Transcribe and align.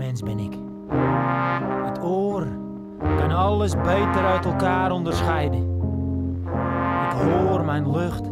mens 0.00 0.22
ben 0.22 0.38
ik. 0.38 0.52
Het 1.84 2.02
oor 2.02 2.46
kan 2.98 3.32
alles 3.32 3.76
beter 3.76 4.24
uit 4.24 4.44
elkaar 4.44 4.90
onderscheiden. 4.90 5.78
Ik 7.04 7.16
hoor 7.16 7.64
mijn 7.64 7.90
lucht. 7.90 8.24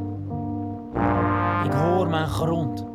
Ik 1.64 1.72
hoor 1.72 2.08
mijn 2.08 2.26
grond. 2.26 2.86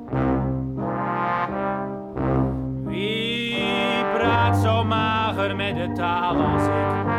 Wie 2.86 4.06
praat 4.14 4.58
zo 4.58 4.84
mager 4.84 5.56
met 5.56 5.76
de 5.76 5.92
taal 5.92 6.36
als 6.36 6.64
ik? 6.64 7.12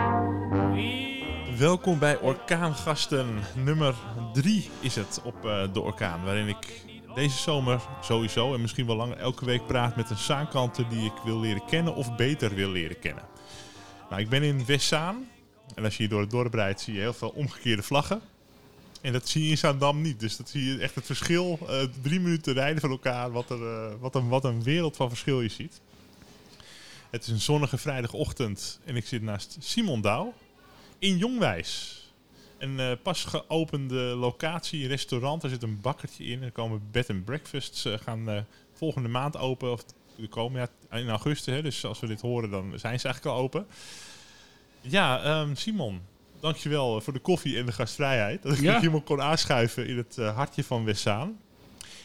Wie... 0.72 1.24
Welkom 1.58 1.98
bij 1.98 2.20
Orkaangasten. 2.20 3.26
Nummer 3.64 3.94
3 4.32 4.70
is 4.80 4.96
het 4.96 5.20
op 5.24 5.44
eh, 5.44 5.62
de 5.72 5.80
Orkaan. 5.80 6.24
Waarin 6.24 6.48
ik 6.48 6.93
deze 7.14 7.38
zomer 7.38 7.80
sowieso 8.00 8.54
en 8.54 8.60
misschien 8.60 8.86
wel 8.86 8.96
langer 8.96 9.16
elke 9.16 9.44
week 9.44 9.66
praat 9.66 9.96
met 9.96 10.10
een 10.10 10.16
zaankanter 10.16 10.88
die 10.88 11.04
ik 11.04 11.12
wil 11.24 11.40
leren 11.40 11.64
kennen 11.66 11.94
of 11.94 12.16
beter 12.16 12.54
wil 12.54 12.70
leren 12.70 12.98
kennen. 12.98 13.24
Nou, 14.10 14.22
ik 14.22 14.28
ben 14.28 14.42
in 14.42 14.64
Westzaan. 14.66 15.28
En 15.74 15.84
als 15.84 15.96
je 15.96 16.02
hier 16.02 16.08
door 16.08 16.20
het 16.20 16.30
dorp 16.30 16.54
rijdt, 16.54 16.80
zie 16.80 16.94
je 16.94 17.00
heel 17.00 17.12
veel 17.12 17.28
omgekeerde 17.28 17.82
vlaggen. 17.82 18.20
En 19.00 19.12
dat 19.12 19.28
zie 19.28 19.44
je 19.44 19.50
in 19.50 19.58
Zaandam 19.58 20.00
niet. 20.00 20.20
Dus 20.20 20.36
dat 20.36 20.48
zie 20.48 20.64
je 20.64 20.78
echt 20.78 20.94
het 20.94 21.06
verschil. 21.06 21.58
eh, 21.68 21.82
drie 22.02 22.20
minuten 22.20 22.54
rijden 22.54 22.80
van 22.80 22.90
elkaar. 22.90 23.32
Wat, 23.32 23.50
er, 23.50 23.66
eh, 23.66 23.92
wat, 24.00 24.14
een, 24.14 24.28
wat 24.28 24.44
een 24.44 24.62
wereld 24.62 24.96
van 24.96 25.08
verschil 25.08 25.40
je 25.40 25.48
ziet. 25.48 25.80
Het 27.10 27.22
is 27.22 27.28
een 27.28 27.40
zonnige 27.40 27.78
vrijdagochtend. 27.78 28.80
En 28.84 28.96
ik 28.96 29.06
zit 29.06 29.22
naast 29.22 29.56
Simon 29.60 30.00
Douw 30.00 30.34
in 30.98 31.16
Jongwijs. 31.16 32.03
Een 32.58 32.80
eh, 32.80 32.92
pas 33.02 33.24
geopende 33.24 33.96
locatie, 33.96 34.86
restaurant. 34.86 35.42
Er 35.42 35.50
zit 35.50 35.62
een 35.62 35.80
bakkertje 35.80 36.24
in. 36.24 36.42
Er 36.42 36.52
komen 36.52 36.82
bed 36.90 37.10
and 37.10 37.24
breakfasts. 37.24 37.84
eh, 37.84 37.92
gaan 38.02 38.28
eh, 38.30 38.40
volgende 38.72 39.08
maand 39.08 39.36
open. 39.36 39.72
Of 39.72 39.84
de 40.16 40.28
komen 40.28 40.60
ja, 40.90 40.96
in 40.98 41.08
augustus. 41.08 41.54
Hè, 41.54 41.62
dus 41.62 41.84
als 41.84 42.00
we 42.00 42.06
dit 42.06 42.20
horen, 42.20 42.50
dan 42.50 42.72
zijn 42.76 43.00
ze 43.00 43.04
eigenlijk 43.06 43.36
al 43.36 43.42
open. 43.42 43.66
Ja, 44.80 45.22
ehm, 45.22 45.54
Simon. 45.54 46.00
Dankjewel 46.40 47.00
voor 47.00 47.12
de 47.12 47.18
koffie 47.18 47.58
en 47.58 47.66
de 47.66 47.72
gastvrijheid. 47.72 48.42
Dat 48.42 48.52
ik 48.52 48.60
Ja. 48.60 48.82
iemand 48.82 49.04
kon 49.04 49.22
aanschuiven 49.22 49.86
in 49.86 49.96
het 49.96 50.16
hartje 50.16 50.64
van 50.64 50.84
Westzaan. 50.84 51.38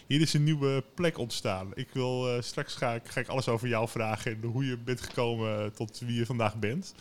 Hier 0.08 0.22
is 0.22 0.34
een 0.34 0.44
nieuwe 0.44 0.84
plek 0.94 1.17
ontstaan. 1.17 1.72
Ik 1.73 1.88
wil 1.94 2.41
straks 2.41 2.75
ga 2.75 2.94
ik, 2.94 3.02
ga 3.08 3.19
ik 3.19 3.28
alles 3.28 3.47
over 3.47 3.67
jou 3.67 3.88
vragen 3.89 4.31
en 4.31 4.41
hoe 4.50 4.66
je 4.66 4.78
bent 4.78 5.02
gekomen 5.02 5.73
tot 5.73 6.00
wie 6.06 6.16
je 6.16 6.25
vandaag 6.25 6.56
bent. 6.56 6.94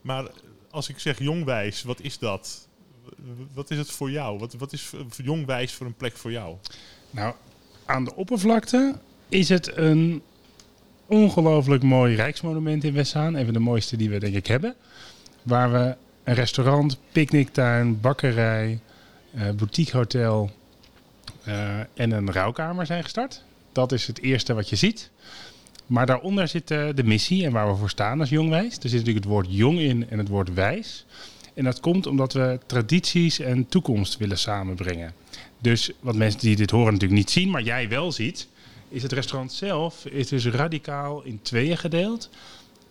Maar 0.00 0.24
als 0.70 0.88
ik 0.88 0.98
zeg 0.98 1.18
jongwijs, 1.18 1.82
wat 1.82 2.00
is 2.00 2.18
dat? 2.18 2.68
Wat 3.52 3.70
is 3.70 3.78
het 3.78 3.90
voor 3.90 4.10
jou? 4.10 4.38
Wat, 4.38 4.54
wat 4.54 4.72
is 4.72 4.92
jongwijs 5.16 5.72
voor 5.72 5.86
een 5.86 5.94
plek 5.94 6.16
voor 6.16 6.32
jou? 6.32 6.56
Nou, 7.10 7.34
aan 7.84 8.04
de 8.04 8.14
oppervlakte 8.14 8.94
is 9.28 9.48
het 9.48 9.76
een 9.76 10.22
ongelooflijk 11.06 11.82
mooi 11.82 12.14
rijksmonument 12.14 12.84
in 12.84 12.92
Westzaan. 12.92 13.34
Een 13.34 13.44
van 13.44 13.54
de 13.54 13.60
mooiste 13.60 13.96
die 13.96 14.10
we 14.10 14.18
denk 14.18 14.34
ik 14.34 14.46
hebben. 14.46 14.74
Waar 15.42 15.72
we 15.72 15.96
een 16.24 16.34
restaurant, 16.34 16.98
picknicktuin, 17.12 18.00
bakkerij, 18.00 18.80
eh 19.34 19.50
boutiquehotel 19.50 20.50
eh, 21.44 21.78
en 21.78 22.10
een 22.10 22.32
rouwkamer 22.32 22.86
zijn 22.86 23.02
gestart. 23.02 23.42
Dat 23.72 23.92
is 23.92 24.06
het 24.06 24.20
eerste 24.20 24.54
wat 24.54 24.68
je 24.68 24.76
ziet. 24.76 25.10
Maar 25.86 26.06
daaronder 26.06 26.48
zit 26.48 26.70
eh, 26.70 26.88
de 26.94 27.04
missie 27.04 27.44
en 27.44 27.52
waar 27.52 27.68
we 27.68 27.76
voor 27.76 27.90
staan 27.90 28.20
als 28.20 28.28
jongwijs. 28.28 28.74
Er 28.74 28.88
zit 28.88 28.92
natuurlijk 28.92 29.24
het 29.24 29.34
woord 29.34 29.46
jong 29.50 29.78
in 29.78 30.10
en 30.10 30.18
het 30.18 30.28
woord 30.28 30.54
wijs. 30.54 31.04
En 31.54 31.64
dat 31.64 31.80
komt 31.80 32.06
omdat 32.06 32.32
we 32.32 32.58
tradities 32.66 33.38
en 33.38 33.68
toekomst 33.68 34.16
willen 34.16 34.38
samenbrengen. 34.38 35.12
Dus 35.58 35.92
wat 36.00 36.14
mensen 36.14 36.40
die 36.40 36.56
dit 36.56 36.70
horen 36.70 36.92
natuurlijk 36.92 37.20
niet 37.20 37.30
zien, 37.30 37.50
maar 37.50 37.62
jij 37.62 37.88
wel 37.88 38.12
ziet, 38.12 38.48
is 38.88 39.02
het 39.02 39.12
restaurant 39.12 39.52
zelf 39.52 40.06
is 40.06 40.28
dus 40.28 40.46
radicaal 40.46 41.22
in 41.22 41.38
tweeën 41.42 41.76
gedeeld. 41.76 42.30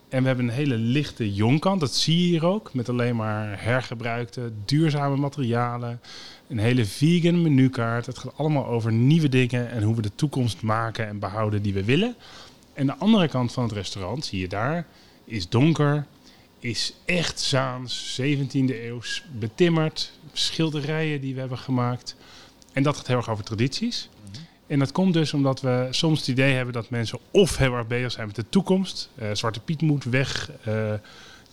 En 0.10 0.22
we 0.22 0.28
hebben 0.28 0.48
een 0.48 0.54
hele 0.54 0.78
lichte 0.78 1.34
jongkant, 1.34 1.80
dat 1.80 1.94
zie 1.94 2.22
je 2.22 2.28
hier 2.28 2.45
ook, 2.45 2.73
met 2.73 2.89
alleen 2.89 3.16
maar 3.16 3.64
hergebruikte, 3.64 4.52
duurzame 4.66 5.16
materialen. 5.16 6.02
Een 6.48 6.58
hele 6.58 6.86
vegan 6.86 7.42
menukaart. 7.42 8.05
Het 8.05 8.17
gaat 8.17 8.38
allemaal 8.38 8.66
over 8.66 8.92
nieuwe 8.92 9.30
dingen 9.30 9.72
en 9.72 9.84
hoe 9.84 9.95
we 9.95 10.02
de 10.02 10.16
toekomst 10.16 10.61
maken 10.61 11.08
en 11.08 11.20
behouden 11.20 11.61
die 11.61 11.73
we 11.73 11.84
willen. 11.84 12.16
En 12.75 12.86
de 12.86 12.95
andere 12.95 13.27
kant 13.27 13.52
van 13.52 13.63
het 13.63 13.71
restaurant, 13.71 14.25
zie 14.25 14.39
je 14.39 14.47
daar, 14.47 14.86
is 15.25 15.49
donker, 15.49 16.05
is 16.59 16.93
echt 17.05 17.39
Zaans, 17.39 18.21
17e 18.21 18.83
eeuws, 18.83 19.23
betimmerd, 19.39 20.11
schilderijen 20.33 21.21
die 21.21 21.33
we 21.33 21.39
hebben 21.39 21.58
gemaakt. 21.58 22.15
En 22.73 22.83
dat 22.83 22.97
gaat 22.97 23.08
heel 23.08 23.17
erg 23.17 23.30
over 23.30 23.43
tradities. 23.43 24.09
En 24.67 24.80
dat 24.80 24.91
komt 24.91 25.13
dus 25.13 25.33
omdat 25.33 25.61
we 25.61 25.87
soms 25.89 26.19
het 26.19 26.27
idee 26.27 26.53
hebben 26.53 26.73
dat 26.73 26.89
mensen 26.89 27.19
of 27.31 27.58
heel 27.58 27.73
erg 27.73 27.87
bezig 27.87 28.11
zijn 28.11 28.27
met 28.27 28.36
de 28.36 28.49
toekomst. 28.49 29.09
Eh, 29.15 29.27
Zwarte 29.33 29.59
Piet 29.59 29.81
moet 29.81 30.03
weg, 30.03 30.52
eh, 30.63 30.93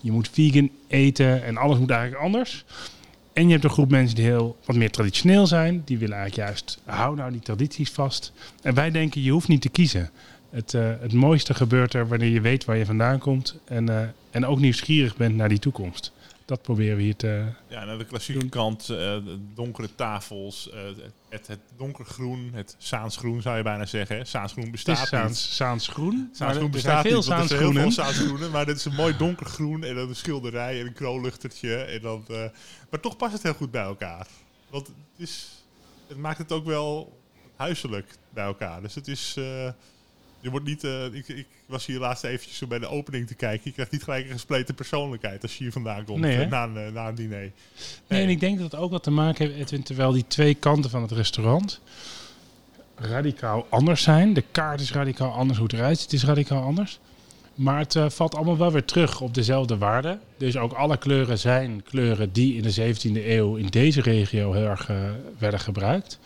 je 0.00 0.12
moet 0.12 0.28
vegan 0.32 0.70
eten 0.86 1.44
en 1.44 1.56
alles 1.56 1.78
moet 1.78 1.90
eigenlijk 1.90 2.22
anders. 2.22 2.64
En 3.32 3.46
je 3.46 3.52
hebt 3.52 3.64
een 3.64 3.70
groep 3.70 3.90
mensen 3.90 4.16
die 4.16 4.24
heel 4.24 4.56
wat 4.64 4.76
meer 4.76 4.90
traditioneel 4.90 5.46
zijn. 5.46 5.82
Die 5.84 5.98
willen 5.98 6.16
eigenlijk 6.16 6.48
juist, 6.48 6.78
hou 6.84 7.16
nou 7.16 7.32
die 7.32 7.40
tradities 7.40 7.90
vast. 7.90 8.32
En 8.62 8.74
wij 8.74 8.90
denken, 8.90 9.22
je 9.22 9.30
hoeft 9.30 9.48
niet 9.48 9.60
te 9.60 9.68
kiezen. 9.68 10.10
Het, 10.52 10.74
eh, 10.74 10.90
het 11.00 11.12
mooiste 11.12 11.54
gebeurt 11.54 11.94
er 11.94 12.08
wanneer 12.08 12.28
je 12.28 12.40
weet 12.40 12.64
waar 12.64 12.76
je 12.76 12.86
vandaan 12.86 13.18
komt. 13.18 13.58
En, 13.64 13.88
eh, 13.88 14.08
en 14.30 14.46
ook 14.46 14.58
nieuwsgierig 14.58 15.16
bent 15.16 15.36
naar 15.36 15.48
die 15.48 15.58
toekomst. 15.58 16.12
Dat 16.44 16.62
proberen 16.62 16.96
we 16.96 17.02
hier 17.02 17.16
te... 17.16 17.44
Ja, 17.68 17.84
naar 17.84 17.98
de 17.98 18.04
klassieke 18.04 18.48
kant, 18.48 18.80
eh, 18.80 18.96
de 18.96 19.38
donkere 19.54 19.94
tafels, 19.94 20.70
het, 21.28 21.46
het 21.46 21.58
donkergroen, 21.76 22.50
het 22.54 22.74
Zaansgroen 22.78 23.42
zou 23.42 23.56
je 23.56 23.62
bijna 23.62 23.86
zeggen. 23.86 24.16
Het 24.16 24.70
bestaat 24.70 25.28
niet. 25.28 25.36
Zaansgroen 25.36 26.30
Maar 26.38 26.48
er 26.48 26.54
zijn 26.54 26.70
bestaat 26.70 27.06
veel 27.06 27.16
niet, 27.16 27.26
want 27.26 27.40
er 27.40 27.48
zijn 27.48 27.60
heel 27.60 27.72
veel. 27.72 27.90
Zaansgroenen. 27.90 28.50
Maar 28.50 28.66
dit 28.66 28.76
is 28.76 28.84
een 28.84 28.94
mooi 28.94 29.16
donkergroen 29.16 29.84
en 29.84 29.94
dan 29.94 30.08
een 30.08 30.16
schilderij 30.16 30.80
en 30.80 30.86
een 30.86 30.92
kroonluchtertje. 30.92 31.76
En 31.76 32.00
dan, 32.00 32.24
maar 32.90 33.00
toch 33.00 33.16
past 33.16 33.32
het 33.32 33.42
heel 33.42 33.54
goed 33.54 33.70
bij 33.70 33.82
elkaar. 33.82 34.26
Want 34.70 34.86
het, 34.86 34.96
is, 35.16 35.64
het 36.06 36.16
maakt 36.16 36.38
het 36.38 36.52
ook 36.52 36.64
wel 36.64 37.20
huiselijk 37.56 38.16
bij 38.30 38.44
elkaar. 38.44 38.82
Dus 38.82 38.94
het 38.94 39.08
is... 39.08 39.36
je 40.42 40.50
wordt 40.50 40.66
niet, 40.66 40.84
eh, 40.84 41.04
ik, 41.04 41.28
ik 41.28 41.46
was 41.66 41.86
hier 41.86 41.98
laatst 41.98 42.24
eventjes 42.24 42.58
zo 42.58 42.66
bij 42.66 42.78
de 42.78 42.88
opening 42.88 43.26
te 43.26 43.34
kijken. 43.34 43.60
Je 43.64 43.72
krijgt 43.72 43.92
niet 43.92 44.02
gelijk 44.02 44.24
een 44.24 44.32
gespleten 44.32 44.74
persoonlijkheid 44.74 45.42
als 45.42 45.56
je 45.56 45.62
hier 45.62 45.72
vandaan 45.72 46.04
komt 46.04 46.20
Nee, 46.20 46.38
eh, 46.38 46.50
na, 46.50 46.64
een, 46.64 46.76
eh, 46.76 46.92
na 46.92 47.08
een 47.08 47.14
diner. 47.14 47.52
Nee, 48.08 48.22
en 48.22 48.28
ik 48.28 48.40
denk 48.40 48.58
dat 48.58 48.72
het 48.72 48.80
ook 48.80 48.90
wat 48.90 49.02
te 49.02 49.10
maken 49.10 49.46
heeft, 49.46 49.58
Edwin, 49.58 49.82
terwijl 49.82 50.12
die 50.12 50.24
twee 50.26 50.54
kanten 50.54 50.90
van 50.90 51.02
het 51.02 51.10
restaurant 51.10 51.80
radicaal 52.96 53.66
anders 53.68 54.02
zijn. 54.02 54.34
De 54.34 54.44
kaart 54.50 54.80
is 54.80 54.92
radicaal 54.92 55.32
anders, 55.32 55.58
hoe 55.58 55.66
het 55.66 55.76
eruit 55.76 55.98
ziet 55.98 56.12
is 56.12 56.24
radicaal 56.24 56.62
anders. 56.62 56.98
Maar 57.54 57.78
het 57.78 57.96
valt 58.14 58.34
allemaal 58.34 58.56
wel 58.56 58.72
weer 58.72 58.84
terug 58.84 59.20
op 59.20 59.34
dezelfde 59.34 59.78
waarden. 59.78 60.20
Dus 60.36 60.56
ook 60.56 60.72
alle 60.72 60.96
kleuren 60.96 61.38
zijn 61.38 61.82
kleuren 61.82 62.32
die 62.32 62.56
in 62.56 62.62
de 62.62 62.94
17e 62.94 63.26
eeuw 63.26 63.56
in 63.56 63.66
deze 63.66 64.00
regio 64.00 64.52
heel 64.52 64.66
erg 64.66 64.90
werden 65.38 65.60
gebruikt. 65.60 66.18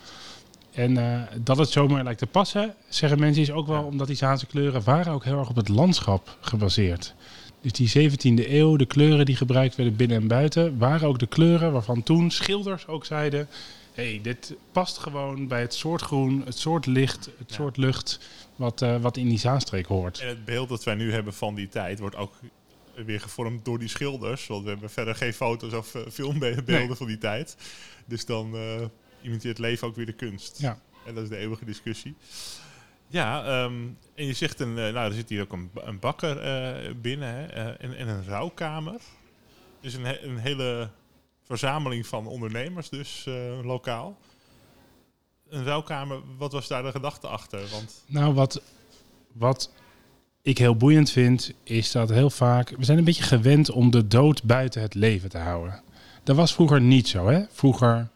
En 0.76 0.96
eh, 0.96 1.22
dat 1.40 1.58
het 1.58 1.68
zomaar 1.70 2.04
lijkt 2.04 2.18
te 2.18 2.26
passen, 2.26 2.74
zeggen 2.88 3.18
mensen, 3.18 3.42
is 3.42 3.50
ook 3.50 3.66
wel 3.66 3.82
omdat 3.82 4.06
die 4.06 4.16
Zaanse 4.16 4.46
kleuren 4.46 4.82
waren 4.84 5.12
ook 5.12 5.24
heel 5.24 5.38
erg 5.38 5.48
op 5.48 5.56
het 5.56 5.68
landschap 5.68 6.36
gebaseerd. 6.40 7.14
Dus 7.60 7.72
die 7.72 8.10
17e 8.10 8.48
eeuw, 8.50 8.76
de 8.76 8.86
kleuren 8.86 9.24
die 9.26 9.36
gebruikt 9.36 9.74
werden 9.76 9.96
binnen 9.96 10.16
en 10.20 10.28
buiten, 10.28 10.78
waren 10.78 11.08
ook 11.08 11.18
de 11.18 11.26
kleuren 11.26 11.72
waarvan 11.72 12.02
toen 12.02 12.30
schilders 12.30 12.86
ook 12.86 13.04
zeiden: 13.04 13.48
hey, 13.92 14.20
dit 14.22 14.54
past 14.72 14.98
gewoon 14.98 15.48
bij 15.48 15.60
het 15.60 15.74
soort 15.74 16.02
groen, 16.02 16.42
het 16.44 16.58
soort 16.58 16.86
licht, 16.86 17.24
het 17.38 17.48
Ja. 17.48 17.54
soort 17.54 17.76
lucht 17.76 18.20
wat, 18.56 18.82
eh, 18.82 18.96
wat 19.00 19.16
in 19.16 19.28
die 19.28 19.38
Zaanstreek 19.38 19.86
hoort. 19.86 20.20
En 20.20 20.28
het 20.28 20.44
beeld 20.44 20.68
dat 20.68 20.84
wij 20.84 20.94
nu 20.94 21.12
hebben 21.12 21.34
van 21.34 21.54
die 21.54 21.68
tijd 21.68 21.98
wordt 21.98 22.16
ook 22.16 22.32
weer 23.04 23.20
gevormd 23.20 23.64
door 23.64 23.78
die 23.78 23.88
schilders. 23.88 24.46
Want 24.46 24.62
we 24.64 24.70
hebben 24.70 24.90
verder 24.90 25.14
geen 25.14 25.34
foto's 25.34 25.72
of 25.72 25.94
eh, 25.94 26.02
filmbeelden 26.12 26.64
Nee. 26.66 26.94
van 26.94 27.06
die 27.06 27.18
tijd. 27.18 27.56
Dus 28.06 28.26
dan 28.26 28.54
imiteert 29.26 29.58
leven 29.58 29.86
ook 29.88 29.96
weer 29.96 30.06
de 30.06 30.12
kunst. 30.12 30.58
Ja. 30.60 30.78
En 31.06 31.14
dat 31.14 31.22
is 31.22 31.28
de 31.28 31.36
eeuwige 31.36 31.64
discussie. 31.64 32.14
Ja, 33.08 33.44
ehm, 33.44 33.74
en 34.14 34.26
je 34.26 34.32
zegt, 34.32 34.60
een, 34.60 34.78
eh, 34.78 34.92
nou, 34.92 35.08
er 35.08 35.12
zit 35.12 35.28
hier 35.28 35.42
ook 35.42 35.52
een, 35.52 35.70
een 35.74 35.98
bakker 35.98 36.38
eh, 36.40 36.94
binnen 37.00 37.28
hè, 37.34 37.46
eh, 37.46 37.66
en, 37.84 37.96
en 37.96 38.08
een 38.08 38.24
rouwkamer. 38.26 39.00
Dus 39.80 39.94
een, 39.94 40.04
he- 40.04 40.22
een 40.22 40.38
hele 40.38 40.88
verzameling 41.44 42.06
van 42.06 42.26
ondernemers, 42.26 42.88
dus 42.88 43.24
lokaal. 43.62 44.18
Een 45.48 45.64
rouwkamer, 45.64 46.20
wat 46.38 46.52
was 46.52 46.68
daar 46.68 46.82
de 46.82 46.90
gedachte 46.90 47.26
achter? 47.26 47.60
Want 47.70 48.02
Nou, 48.06 48.34
wat, 48.34 48.62
wat 49.32 49.72
ik 50.42 50.58
heel 50.58 50.76
boeiend 50.76 51.10
vind, 51.10 51.52
is 51.62 51.92
dat 51.92 52.08
heel 52.08 52.30
vaak. 52.30 52.68
We 52.70 52.84
zijn 52.84 52.98
een 52.98 53.04
beetje 53.04 53.22
gewend 53.22 53.70
om 53.70 53.90
de 53.90 54.06
dood 54.06 54.42
buiten 54.42 54.82
het 54.82 54.94
leven 54.94 55.28
te 55.28 55.38
houden. 55.38 55.82
Dat 56.24 56.36
was 56.36 56.54
vroeger 56.54 56.80
niet 56.80 57.08
zo. 57.08 57.26
Hè? 57.28 57.44
Vroeger 57.50 58.08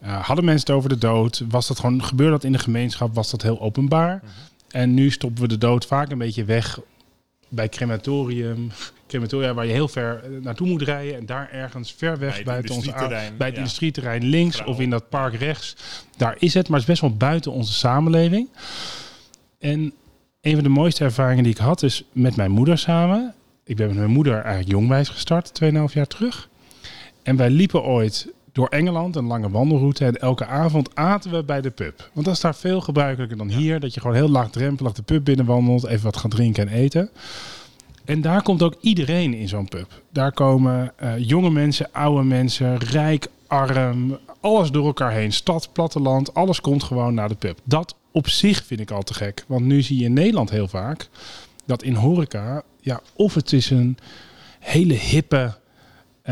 eh, 0.00 0.24
hadden 0.24 0.44
mensen 0.44 0.66
het 0.66 0.76
over 0.76 0.88
de 0.88 0.98
dood. 0.98 1.44
Was 1.48 1.66
dat 1.66 1.78
gewoon, 1.78 2.04
gebeurde 2.04 2.32
dat 2.32 2.44
in 2.44 2.52
de 2.52 2.58
gemeenschap? 2.58 3.14
Was 3.14 3.30
dat 3.30 3.42
heel 3.42 3.60
openbaar? 3.60 4.22
En 4.70 4.94
nu 4.94 5.10
stoppen 5.10 5.42
we 5.42 5.48
de 5.48 5.58
dood 5.58 5.86
vaak 5.86 6.10
een 6.10 6.18
beetje 6.18 6.44
weg 6.44 6.80
bij 7.48 7.68
crematorium. 7.68 8.70
Crematoria 9.08 9.54
waar 9.54 9.66
je 9.66 9.72
heel 9.72 9.88
ver 9.88 10.24
eh, 10.24 10.30
naartoe 10.42 10.66
moet 10.66 10.82
rijden. 10.82 11.16
En 11.16 11.26
daar 11.26 11.50
ergens 11.52 11.92
ver 11.92 12.18
weg 12.18 12.42
buiten 12.42 12.74
onze 12.74 12.88
a- 12.88 12.92
industrieterrein, 12.92 13.36
bij 13.36 13.46
het 13.46 13.56
ja. 13.56 13.62
industrieterrein 13.62 14.24
links 14.24 14.64
of 14.64 14.80
in 14.80 14.90
dat 14.90 15.08
park 15.08 15.34
rechts. 15.34 15.76
Daar 16.16 16.36
is 16.38 16.54
het, 16.54 16.68
maar 16.68 16.80
het 16.80 16.88
is 16.88 16.94
best 16.94 17.00
wel 17.00 17.16
buiten 17.16 17.52
onze 17.52 17.72
samenleving. 17.72 18.48
En 19.58 19.92
een 20.40 20.54
van 20.54 20.62
de 20.62 20.68
mooiste 20.68 21.04
ervaringen 21.04 21.44
die 21.44 21.52
ik 21.52 21.58
had 21.58 21.82
is 21.82 22.04
met 22.12 22.36
mijn 22.36 22.50
moeder 22.50 22.78
samen. 22.78 23.34
Ik 23.64 23.76
ben 23.76 23.86
met 23.86 23.96
mijn 23.96 24.10
moeder 24.10 24.34
eigenlijk 24.34 24.68
jongwijs 24.68 25.08
gestart, 25.08 25.60
2,5 25.64 25.70
jaar 25.92 26.06
terug. 26.06 26.48
En 27.22 27.36
wij 27.36 27.50
liepen 27.50 27.82
ooit 27.82 28.28
door 28.52 28.68
Engeland, 28.68 29.16
een 29.16 29.24
lange 29.24 29.50
wandelroute. 29.50 30.04
En 30.04 30.16
elke 30.16 30.46
avond 30.46 30.94
aten 30.94 31.30
we 31.30 31.44
bij 31.44 31.60
de 31.60 31.70
pub. 31.70 32.10
Want 32.12 32.26
dat 32.26 32.34
is 32.34 32.40
daar 32.40 32.54
veel 32.54 32.80
gebruikelijker 32.80 33.36
dan 33.36 33.48
hier. 33.48 33.80
Dat 33.80 33.94
je 33.94 34.00
gewoon 34.00 34.16
heel 34.16 34.28
laagdrempelig 34.28 34.92
de 34.92 35.02
pub 35.02 35.24
binnenwandelt. 35.24 35.86
Even 35.86 36.04
wat 36.04 36.16
gaat 36.16 36.30
drinken 36.30 36.68
en 36.68 36.74
eten. 36.74 37.10
En 38.04 38.20
daar 38.20 38.42
komt 38.42 38.62
ook 38.62 38.74
iedereen 38.80 39.34
in 39.34 39.48
zo'n 39.48 39.68
pub. 39.68 40.02
Daar 40.12 40.32
komen 40.32 40.92
eh, 40.96 41.12
jonge 41.18 41.50
mensen, 41.50 41.92
oude 41.92 42.22
mensen, 42.22 42.78
rijk, 42.78 43.26
arm, 43.46 44.18
alles 44.40 44.70
door 44.70 44.86
elkaar 44.86 45.12
heen. 45.12 45.32
Stad, 45.32 45.68
platteland, 45.72 46.34
alles 46.34 46.60
komt 46.60 46.82
gewoon 46.82 47.14
naar 47.14 47.28
de 47.28 47.34
pub. 47.34 47.58
Dat 47.64 47.94
op 48.12 48.28
zich 48.28 48.64
vind 48.64 48.80
ik 48.80 48.90
al 48.90 49.02
te 49.02 49.14
gek. 49.14 49.44
Want 49.46 49.64
nu 49.64 49.82
zie 49.82 49.98
je 49.98 50.04
in 50.04 50.12
Nederland 50.12 50.50
heel 50.50 50.68
vaak 50.68 51.08
dat 51.70 51.82
in 51.82 51.94
horeca, 51.94 52.62
ja, 52.80 53.00
of 53.16 53.34
het 53.34 53.52
is 53.52 53.70
een 53.70 53.98
hele 54.58 54.94
hippe 54.94 55.58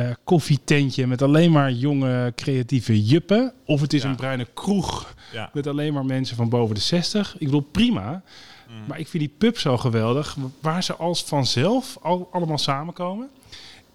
uh, 0.02 0.10
koffietentje 0.24 1.06
met 1.06 1.22
alleen 1.22 1.52
maar 1.52 1.72
jonge 1.72 2.32
creatieve 2.36 3.04
juppen, 3.04 3.52
of 3.64 3.80
het 3.80 3.92
is 3.92 4.02
Ja. 4.02 4.08
een 4.08 4.16
bruine 4.16 4.46
kroeg 4.54 5.14
Ja. 5.32 5.50
met 5.52 5.66
alleen 5.66 5.92
maar 5.92 6.04
mensen 6.04 6.36
van 6.36 6.48
boven 6.48 6.74
de 6.74 6.80
60. 6.80 7.34
Ik 7.38 7.46
bedoel, 7.46 7.60
prima. 7.70 8.22
Mm. 8.68 8.74
Maar 8.88 8.98
ik 8.98 9.08
vind 9.08 9.22
die 9.22 9.32
pub 9.38 9.58
zo 9.58 9.76
geweldig, 9.76 10.36
waar 10.60 10.82
ze 10.82 10.94
als 10.96 11.22
vanzelf 11.24 11.98
al, 12.02 12.28
allemaal 12.32 12.58
samenkomen. 12.58 13.28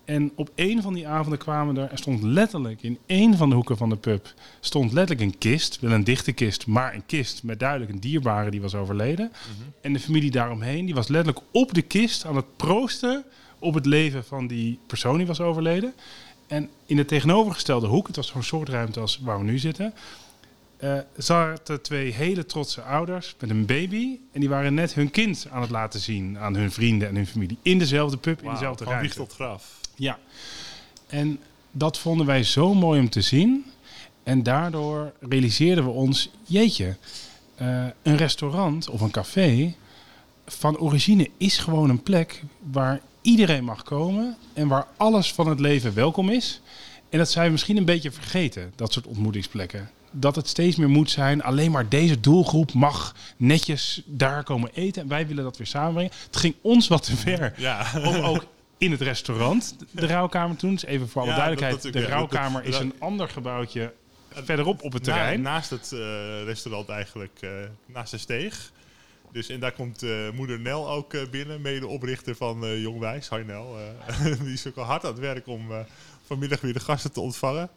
En 0.05 0.31
op 0.35 0.49
een 0.55 0.81
van 0.81 0.93
die 0.93 1.07
avonden 1.07 1.39
kwamen 1.39 1.77
er, 1.77 1.91
er 1.91 1.97
stond 1.97 2.23
letterlijk 2.23 2.81
in 2.83 2.97
één 3.05 3.37
van 3.37 3.49
de 3.49 3.55
hoeken 3.55 3.77
van 3.77 3.89
de 3.89 3.95
pub, 3.95 4.33
stond 4.59 4.91
letterlijk 4.93 5.31
een 5.31 5.37
kist. 5.37 5.79
Wel 5.79 5.91
een 5.91 6.03
dichte 6.03 6.31
kist, 6.31 6.67
maar 6.67 6.93
een 6.93 7.05
kist 7.05 7.43
met 7.43 7.59
duidelijk 7.59 7.91
een 7.91 7.99
dierbare 7.99 8.49
die 8.51 8.61
was 8.61 8.75
overleden. 8.75 9.31
Mhm. 9.31 9.69
En 9.81 9.93
de 9.93 9.99
familie 9.99 10.31
daaromheen, 10.31 10.85
die 10.85 10.95
was 10.95 11.07
letterlijk 11.07 11.45
op 11.51 11.73
de 11.73 11.81
kist 11.81 12.25
aan 12.25 12.35
het 12.35 12.55
proosten 12.57 13.23
op 13.63 13.73
het 13.73 13.85
leven 13.85 14.23
van 14.25 14.47
die 14.47 14.79
persoon 14.87 15.17
die 15.17 15.27
was 15.27 15.41
overleden. 15.41 15.93
En 16.47 16.69
in 16.85 16.95
de 16.95 17.05
tegenovergestelde 17.05 17.87
hoek, 17.87 18.07
het 18.07 18.15
was 18.15 18.27
zo'n 18.27 18.43
soort 18.43 18.69
ruimte 18.69 18.99
als 18.99 19.19
waar 19.21 19.37
we 19.37 19.43
nu 19.43 19.59
zitten, 19.59 19.93
eh, 20.77 20.97
zaten 21.17 21.81
twee 21.81 22.13
hele 22.13 22.45
trotse 22.45 22.81
ouders 22.81 23.35
met 23.39 23.49
een 23.49 23.65
baby. 23.65 24.19
En 24.31 24.39
die 24.39 24.49
waren 24.49 24.73
net 24.73 24.93
hun 24.93 25.11
kind 25.11 25.47
aan 25.51 25.61
het 25.61 25.69
laten 25.69 25.99
zien 25.99 26.37
aan 26.37 26.55
hun 26.55 26.71
vrienden 26.71 27.07
en 27.07 27.15
hun 27.15 27.27
familie. 27.27 27.57
In 27.61 27.79
dezelfde 27.79 28.17
pub, 28.17 28.43
in 28.43 28.49
dezelfde 28.49 28.83
van 28.83 28.93
ruimte. 28.93 29.15
tot 29.15 29.33
graf. 29.33 29.79
Ja. 29.95 30.19
En 31.07 31.39
dat 31.71 31.97
vonden 31.97 32.25
wij 32.25 32.43
zo 32.43 32.73
mooi 32.73 32.99
om 32.99 33.09
te 33.09 33.21
zien. 33.21 33.65
En 34.23 34.43
daardoor 34.43 35.13
realiseerden 35.19 35.83
we 35.83 35.89
ons, 35.89 36.29
jeetje, 36.43 36.97
eh, 37.55 37.85
een 38.01 38.17
restaurant 38.17 38.89
of 38.89 39.01
een 39.01 39.11
café 39.11 39.75
van 40.45 40.77
origine 40.77 41.29
is 41.37 41.57
gewoon 41.57 41.89
een 41.89 42.03
plek 42.03 42.43
waar 42.71 43.01
iedereen 43.23 43.63
mag 43.63 43.83
komen 43.83 44.37
en 44.53 44.67
waar 44.67 44.87
alles 44.97 45.33
van 45.33 45.47
het 45.47 45.59
leven 45.59 45.93
welkom 45.93 46.29
is. 46.29 46.61
En 47.09 47.17
dat 47.17 47.31
zijn 47.31 47.45
we 47.45 47.51
misschien 47.51 47.77
een 47.77 47.85
beetje 47.85 48.11
vergeten, 48.11 48.71
dat 48.75 48.93
soort 48.93 49.05
ontmoetingsplekken. 49.07 49.89
Dat 50.11 50.35
het 50.35 50.47
steeds 50.47 50.75
meer 50.75 50.89
moet 50.89 51.09
zijn, 51.11 51.43
alleen 51.43 51.71
maar 51.71 51.89
deze 51.89 52.19
doelgroep 52.19 52.73
mag 52.73 53.15
netjes 53.37 54.01
daar 54.05 54.43
komen 54.43 54.69
eten. 54.73 55.01
En 55.01 55.07
wij 55.07 55.27
willen 55.27 55.43
dat 55.43 55.57
weer 55.57 55.67
samenbrengen. 55.67 56.11
Het 56.25 56.37
ging 56.37 56.55
ons 56.61 56.87
wat 56.87 57.03
te 57.03 57.15
ver 57.15 57.53
Ja. 57.57 57.85
om 58.09 58.15
ook 58.15 58.45
in 58.77 58.91
het 58.91 59.01
restaurant 59.01 59.75
de 59.91 60.05
rouwkamer 60.07 60.55
te 60.57 60.65
doen. 60.65 60.73
Dus 60.75 60.85
even 60.85 61.09
voor 61.09 61.21
alle 61.21 61.31
Ja, 61.31 61.37
duidelijkheid, 61.37 61.83
dat- 61.83 61.93
dat 61.93 62.01
de 62.01 62.07
rouwkamer 62.09 62.63
Dat- 62.63 62.73
is 62.73 62.79
een 62.79 62.93
ander 62.99 63.29
gebouwtje 63.29 63.93
verderop 64.33 64.81
op 64.81 64.93
het 64.93 65.03
terrein. 65.03 65.41
Na- 65.41 65.49
naast 65.51 65.69
het 65.69 65.91
eh, 65.91 65.99
restaurant 66.45 66.89
eigenlijk, 66.89 67.37
eh, 67.41 67.49
naast 67.85 68.11
de 68.11 68.17
steeg. 68.17 68.71
Dus, 69.33 69.49
en 69.49 69.59
daar 69.59 69.71
komt 69.71 70.03
eh, 70.03 70.29
moeder 70.33 70.59
Nel 70.59 70.89
ook 70.89 71.13
eh, 71.13 71.29
binnen, 71.29 71.61
medeoprichter 71.61 72.35
van 72.35 72.65
eh 72.65 72.81
Jongwijs. 72.81 73.29
Hi 73.29 73.43
Nel. 73.43 73.77
die 74.43 74.53
is 74.53 74.67
ook 74.67 74.75
al 74.75 74.83
hard 74.83 75.03
aan 75.03 75.11
het 75.11 75.19
werk 75.19 75.47
om 75.47 75.67
vanmiddag 76.25 76.61
weer 76.61 76.73
de 76.73 76.79
gasten 76.79 77.11
te 77.11 77.19
ontvangen. 77.19 77.69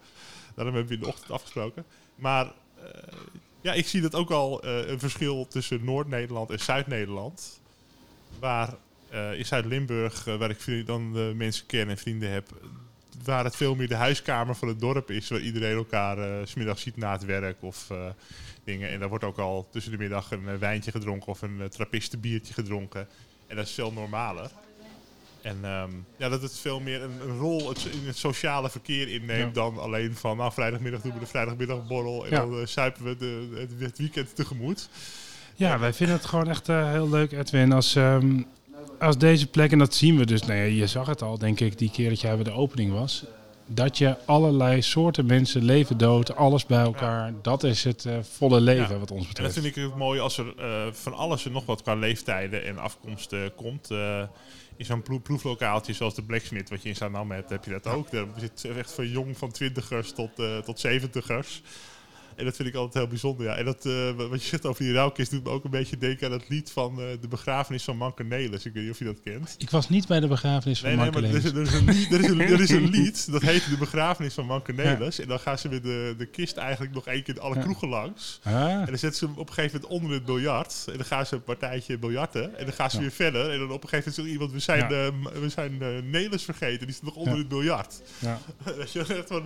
Daarom 0.55 0.73
hebben 0.75 0.91
we 0.91 0.97
in 0.97 1.01
de 1.01 1.07
ochtend 1.07 1.31
afgesproken. 1.31 1.85
Maar 2.15 2.51
ja, 3.61 3.73
ik 3.73 3.87
zie 3.87 4.01
dat 4.01 4.15
ook 4.15 4.31
al 4.31 4.65
een 4.65 4.99
verschil 4.99 5.47
tussen 5.47 5.85
Noord-Nederland 5.85 6.49
en 6.49 6.59
Zuid-Nederland. 6.59 7.59
Waar 8.39 8.73
in 9.11 9.45
Zuid-Limburg, 9.45 10.23
waar 10.23 10.49
ik 10.49 10.85
dan 10.85 11.37
mensen 11.37 11.65
ken 11.65 11.89
en 11.89 11.97
vrienden 11.97 12.31
heb, 12.31 12.49
waar 13.23 13.43
het 13.43 13.55
veel 13.55 13.75
meer 13.75 13.87
de 13.87 13.95
huiskamer 13.95 14.55
van 14.55 14.67
het 14.67 14.79
dorp 14.79 15.11
is, 15.11 15.29
waar 15.29 15.41
iedereen 15.41 15.75
elkaar 15.75 16.47
smiddags 16.47 16.81
ziet 16.81 16.97
na 16.97 17.11
het 17.11 17.25
werk 17.25 17.63
of 17.63 17.87
dingen. 18.67 18.89
En 18.89 18.99
daar 18.99 19.09
wordt 19.09 19.23
ook 19.23 19.37
al 19.37 19.67
tussen 19.71 19.91
de 19.91 19.97
middag 19.97 20.31
een 20.31 20.47
eh, 20.47 20.55
wijntje 20.55 20.91
gedronken 20.91 21.27
of 21.27 21.41
een 21.41 21.57
uh, 21.59 21.65
trappistenbiertje 21.65 22.53
gedronken. 22.53 23.07
En 23.47 23.55
dat 23.55 23.65
is 23.65 23.73
veel 23.73 23.91
normaler. 23.91 24.49
En 25.41 25.57
ehm, 25.63 25.89
ja, 26.17 26.29
dat 26.29 26.41
het 26.41 26.59
veel 26.59 26.79
meer 26.79 27.01
een, 27.03 27.21
een 27.21 27.37
rol 27.37 27.71
in 27.71 28.05
het 28.05 28.17
sociale 28.17 28.69
verkeer 28.69 29.07
inneemt 29.07 29.55
Ja. 29.55 29.61
dan 29.61 29.77
alleen 29.79 30.15
van 30.15 30.37
nou, 30.37 30.51
vrijdagmiddag 30.53 31.01
doen 31.01 31.13
we 31.13 31.19
de 31.19 31.25
vrijdagmiddagborrel 31.25 32.25
en 32.25 32.31
Ja. 32.31 32.37
dan 32.39 32.59
eh, 32.59 32.65
zuipen 32.65 33.03
we 33.03 33.17
de, 33.17 33.47
het, 33.59 33.71
het 33.79 33.97
weekend 33.97 34.35
tegemoet. 34.35 34.89
Ja, 35.55 35.79
wij 35.79 35.93
vinden 35.93 36.15
het 36.15 36.25
gewoon 36.25 36.49
echt 36.49 36.69
eh, 36.69 36.91
heel 36.91 37.09
leuk, 37.09 37.31
Edwin. 37.31 37.71
Als, 37.71 37.95
ehm, 37.95 38.41
als 38.99 39.17
deze 39.17 39.47
plek, 39.47 39.71
en 39.71 39.77
dat 39.79 39.95
zien 39.95 40.17
we 40.17 40.25
dus, 40.25 40.41
nou 40.41 40.53
ja, 40.59 40.63
je 40.65 40.87
zag 40.87 41.07
het 41.07 41.21
al, 41.21 41.37
denk 41.37 41.59
ik, 41.59 41.77
die 41.77 41.91
keer 41.91 42.09
dat 42.09 42.21
jij 42.21 42.35
bij 42.35 42.43
de 42.43 42.51
opening 42.51 42.91
was. 42.91 43.23
Dat 43.69 43.97
je 43.97 44.15
allerlei 44.25 44.81
soorten 44.81 45.25
mensen, 45.25 45.63
leven, 45.63 45.97
dood, 45.97 46.35
alles 46.35 46.65
bij 46.65 46.79
elkaar. 46.81 47.33
Dat 47.41 47.63
is 47.63 47.83
het 47.83 48.05
eh, 48.05 48.17
volle 48.21 48.61
leven 48.61 48.93
Ja. 48.93 48.99
wat 48.99 49.11
ons 49.11 49.19
En 49.19 49.25
dat 49.25 49.35
betreft. 49.43 49.53
vind 49.53 49.77
ik 49.77 49.85
ook 49.85 49.95
mooi 49.97 50.19
als 50.19 50.37
er 50.37 50.53
eh, 50.57 50.87
van 50.91 51.13
alles 51.13 51.45
en 51.45 51.51
nog 51.51 51.65
wat 51.65 51.81
qua 51.81 51.93
leeftijden 51.95 52.65
en 52.65 52.77
afkomsten 52.77 53.55
komt. 53.55 53.91
Eh, 53.91 54.21
in 54.75 54.85
zo'n 54.85 55.01
proef- 55.01 55.21
proeflokaaltje 55.21 55.93
zoals 55.93 56.15
de 56.15 56.21
Blacksmith, 56.21 56.69
wat 56.69 56.81
je 56.83 56.89
in 56.89 56.95
Zaandam 56.95 57.31
hebt, 57.31 57.49
heb 57.49 57.63
je 57.65 57.71
dat 57.71 57.87
ook. 57.87 58.11
Daar 58.11 58.25
zit 58.37 58.65
echt 58.77 58.91
van 58.91 59.07
jong 59.09 59.37
van 59.37 59.51
twintigers 59.51 60.11
tot, 60.13 60.29
tot 60.65 60.79
zeventigers. 60.79 61.61
En 62.37 62.45
dat 62.45 62.55
vind 62.55 62.67
ik 62.67 62.75
altijd 62.75 62.93
heel 62.93 63.07
bijzonder. 63.07 63.45
Ja. 63.45 63.55
En 63.55 63.65
dat, 63.65 63.85
eh, 63.85 64.11
wat 64.29 64.41
je 64.43 64.47
zegt 64.47 64.65
over 64.65 64.83
die 64.83 64.93
rouwkist 64.93 65.31
doet 65.31 65.43
me 65.43 65.49
ook 65.49 65.63
een 65.63 65.69
beetje 65.71 65.97
denken 65.97 66.27
aan 66.27 66.33
het 66.33 66.49
lied 66.49 66.71
van 66.71 66.91
eh, 67.01 67.05
de 67.21 67.27
begrafenis 67.27 67.83
van 67.83 67.97
Manke 67.97 68.23
Nelis. 68.23 68.65
Ik 68.65 68.73
weet 68.73 68.83
niet 68.83 68.91
of 68.91 68.99
je 68.99 69.05
dat 69.05 69.19
kent. 69.23 69.55
Ik 69.57 69.69
was 69.69 69.89
niet 69.89 70.07
bij 70.07 70.19
de 70.19 70.27
begrafenis 70.27 70.79
van 70.79 70.89
Nee, 70.89 70.97
nee, 70.97 71.11
maar 71.11 71.23
er 71.23 71.35
is, 71.35 71.43
er, 71.45 71.61
is 71.61 71.73
een 71.73 71.85
lied, 71.85 72.11
er, 72.13 72.19
is 72.19 72.29
een, 72.29 72.41
er 72.41 72.61
is 72.61 72.69
een 72.69 72.89
lied, 72.99 73.31
dat 73.31 73.41
heet 73.41 73.69
De 73.69 73.77
Begrafenis 73.77 74.33
van 74.33 74.45
Manke 74.45 74.73
Nelis. 74.73 75.19
En 75.19 75.27
dan 75.27 75.39
gaan 75.39 75.57
ze 75.57 75.69
met 75.69 75.83
de, 75.83 76.15
de 76.17 76.25
kist 76.25 76.57
eigenlijk 76.57 76.93
nog 76.93 77.07
één 77.07 77.23
keer 77.23 77.39
alle 77.39 77.55
Ja. 77.55 77.61
kroegen 77.61 77.87
langs. 77.87 78.39
Ah, 78.43 78.53
En 78.71 78.85
dan 78.85 78.97
zetten 78.97 79.13
ze 79.19 79.25
hem 79.25 79.33
op 79.37 79.47
een 79.47 79.53
gegeven 79.53 79.79
moment 79.81 79.99
onder 80.01 80.11
het 80.17 80.25
biljart. 80.25 80.85
En 80.87 80.97
dan 80.97 81.05
gaan 81.05 81.25
ze 81.25 81.35
een 81.35 81.43
partijtje 81.43 81.97
biljarten. 81.97 82.57
En 82.57 82.65
dan 82.65 82.73
gaan 82.73 82.89
ze 82.89 82.95
Ja. 82.95 83.01
weer 83.01 83.11
verder. 83.11 83.49
En 83.51 83.59
dan 83.59 83.71
op 83.71 83.83
een 83.83 83.89
gegeven 83.89 84.11
moment 84.11 84.15
zegt 84.15 84.27
iemand, 84.27 84.51
we 84.51 84.59
zijn, 84.59 84.81
eh, 85.33 85.41
we 85.41 85.49
zijn 85.49 85.77
Nelis 86.09 86.43
vergeten. 86.43 86.85
Die 86.87 86.95
zit 86.95 87.03
nog 87.03 87.15
onder 87.15 87.37
het 87.37 87.47
biljart. 87.47 88.01
ja. 88.19 88.39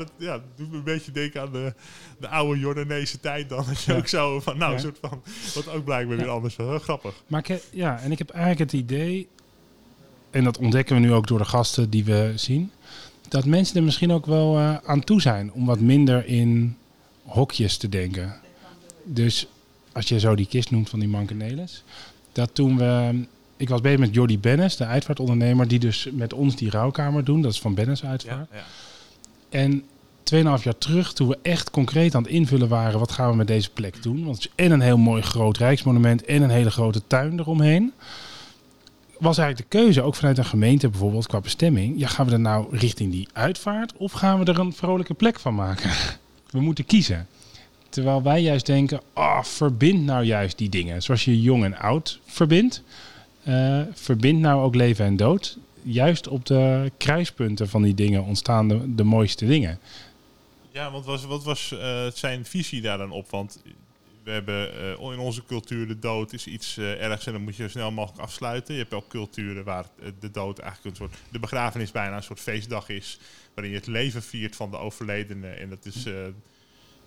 Dat 0.01 0.12
ja, 0.17 0.41
doet 0.55 0.71
me 0.71 0.77
een 0.77 0.83
beetje 0.83 1.12
denken 1.12 1.41
aan 1.41 1.51
de, 1.51 1.74
de 2.19 2.27
oude 2.27 2.60
Jordaanese 2.81 3.19
tijd 3.19 3.50
dan. 3.50 3.65
Dat 3.67 3.81
je 3.83 3.91
Ja. 3.91 3.97
ook 3.97 4.07
zo 4.07 4.39
van, 4.39 4.57
nou, 4.57 4.69
Ja. 4.71 4.75
een 4.77 4.81
soort 4.83 4.97
van, 5.01 5.21
wat 5.55 5.67
ook 5.75 5.83
blijkbaar 5.83 6.17
weer 6.17 6.29
anders 6.29 6.55
was. 6.55 6.67
Heel 6.67 6.79
grappig. 6.79 7.13
Maar 7.27 7.50
ik, 7.50 7.61
ja, 7.71 8.00
en 8.00 8.11
ik 8.11 8.17
heb 8.17 8.29
eigenlijk 8.29 8.71
het 8.71 8.81
idee, 8.81 9.27
en 10.29 10.43
dat 10.43 10.57
ontdekken 10.57 10.95
we 10.95 11.01
nu 11.01 11.13
ook 11.13 11.27
door 11.27 11.38
de 11.38 11.45
gasten 11.45 11.89
die 11.89 12.03
we 12.05 12.31
zien, 12.35 12.71
dat 13.29 13.45
mensen 13.45 13.75
er 13.75 13.83
misschien 13.83 14.11
ook 14.11 14.25
wel 14.25 14.57
eh, 14.57 14.75
aan 14.85 15.03
toe 15.03 15.21
zijn 15.21 15.51
om 15.53 15.65
wat 15.65 15.79
minder 15.79 16.25
in 16.25 16.77
hokjes 17.23 17.77
te 17.77 17.89
denken. 17.89 18.35
Dus 19.03 19.47
als 19.91 20.07
je 20.07 20.19
zo 20.19 20.35
die 20.35 20.47
kist 20.47 20.71
noemt 20.71 20.89
van 20.89 21.00
die 21.00 21.07
Mankenelis, 21.07 21.83
dat 22.31 22.50
toen 22.55 22.77
we. 22.77 23.23
Ik 23.57 23.69
was 23.69 23.81
bezig 23.81 24.00
met 24.00 24.13
Jordi 24.13 24.39
Bennis, 24.39 24.75
de 24.75 24.85
uitvaartondernemer, 24.85 25.67
die 25.67 25.79
dus 25.79 26.07
met 26.11 26.33
ons 26.33 26.55
die 26.55 26.69
rouwkamer 26.69 27.23
doen. 27.23 27.41
Dat 27.41 27.51
is 27.51 27.59
van 27.61 27.73
Bennis 27.73 28.03
uitvaart. 28.05 28.50
ja. 28.53 28.63
En 29.50 29.83
2,5 30.34 30.63
jaar 30.63 30.78
terug, 30.78 31.13
toen 31.13 31.28
we 31.28 31.38
echt 31.42 31.72
concreet 31.72 32.16
aan 32.16 32.24
het 32.24 32.32
invullen 32.32 32.68
waren, 32.68 33.00
wat 33.00 33.12
gaan 33.12 33.30
we 33.30 33.36
met 33.36 33.48
deze 33.48 33.70
plek 33.70 34.04
doen? 34.04 34.24
Want 34.24 34.36
het 34.36 34.46
is 34.46 34.66
en 34.66 34.72
een 34.72 34.82
heel 34.82 34.98
mooi 34.98 35.22
groot 35.22 35.58
rijksmonument 35.58 36.25
en 36.25 36.42
een 36.42 36.50
hele 36.50 36.72
grote 36.72 37.01
tuin 37.08 37.40
eromheen. 37.40 37.94
Was 39.20 39.38
eigenlijk 39.38 39.72
de 39.72 39.78
keuze, 39.78 40.01
ook 40.01 40.16
vanuit 40.16 40.38
een 40.38 40.46
gemeente 40.46 40.90
bijvoorbeeld, 40.90 41.28
qua 41.28 41.40
bestemming. 41.40 42.00
Ja, 42.00 42.08
gaan 42.08 42.25
we 42.25 42.32
er 42.32 42.40
nou 42.40 42.78
richting 42.78 43.12
die 43.12 43.28
uitvaart 43.34 43.94
of 43.98 44.12
gaan 44.12 44.40
we 44.40 44.51
er 44.51 44.60
een 44.60 44.74
vrolijke 44.74 45.13
plek 45.13 45.40
van 45.40 45.56
maken? 45.56 45.90
We 46.51 46.62
moeten 46.62 46.86
kiezen. 46.86 47.28
Terwijl 47.90 48.24
wij 48.24 48.42
juist 48.42 48.66
denken, 48.66 49.01
ah, 49.13 49.44
verbind 49.44 50.06
nou 50.06 50.24
juist 50.24 50.58
die 50.58 50.70
dingen. 50.70 51.01
Zoals 51.01 51.25
je 51.25 51.42
jong 51.42 51.63
en 51.63 51.78
oud 51.78 52.20
verbindt. 52.25 52.84
Eh, 53.44 53.82
verbind 53.94 54.40
nou 54.40 54.63
ook 54.63 54.75
leven 54.75 55.06
en 55.06 55.16
dood. 55.16 55.58
Juist 55.84 56.28
op 56.28 56.46
de 56.46 56.92
kruispunten 56.98 57.70
van 57.70 57.82
die 57.82 57.94
dingen 57.94 58.24
ontstaan 58.24 58.68
de, 58.68 58.96
de 58.96 59.04
mooiste 59.04 59.46
dingen. 59.46 59.80
Ja, 60.72 60.92
want 60.92 61.06
was, 61.06 61.25
wat 61.25 61.44
was 61.44 61.72
eh, 61.72 62.08
zijn 62.13 62.46
visie 62.46 62.82
daar 62.82 62.98
dan 62.98 63.12
op? 63.12 63.30
Want 63.30 63.62
we 64.24 64.32
hebben 64.32 64.74
eh, 64.74 65.12
in 65.12 65.20
onze 65.20 65.46
cultuur 65.46 65.88
de 65.88 66.00
dood 66.00 66.34
is 66.34 66.48
iets 66.48 66.78
eh, 66.78 67.04
ergs 67.04 67.25
en 67.25 67.34
dan 67.34 67.42
moet 67.42 67.56
je 67.56 67.63
zo 67.63 67.70
snel 67.70 67.92
mogelijk 67.92 68.22
afsluiten. 68.22 68.74
Je 68.74 68.80
hebt 68.80 68.94
ook 68.94 69.08
culturen 69.08 69.63
waar 69.63 69.86
de 70.20 70.32
dood 70.32 70.60
eigenlijk 70.60 70.90
een 70.90 71.06
soort, 71.06 71.16
de 71.32 71.40
begrafenis 71.40 71.92
bijna 71.92 72.16
een 72.16 72.24
soort 72.24 72.40
feestdag 72.40 72.90
is, 72.90 73.20
waarin 73.54 73.74
je 73.74 73.80
het 73.80 73.88
leven 73.88 74.24
viert 74.24 74.56
van 74.56 74.72
de 74.72 74.78
overledene. 74.78 75.48
En 75.48 75.70
dat 75.70 75.86
is, 75.86 76.06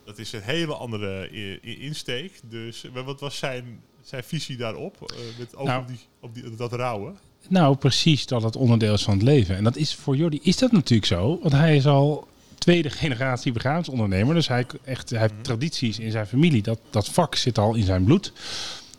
dat 0.05 0.19
is 0.19 0.33
een 0.33 0.43
hele 0.43 0.75
andere 0.75 1.31
insteek. 1.61 2.41
Dus 2.49 2.85
wat 2.93 3.21
was 3.21 3.39
zijn, 3.39 3.83
zijn 4.03 4.25
visie 4.25 4.57
daarop? 4.57 5.13
met 5.39 5.57
over 5.57 5.73
Nou. 5.73 5.87
die, 5.87 5.99
op 6.21 6.35
die, 6.35 6.55
dat 6.57 6.73
rouwen? 6.73 7.19
Nou, 7.49 7.77
precies 7.77 8.27
dat 8.27 8.43
het 8.43 8.57
onderdeel 8.57 8.95
is 8.95 9.03
van 9.03 9.15
het 9.15 9.23
leven. 9.23 9.57
En 9.57 9.65
dat 9.65 9.77
is 9.77 9.95
voor 9.95 10.17
Jordi 10.17 10.39
is 10.43 10.57
dat 10.57 10.73
natuurlijk 10.73 11.09
zo. 11.09 11.39
Want 11.41 11.53
hij 11.53 11.77
is 11.77 11.87
al 11.87 12.29
tweede 12.55 12.91
generatie 12.91 13.53
begrafenisondernemer. 13.53 14.35
Dus 14.35 14.49
hij, 14.49 14.67
echt, 14.85 15.11
hij 15.11 15.21
heeft 15.21 15.35
tradities 15.43 15.99
in 15.99 16.11
zijn 16.11 16.27
familie. 16.27 16.63
Dat, 16.63 16.79
dat 16.91 17.09
vak 17.09 17.35
zit 17.35 17.59
al 17.59 17.75
in 17.75 17.85
zijn 17.85 18.05
bloed. 18.05 18.33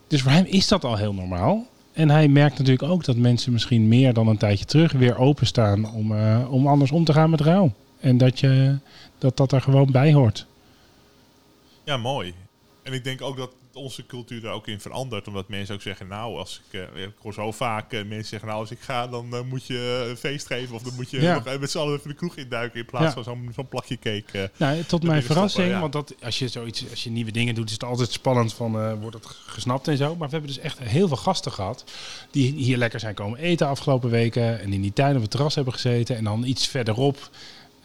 Dus 0.08 0.22
voor 0.22 0.32
hem 0.32 0.46
is 0.46 0.68
dat 0.68 0.84
al 0.84 0.96
heel 0.96 1.14
normaal. 1.14 1.68
En 1.94 2.10
hij 2.10 2.28
merkt 2.28 2.58
natuurlijk 2.58 2.92
ook 2.92 3.06
dat 3.06 3.16
mensen 3.16 3.52
misschien 3.52 3.88
meer 3.88 4.14
dan 4.14 4.28
een 4.28 4.38
tijdje 4.38 4.66
terug 4.66 4.92
weer 4.92 5.18
openstaan 5.18 5.92
om, 5.92 6.16
eh, 6.16 6.52
om 6.52 6.68
anders 6.68 6.92
om 6.92 7.04
te 7.04 7.14
gaan 7.14 7.30
met 7.30 7.42
rouw. 7.42 7.74
En 8.00 8.18
dat, 8.18 8.40
je, 8.40 8.78
dat 9.18 9.38
dat 9.38 9.52
er 9.52 9.62
gewoon 9.62 9.92
bij 9.92 10.14
hoort. 10.14 10.46
Ja, 11.84 11.98
mooi. 11.98 12.34
En 12.84 12.94
ik 12.94 13.04
denk 13.04 13.22
ook 13.22 13.38
dat 13.38 13.52
onze 13.76 14.06
cultuur 14.06 14.42
daar 14.42 14.54
ook 14.54 14.68
in 14.68 14.80
verandert. 14.80 15.28
Omdat 15.28 15.48
mensen 15.48 15.76
ook 15.76 15.82
zeggen, 15.82 16.08
nou, 16.08 16.38
als 16.38 16.62
ik, 16.70 16.80
eh, 16.96 17.04
ik 17.04 17.12
hoor 17.22 17.34
zo 17.34 17.52
vaak 17.52 17.94
eh, 17.94 18.00
mensen 18.06 18.26
zeggen, 18.26 18.48
nou, 18.48 18.60
als 18.62 18.72
ik 18.72 18.80
ga, 18.80 19.08
dan 19.08 19.34
eh, 19.36 19.42
moet 19.42 19.66
je 19.66 20.06
een 20.10 20.18
feest 20.18 20.48
geven. 20.48 20.76
Of 20.76 20.82
dan 20.82 20.94
moet 20.96 21.10
je 21.10 21.22
Ja. 21.22 21.34
nog, 21.46 21.60
met 21.60 21.72
z'n 21.72 21.78
allen 21.78 21.96
even 21.98 22.10
de 22.10 22.16
kroeg 22.16 22.36
induiken 22.36 22.80
in 22.80 22.86
plaats 22.86 23.16
Ja. 23.16 23.24
van 23.24 23.52
zo'n 23.56 23.68
plakje 23.68 24.00
cake. 24.00 24.52
Nou, 24.58 24.84
tot 24.84 25.04
mijn 25.04 25.24
verrassing, 25.24 25.70
ja. 25.70 25.80
want 25.80 25.94
dat, 25.94 26.14
als, 26.24 26.40
je 26.40 26.48
zoiets, 26.48 26.90
als 26.90 27.04
je 27.04 27.10
nieuwe 27.10 27.32
dingen 27.32 27.56
doet, 27.56 27.68
is 27.68 27.74
het 27.74 27.84
altijd 27.84 28.12
spannend 28.12 28.54
van 28.54 29.00
wordt 29.00 29.16
het 29.16 29.26
gesnapt 29.26 29.88
en 29.88 29.98
zo. 29.98 30.16
Maar 30.16 30.28
we 30.30 30.34
hebben 30.36 30.54
dus 30.54 30.64
echt 30.64 30.80
heel 30.80 31.08
veel 31.08 31.18
gasten 31.18 31.52
gehad 31.52 31.84
die 32.32 32.54
hier 32.54 32.78
lekker 32.78 33.00
zijn 33.00 33.14
komen 33.14 33.40
eten 33.40 33.68
afgelopen 33.68 34.10
weken 34.10 34.60
en 34.62 34.74
in 34.74 34.82
die 34.82 34.94
tuin 34.94 35.16
op 35.16 35.22
het 35.22 35.32
terras 35.32 35.56
hebben 35.56 35.74
gezeten 35.74 36.16
en 36.18 36.24
dan 36.24 36.44
iets 36.44 36.68
verderop 36.68 37.30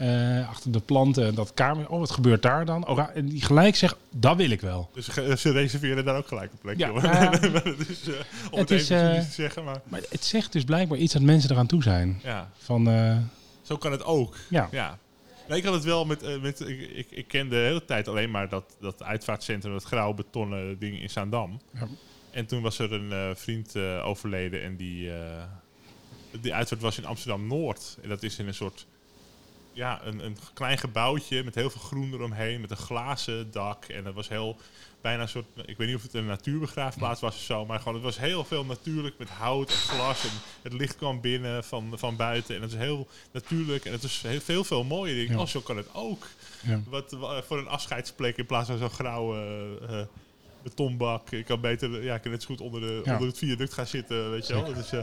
eh, 0.00 0.48
achter 0.48 0.72
de 0.72 0.80
planten 0.80 1.34
dat 1.34 1.54
kamer. 1.54 1.88
Oh, 1.88 1.98
wat 1.98 2.10
gebeurt 2.10 2.42
daar 2.42 2.64
dan? 2.64 2.86
Oh, 2.86 3.06
en 3.14 3.26
die 3.26 3.42
gelijk 3.42 3.76
zegt, 3.76 3.96
dat 4.10 4.36
wil 4.36 4.50
ik 4.50 4.60
wel. 4.60 4.90
Dus 4.94 5.04
ze 5.42 5.50
reserveren 5.52 6.04
daar 6.04 6.16
ook 6.16 6.26
gelijk 6.26 6.52
een 6.52 6.58
plekje. 6.58 6.84
Ja, 6.84 6.90
hoor. 6.90 7.02
dus, 7.86 8.08
om 8.50 8.58
Het 8.58 8.68
het, 8.68 8.70
is, 8.70 8.88
even 8.88 9.14
eh, 9.16 9.20
te 9.20 9.30
zeggen, 9.30 9.64
maar 9.64 9.80
Maar 9.84 10.00
het 10.08 10.24
zegt 10.24 10.52
dus 10.52 10.64
blijkbaar 10.64 10.98
iets 10.98 11.12
dat 11.12 11.22
mensen 11.22 11.50
eraan 11.50 11.66
toe 11.66 11.82
zijn. 11.82 12.20
ja, 12.22 12.50
Van, 12.58 12.84
zo 13.62 13.76
kan 13.76 13.92
het 13.92 14.04
ook. 14.04 14.36
ja. 14.48 14.68
Ja. 14.70 14.98
Nou, 15.46 15.58
ik 15.60 15.64
had 15.64 15.74
het 15.74 15.84
wel 15.84 16.04
met, 16.04 16.42
met 16.42 16.60
ik, 16.60 16.80
ik, 16.80 17.06
ik 17.10 17.28
kende 17.28 17.54
de 17.54 17.60
hele 17.60 17.84
tijd 17.84 18.08
alleen 18.08 18.30
maar 18.30 18.48
dat, 18.48 18.76
dat 18.80 19.02
uitvaartcentrum, 19.02 19.72
dat 19.72 19.84
grauw 19.84 20.14
betonnen 20.14 20.78
ding 20.78 21.00
in 21.00 21.10
Zaandam. 21.10 21.60
Ja. 21.74 21.88
En 22.30 22.46
toen 22.46 22.62
was 22.62 22.78
er 22.78 22.92
een 22.92 23.36
vriend 23.36 23.76
overleden 24.02 24.62
en 24.62 24.76
die, 24.76 25.10
die 26.40 26.54
uitvaart 26.54 26.82
was 26.82 26.98
in 26.98 27.04
Amsterdam-Noord. 27.04 27.98
En 28.02 28.08
dat 28.08 28.22
is 28.22 28.38
in 28.38 28.46
een 28.46 28.54
soort, 28.54 28.86
ja, 29.80 30.00
een, 30.04 30.24
een 30.24 30.36
klein 30.54 30.78
gebouwtje 30.78 31.44
met 31.44 31.54
heel 31.54 31.70
veel 31.70 31.80
groen 31.80 32.12
eromheen, 32.12 32.60
met 32.60 32.70
een 32.70 32.76
glazen 32.76 33.50
dak. 33.50 33.84
En 33.84 34.04
dat 34.04 34.14
was 34.14 34.28
heel, 34.28 34.56
bijna 35.00 35.22
een 35.22 35.28
soort, 35.28 35.46
ik 35.64 35.76
weet 35.76 35.86
niet 35.86 35.96
of 35.96 36.02
het 36.02 36.14
een 36.14 36.26
natuurbegraafplaats 36.26 37.20
was 37.20 37.34
of 37.34 37.40
zo, 37.42 37.66
maar 37.66 37.78
gewoon, 37.78 37.94
het 37.94 38.02
was 38.02 38.18
heel 38.18 38.44
veel 38.44 38.64
natuurlijk 38.64 39.18
met 39.18 39.28
hout 39.30 39.70
en 39.70 39.76
glas. 39.76 40.22
En 40.24 40.30
het 40.62 40.72
licht 40.72 40.96
kwam 40.96 41.20
binnen 41.20 41.64
van, 41.64 41.92
van 41.98 42.16
buiten. 42.16 42.56
En 42.56 42.62
het 42.62 42.70
is 42.72 42.76
heel 42.78 43.08
natuurlijk 43.32 43.84
en 43.84 43.92
het 43.92 44.02
is 44.02 44.22
heel 44.22 44.40
veel, 44.40 44.64
veel 44.64 44.84
mooier. 44.84 45.22
Ik 45.22 45.28
Ja. 45.28 45.38
oh, 45.38 45.46
zo 45.46 45.60
kan 45.60 45.76
het 45.76 45.88
ook. 45.94 46.26
Ja. 46.62 46.80
Wat, 46.88 47.10
wa- 47.12 47.42
voor 47.42 47.58
een 47.58 47.68
afscheidsplek 47.68 48.36
in 48.36 48.46
plaats 48.46 48.68
van 48.68 48.78
zo'n 48.78 48.90
grauwe 48.90 49.38
eh, 49.88 50.00
betonbak. 50.62 51.30
Ik 51.30 51.44
kan 51.44 51.60
beter, 51.60 52.02
ja, 52.04 52.14
ik 52.14 52.22
kan 52.22 52.30
net 52.30 52.42
zo 52.42 52.46
goed 52.48 52.60
onder, 52.60 52.80
de, 52.80 53.00
Ja. 53.04 53.12
onder 53.12 53.28
het 53.28 53.38
viaduct 53.38 53.72
gaan 53.74 53.86
zitten, 53.86 54.30
weet 54.30 54.46
je 54.46 54.52
wel. 54.54 54.74
Dus, 54.74 54.92
eh, 54.92 55.00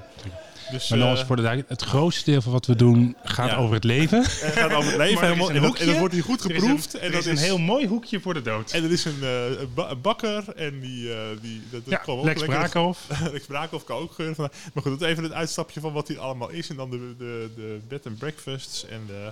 dus, 0.72 0.90
Maar 0.90 1.00
dan 1.00 1.18
eh, 1.18 1.26
voor 1.26 1.36
de 1.36 1.42
duidelijkheid, 1.42 1.82
het 1.82 1.90
grootste 1.90 2.32
deel 2.32 2.42
van 2.42 2.52
wat 2.52 2.66
we 2.66 2.76
doen 2.76 3.16
gaat 3.24 3.50
Ja. 3.50 3.56
over 3.58 3.76
het 3.76 3.84
leven. 3.84 4.20
het 4.24 4.30
gaat 4.58 4.74
over 4.74 4.90
het 4.92 4.98
leven 4.98 5.24
helemaal. 5.24 5.50
En 5.52 5.54
dat, 5.62 5.64
en 5.64 5.70
dat 5.72 5.80
hoekje. 5.80 6.00
wordt 6.00 6.14
hier 6.14 6.24
goed 6.24 6.44
Er 6.44 6.52
is 6.52 6.62
geproefd. 6.62 6.94
een, 6.94 7.00
en 7.00 7.12
dat 7.12 7.20
is 7.20 7.26
een 7.26 7.38
heel 7.38 7.58
mooi 7.58 7.88
hoekje 7.88 8.20
voor 8.20 8.34
de 8.34 8.42
dood. 8.42 8.72
En 8.72 8.84
er 8.84 8.92
is 8.92 9.06
een, 9.06 9.18
eh, 9.22 9.46
een 9.60 9.74
ba- 9.74 9.90
een 9.90 10.02
bakker 10.02 10.44
en 10.56 10.80
die... 10.80 11.14
eh, 11.14 11.20
die 11.42 11.62
dat, 11.72 11.84
dat 11.84 11.94
ja, 11.94 11.98
kwam 11.98 12.18
ook 12.18 12.26
Lex 12.26 12.40
lekker- 12.42 12.58
Braakhoff. 12.60 13.08
Lex 13.34 13.46
Braakhoff 13.46 13.84
kan 13.86 13.98
ook 13.98 14.12
geuren. 14.12 14.36
Van, 14.36 14.50
maar 14.74 14.84
goed, 14.84 15.00
dat 15.00 15.10
even 15.10 15.24
het 15.24 15.34
uitstapje 15.34 15.80
van 15.80 15.94
wat 15.94 16.08
hier 16.08 16.20
allemaal 16.20 16.50
is. 16.50 16.70
En 16.70 16.76
dan 16.76 16.90
de, 16.90 17.14
de, 17.18 17.50
de 17.56 17.80
bed 17.88 18.06
and 18.08 18.18
breakfasts. 18.18 18.86
En 18.86 19.02
de, 19.08 19.32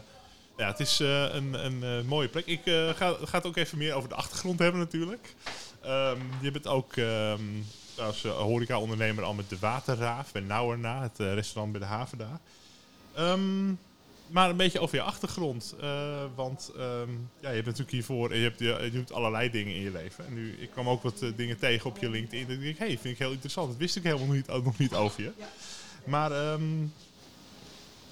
ja, 0.58 0.68
het 0.68 0.80
is 0.80 1.00
eh, 1.00 1.34
een, 1.34 1.66
een 1.66 1.84
eh, 1.84 2.08
mooie 2.08 2.28
plek. 2.28 2.46
Ik 2.46 2.66
eh, 2.66 2.90
ga, 2.90 3.16
ga 3.24 3.38
het 3.38 3.46
ook 3.46 3.56
even 3.56 3.78
meer 3.78 3.94
over 3.94 4.10
de 4.10 4.16
achtergrond 4.16 4.60
hebben 4.60 4.80
natuurlijk. 4.80 5.36
Ehm, 5.82 6.20
je 6.42 6.52
bent 6.52 6.68
ook 6.68 6.96
ehm, 6.96 7.42
als 7.98 8.24
horeca-ondernemer 8.24 9.24
al 9.24 9.34
met 9.34 9.50
de 9.50 9.60
Waterraaf 9.60 10.32
bij 10.32 10.42
Nauwerna. 10.42 11.02
Het 11.02 11.18
restaurant 11.18 11.72
bij 11.72 11.82
de 11.82 11.88
haven 11.88 12.18
daar. 12.18 12.40
Ehm, 13.14 13.74
maar 14.28 14.50
een 14.50 14.58
beetje 14.58 14.80
over 14.80 14.96
je 14.96 15.02
achtergrond. 15.02 15.76
want 16.36 16.72
ja, 17.40 17.50
je 17.50 17.56
hebt 17.56 17.66
natuurlijk 17.66 17.92
hiervoor, 17.92 18.36
je, 18.36 18.44
hebt, 18.44 18.60
je, 18.60 18.90
doet 18.94 19.14
allerlei 19.14 19.50
dingen 19.50 19.76
in 19.76 19.82
je 19.82 19.92
leven. 19.92 20.26
En 20.26 20.34
nu, 20.34 20.56
ik 20.60 20.70
kwam 20.70 20.90
ook 20.90 21.04
wat 21.04 21.24
dingen 21.36 21.58
tegen 21.58 21.90
op 21.90 21.98
je 21.98 22.10
LinkedIn. 22.10 22.48
En 22.48 22.54
ik 22.54 22.62
denk, 22.62 22.78
hey, 22.78 22.88
vind 22.88 23.04
ik 23.14 23.18
heel 23.18 23.32
interessant. 23.32 23.70
Dat 23.70 23.78
wist 23.78 23.96
ik 23.96 24.04
helemaal 24.04 24.36
niet, 24.36 24.50
ook 24.50 24.64
nog 24.64 24.78
niet 24.78 24.94
over 24.94 25.24
je. 25.24 25.32
Maar 26.06 26.32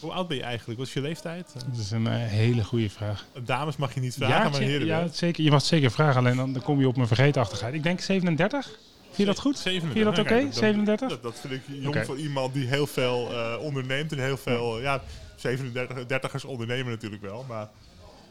hoe 0.04 0.12
oud 0.12 0.28
ben 0.28 0.38
je 0.38 0.44
eigenlijk? 0.44 0.80
Wat 0.80 0.88
is 0.88 0.94
je 0.94 1.02
leeftijd? 1.02 1.54
Dat 1.54 1.80
is 1.80 1.92
een 1.92 2.08
eh, 2.08 2.14
hele 2.16 2.64
goede 2.64 2.90
vraag. 2.90 3.26
Dames 3.44 3.76
mag 3.76 3.94
je 3.94 4.00
niet 4.00 4.14
vragen, 4.14 4.52
maar 4.52 4.54
ze- 4.54 4.64
heren 4.64 4.88
ja, 4.88 5.08
zeker, 5.08 5.44
je 5.44 5.50
mag 5.50 5.60
het 5.60 5.70
zeker 5.70 5.92
vragen, 5.92 6.20
alleen 6.20 6.38
dan, 6.38 6.54
dan 6.54 6.62
kom 6.62 6.80
je 6.80 6.88
op 6.88 6.96
mijn 6.96 7.08
vergeetachtigheid. 7.08 7.74
Ik 7.74 7.84
denk 7.84 8.00
37. 8.00 8.66
Vind 9.04 9.18
je 9.18 9.26
dat 9.26 9.40
goed? 9.40 9.58
37. 9.58 9.92
Vind 9.92 10.16
je 10.16 10.24
dat 10.24 10.34
oké? 10.34 10.44
kijk, 10.44 10.54
37? 10.54 11.10
Dat, 11.10 11.24
dat 11.24 11.40
vind 11.40 11.54
ik 11.54 11.62
jong 11.68 12.06
voor 12.06 12.18
iemand 12.18 12.54
die 12.54 12.68
heel 12.68 12.88
veel 12.88 13.30
eh, 13.32 13.56
onderneemt 13.60 14.12
en 14.12 14.20
heel 14.20 14.38
veel, 14.38 14.82
ja, 14.82 15.02
37, 15.36 15.98
30ers 15.98 16.46
ondernemen 16.46 16.92
natuurlijk 16.92 17.22
wel, 17.22 17.46
maar 17.48 17.70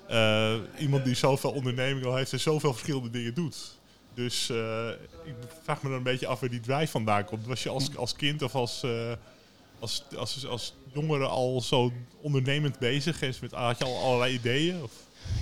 eh, 0.08 0.54
iemand 0.78 1.04
die 1.04 1.14
zoveel 1.14 1.50
onderneming 1.50 2.06
al 2.06 2.16
heeft 2.16 2.32
en 2.32 2.40
zoveel 2.40 2.72
verschillende 2.72 3.10
dingen 3.10 3.34
doet. 3.34 3.80
Dus 4.14 4.50
ik 5.24 5.34
vraag 5.62 5.82
me 5.82 5.88
dan 5.88 5.98
een 5.98 6.04
beetje 6.04 6.26
af 6.26 6.40
waar 6.40 6.50
die 6.50 6.60
drive 6.60 6.86
vandaan 6.90 7.24
komt. 7.24 7.46
Was 7.46 7.62
je 7.62 7.68
als, 7.68 7.96
als 7.96 8.16
kind 8.16 8.42
of 8.42 8.54
als, 8.54 8.84
als, 9.78 10.04
als, 10.16 10.46
als 10.46 10.74
jongere 10.94 11.26
al 11.26 11.60
zo 11.60 11.92
ondernemend 12.20 12.78
bezig? 12.78 13.22
En 13.22 13.34
met, 13.40 13.52
had 13.52 13.78
je 13.78 13.84
al 13.84 14.04
allerlei 14.04 14.34
ideeën? 14.34 14.82
Of? 14.82 14.90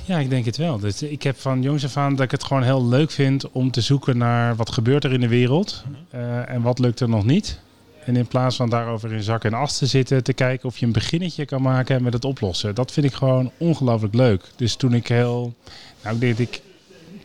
Ja, 0.04 0.18
ik 0.18 0.30
denk 0.30 0.44
het 0.44 0.56
wel. 0.56 0.78
Dus 0.78 1.02
ik 1.02 1.22
heb 1.22 1.36
van 1.38 1.62
jongs 1.62 1.84
af 1.84 1.96
aan 1.96 2.14
dat 2.14 2.24
ik 2.24 2.30
het 2.30 2.44
gewoon 2.44 2.62
heel 2.62 2.86
leuk 2.86 3.10
vind 3.10 3.50
om 3.50 3.70
te 3.70 3.80
zoeken 3.80 4.18
naar 4.18 4.56
wat 4.56 4.70
gebeurt 4.70 5.04
er 5.04 5.12
in 5.12 5.20
de 5.20 5.28
wereld 5.28 5.84
eh, 6.10 6.50
en 6.50 6.62
wat 6.62 6.78
lukt 6.78 7.00
er 7.00 7.08
nog 7.08 7.24
niet. 7.24 7.60
En 8.04 8.16
in 8.16 8.26
plaats 8.26 8.56
van 8.56 8.70
daarover 8.70 9.12
in 9.12 9.22
zak 9.22 9.44
en 9.44 9.54
as 9.54 9.78
te 9.78 9.86
zitten, 9.86 10.24
te 10.24 10.32
kijken 10.32 10.68
of 10.68 10.78
je 10.78 10.86
een 10.86 10.92
beginnetje 10.92 11.44
kan 11.44 11.62
maken 11.62 12.02
met 12.02 12.12
het 12.12 12.24
oplossen. 12.24 12.74
Dat 12.74 12.92
vind 12.92 13.06
ik 13.06 13.12
gewoon 13.12 13.50
ongelooflijk 13.56 14.14
leuk. 14.14 14.44
Dus 14.56 14.74
toen 14.74 14.94
ik 14.94 15.08
heel, 15.08 15.54
nou 16.02 16.18
dat 16.18 16.38
ik 16.38 16.60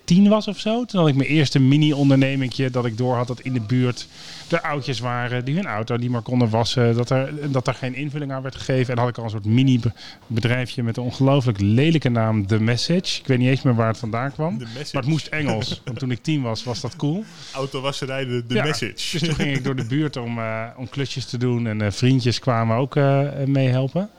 tien 0.06 0.30
was 0.30 0.48
of 0.48 0.60
zo, 0.60 0.86
toen 0.86 1.00
had 1.00 1.10
ik 1.10 1.16
mijn 1.16 1.30
eerste 1.30 1.60
mini-ondernemingje 1.60 2.70
dat 2.70 2.86
ik 2.86 2.98
door 2.98 3.16
had 3.16 3.28
dat 3.28 3.40
in 3.40 3.54
de 3.54 3.62
buurt 3.62 4.08
er 4.50 4.62
oudjes 4.62 5.00
waren 5.00 5.46
die 5.46 5.56
hun 5.56 5.66
auto 5.66 5.96
niet 5.96 6.10
meer 6.10 6.22
konden 6.22 6.50
wassen. 6.50 6.96
Dat 6.96 7.10
er, 7.10 7.52
dat 7.52 7.68
er 7.68 7.74
geen 7.74 7.96
invulling 7.96 8.32
aan 8.32 8.42
werd 8.42 8.56
gegeven. 8.56 8.90
En 8.90 8.96
dan 8.96 8.98
had 8.98 9.10
ik 9.10 9.18
al 9.18 9.24
een 9.24 9.30
soort 9.30 9.46
mini-bedrijfje 9.46 10.84
met 10.84 10.98
een 10.98 11.04
ongelooflijk 11.04 11.60
lelijke 11.60 12.10
naam 12.10 12.48
The 12.48 12.60
Message. 12.60 13.20
Ik 13.20 13.28
weet 13.28 13.38
niet 13.38 13.50
eens 13.50 13.62
meer 13.62 13.76
waar 13.76 13.88
het 13.88 13.98
vandaan 13.98 14.32
kwam. 14.32 14.58
Maar 14.58 14.68
het 14.92 15.06
moest 15.06 15.28
Engels, 15.28 15.82
want 15.86 16.00
toen 16.00 16.12
ik 16.12 16.24
tien 16.24 16.42
was, 16.42 16.64
was 16.64 16.82
dat 16.82 16.96
cool. 16.96 17.24
Autowasserij, 17.54 18.26
de 18.26 18.44
Ja, 18.48 18.64
message. 18.64 18.94
Dus 19.12 19.22
toen 19.22 19.36
ging 19.36 19.56
ik 19.56 19.64
door 19.64 19.76
de 19.76 19.86
buurt 19.96 20.18
om, 20.18 20.40
eh, 20.40 20.64
om 20.78 20.90
klusjes 20.90 21.26
te 21.26 21.38
doen 21.38 21.68
en 21.68 21.82
eh, 21.82 21.92
vriendjes 21.92 22.40
kwamen 22.40 22.78
ook 22.78 22.96
eh, 22.96 23.30
meehelpen. 23.46 24.10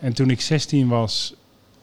En 0.00 0.12
toen 0.12 0.30
ik 0.30 0.40
16 0.40 0.88
was, 0.88 1.34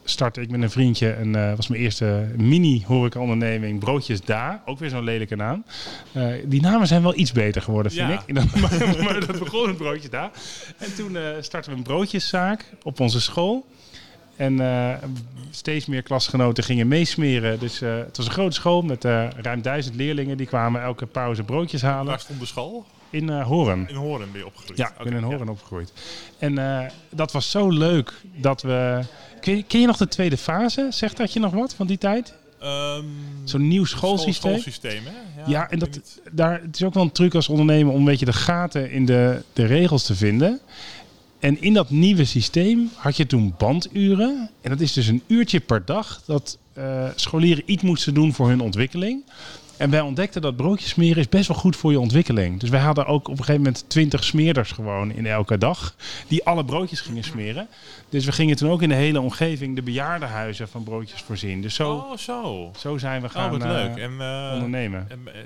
startte 0.09 0.41
ik 0.41 0.49
met 0.49 0.61
een 0.61 0.69
vriendje 0.69 1.09
en 1.11 1.35
eh, 1.35 1.55
was 1.55 1.67
mijn 1.67 1.81
eerste 1.81 2.27
mini 2.37 2.83
horeca 2.87 3.19
onderneming 3.19 3.79
Broodjes 3.79 4.21
Da, 4.21 4.61
ook 4.65 4.79
weer 4.79 4.89
zo'n 4.89 5.03
lelijke 5.03 5.35
naam. 5.35 5.63
Eh, 6.11 6.27
die 6.45 6.61
namen 6.61 6.87
zijn 6.87 7.01
wel 7.01 7.17
iets 7.17 7.31
beter 7.31 7.61
geworden, 7.61 7.91
vind 7.91 8.07
Ja. 8.09 8.23
ik. 8.25 8.35
Dan, 8.35 8.47
maar, 8.61 9.03
maar 9.03 9.25
dat 9.25 9.39
begon 9.39 9.65
met 9.67 9.77
Broodjes 9.77 10.09
Da. 10.09 10.31
En 10.77 10.95
toen 10.95 11.17
eh, 11.17 11.23
startten 11.39 11.71
we 11.71 11.77
een 11.77 11.83
broodjeszaak 11.83 12.65
op 12.83 12.99
onze 12.99 13.21
school. 13.21 13.65
En 14.35 14.59
steeds 15.49 15.85
meer 15.85 16.01
klasgenoten 16.01 16.63
gingen 16.63 16.87
meesmeren. 16.87 17.59
Dus 17.59 17.79
het 17.79 18.17
was 18.17 18.25
een 18.25 18.31
grote 18.31 18.55
school 18.55 18.81
met 18.81 19.03
ruim 19.41 19.61
duizend 19.61 19.95
leerlingen. 19.95 20.37
Die 20.37 20.47
kwamen 20.47 20.81
elke 20.81 21.05
pauze 21.05 21.43
broodjes 21.43 21.81
halen 21.81 22.05
Waar 22.05 22.19
stond 22.19 22.39
de 22.39 22.45
school? 22.45 22.85
in 23.09 23.29
eh 23.29 23.45
Horen. 23.47 23.85
In 23.89 23.95
Horen 23.95 24.31
ben 24.31 24.39
je 24.41 24.45
opgegroeid. 24.45 24.77
Ja, 24.77 24.87
ik 24.87 25.03
ben 25.03 25.13
in 25.13 25.19
ja. 25.19 25.25
Horen 25.25 25.49
opgegroeid. 25.49 25.93
En 26.37 26.89
dat 27.09 27.31
was 27.31 27.51
zo 27.51 27.69
leuk 27.69 28.13
dat 28.35 28.61
we... 28.61 28.99
Ken 29.41 29.55
je, 29.55 29.63
ken 29.63 29.79
je 29.81 29.87
nog 29.87 29.97
de 29.97 30.07
tweede 30.07 30.37
fase? 30.37 30.87
Zegt 30.89 31.17
dat 31.17 31.33
je 31.33 31.39
nog 31.39 31.53
wat 31.53 31.73
van 31.73 31.87
die 31.87 31.97
tijd? 31.97 32.33
Ehm, 32.59 33.03
Zo'n 33.43 33.67
nieuw 33.67 33.85
school- 33.85 34.17
schoolsysteem? 34.17 34.51
schoolsysteem, 34.51 35.01
hè? 35.05 35.49
Ja, 35.51 35.67
en 35.69 35.73
ik 35.73 35.79
dat, 35.79 35.89
niet. 35.89 36.21
daar, 36.31 36.61
het 36.61 36.75
is 36.75 36.83
ook 36.83 36.93
wel 36.93 37.03
een 37.03 37.11
truc 37.11 37.35
als 37.35 37.49
ondernemer 37.49 37.93
om 37.93 37.99
een 37.99 38.05
beetje 38.05 38.25
de 38.25 38.33
gaten 38.33 38.91
in 38.91 39.05
de, 39.05 39.43
de 39.53 39.65
regels 39.65 40.03
te 40.03 40.15
vinden. 40.15 40.59
En 41.39 41.61
in 41.61 41.73
dat 41.73 41.89
nieuwe 41.89 42.25
systeem 42.25 42.89
had 42.95 43.17
je 43.17 43.25
toen 43.25 43.53
banduren. 43.57 44.49
En 44.61 44.69
dat 44.69 44.79
is 44.79 44.93
dus 44.93 45.07
een 45.07 45.21
uurtje 45.27 45.59
per 45.59 45.85
dag 45.85 46.21
dat 46.25 46.57
eh, 46.73 47.05
scholieren 47.15 47.63
iets 47.65 47.83
moesten 47.83 48.13
doen 48.13 48.33
voor 48.33 48.47
hun 48.49 48.61
ontwikkeling. 48.61 49.23
En 49.79 49.89
wij 49.89 50.01
ontdekten 50.01 50.41
dat 50.41 50.55
broodjes 50.55 50.89
smeren 50.89 51.17
is 51.17 51.29
best 51.29 51.47
wel 51.47 51.57
goed 51.57 51.75
voor 51.75 51.91
je 51.91 51.99
ontwikkeling. 51.99 52.59
Dus 52.59 52.69
wij 52.69 52.79
hadden 52.79 53.05
ook 53.05 53.27
op 53.27 53.31
een 53.37 53.43
gegeven 53.43 53.61
moment 53.61 53.83
twintig 53.89 54.23
smeerders 54.23 54.71
gewoon 54.71 55.11
in 55.11 55.25
elke 55.25 55.57
dag. 55.57 55.95
Die 56.27 56.45
alle 56.45 56.65
broodjes 56.65 57.01
gingen 57.01 57.23
smeren. 57.23 57.67
Dus 58.09 58.25
we 58.25 58.31
gingen 58.31 58.55
toen 58.55 58.69
ook 58.69 58.81
in 58.81 58.89
de 58.89 58.95
hele 58.95 59.21
omgeving 59.21 59.75
de 59.75 59.81
bejaardenhuizen 59.81 60.67
van 60.67 60.83
broodjes 60.83 61.21
voorzien. 61.21 61.61
Dus 61.61 61.75
zo, 61.75 61.91
Oh, 61.91 62.17
zo. 62.17 62.71
zo 62.77 62.97
zijn 62.97 63.21
we 63.21 63.27
Oh, 63.27 63.33
gaan 63.33 63.61
eh, 63.61 63.67
leuk. 63.67 63.95
En, 63.97 64.21
eh, 64.21 64.49
ondernemen. 64.53 65.05
en, 65.09 65.19
eh, 65.25 65.39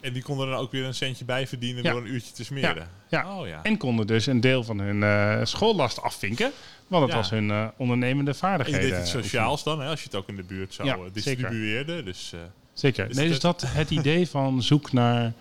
En 0.00 0.12
die 0.12 0.22
konden 0.22 0.46
er 0.46 0.52
dan 0.52 0.60
ook 0.62 0.72
weer 0.72 0.84
een 0.84 0.94
centje 0.94 1.24
bij 1.24 1.46
verdienen 1.46 1.82
Ja. 1.82 1.90
door 1.92 2.00
een 2.00 2.12
uurtje 2.12 2.32
te 2.32 2.44
smeren. 2.44 2.88
Ja. 3.08 3.38
Oh 3.38 3.46
ja. 3.46 3.60
En 3.62 3.76
konden 3.76 4.06
dus 4.06 4.26
een 4.26 4.40
deel 4.40 4.64
van 4.64 4.78
hun 4.80 5.46
schoollast 5.46 6.02
afvinken. 6.02 6.50
Want 6.86 7.04
het 7.04 7.14
was 7.14 7.30
hun 7.30 7.70
ondernemende 7.76 8.30
En 8.30 8.36
je 8.36 8.42
vaardigheden. 8.42 8.90
deed 8.90 9.00
iets 9.00 9.10
sociaals 9.10 9.62
dan, 9.64 9.80
hè, 9.80 9.88
als 9.88 9.98
je 10.00 10.06
het 10.06 10.14
ook 10.14 10.28
in 10.28 10.36
de 10.36 10.42
buurt 10.42 10.74
zou 10.74 11.10
distribueerde. 11.12 12.02
Dus 12.02 12.32
Zeker. 12.78 13.08
Dus 13.08 13.16
nee, 13.16 13.28
dus 13.28 13.40
dat 13.40 13.62
het 13.66 13.90
idee 13.90 14.28
van 14.28 14.62
zoek 14.62 14.92
naar 14.92 15.32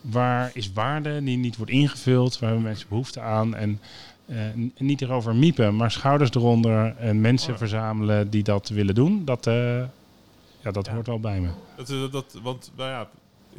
waar 0.00 0.50
is 0.54 0.72
waarde 0.72 1.24
die 1.24 1.36
niet 1.36 1.56
wordt 1.56 1.72
ingevuld, 1.72 2.38
waar 2.38 2.48
hebben 2.50 2.66
mensen 2.68 2.88
behoefte 2.88 3.20
aan 3.20 3.54
en 3.54 3.80
eh, 4.26 4.36
niet 4.78 5.02
erover 5.02 5.34
miepen, 5.34 5.76
maar 5.76 5.90
schouders 5.90 6.30
eronder 6.30 6.96
en 6.96 7.20
mensen 7.20 7.52
Oh 7.52 7.58
verzamelen 7.58 8.30
die 8.30 8.42
dat 8.42 8.68
willen 8.68 8.94
doen, 8.94 9.24
dat, 9.24 9.46
eh, 9.46 9.82
ja, 10.62 10.70
dat 10.70 10.86
Ja. 10.86 10.92
hoort 10.94 11.06
wel 11.06 11.20
bij 11.20 11.40
me. 11.40 11.48
dat, 11.76 11.88
is- 11.88 12.10
dat, 12.10 12.38
want 12.42 12.72
nou 12.76 12.90
ja, 12.90 13.08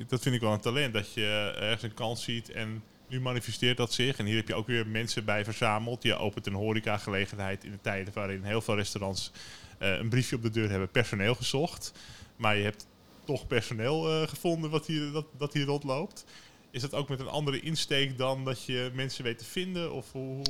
dat 0.08 0.22
vind 0.22 0.36
ik 0.36 0.42
wel 0.42 0.54
een 0.54 0.60
talent. 0.60 0.94
Dat 0.94 1.14
je 1.14 1.54
ergens 1.60 1.84
een 1.84 1.94
kans 1.94 2.24
ziet 2.24 2.52
en 2.52 2.84
nu 3.08 3.22
manifesteert 3.22 3.78
dat 3.78 3.94
zich. 3.94 4.18
En 4.18 4.26
hier 4.26 4.36
heb 4.36 4.48
je 4.48 4.56
ook 4.56 4.68
weer 4.68 4.88
mensen 4.88 5.26
bij 5.26 5.44
verzameld. 5.44 6.04
Je 6.04 6.16
opent 6.18 6.48
een 6.48 6.54
horecagelegenheid 6.54 7.64
in 7.64 7.72
de 7.72 7.82
tijden 7.82 8.14
waarin 8.14 8.44
heel 8.44 8.62
veel 8.62 8.76
restaurants 8.76 9.32
eh, 9.78 9.98
een 9.98 10.10
briefje 10.10 10.36
op 10.36 10.42
de 10.42 10.50
deur 10.50 10.70
hebben 10.70 10.90
personeel 10.90 11.36
gezocht. 11.36 11.94
Maar 12.36 12.58
je 12.58 12.64
hebt 12.64 12.86
toch 13.24 13.48
personeel 13.48 14.10
eh, 14.22 14.28
gevonden 14.28 14.70
wat 14.70 14.86
hier, 14.86 15.12
dat, 15.12 15.26
dat 15.38 15.54
hier 15.54 15.66
rondloopt. 15.66 16.26
Is 16.72 16.82
dat 16.82 16.94
ook 16.94 17.10
met 17.10 17.20
een 17.20 17.28
andere 17.30 17.60
insteek 17.60 18.18
dan 18.18 18.46
dat 18.46 18.64
je 18.64 18.92
mensen 18.94 19.24
weet 19.24 19.38
te 19.38 19.46
vinden? 19.46 19.94
Of 19.94 20.12
hoe, 20.12 20.42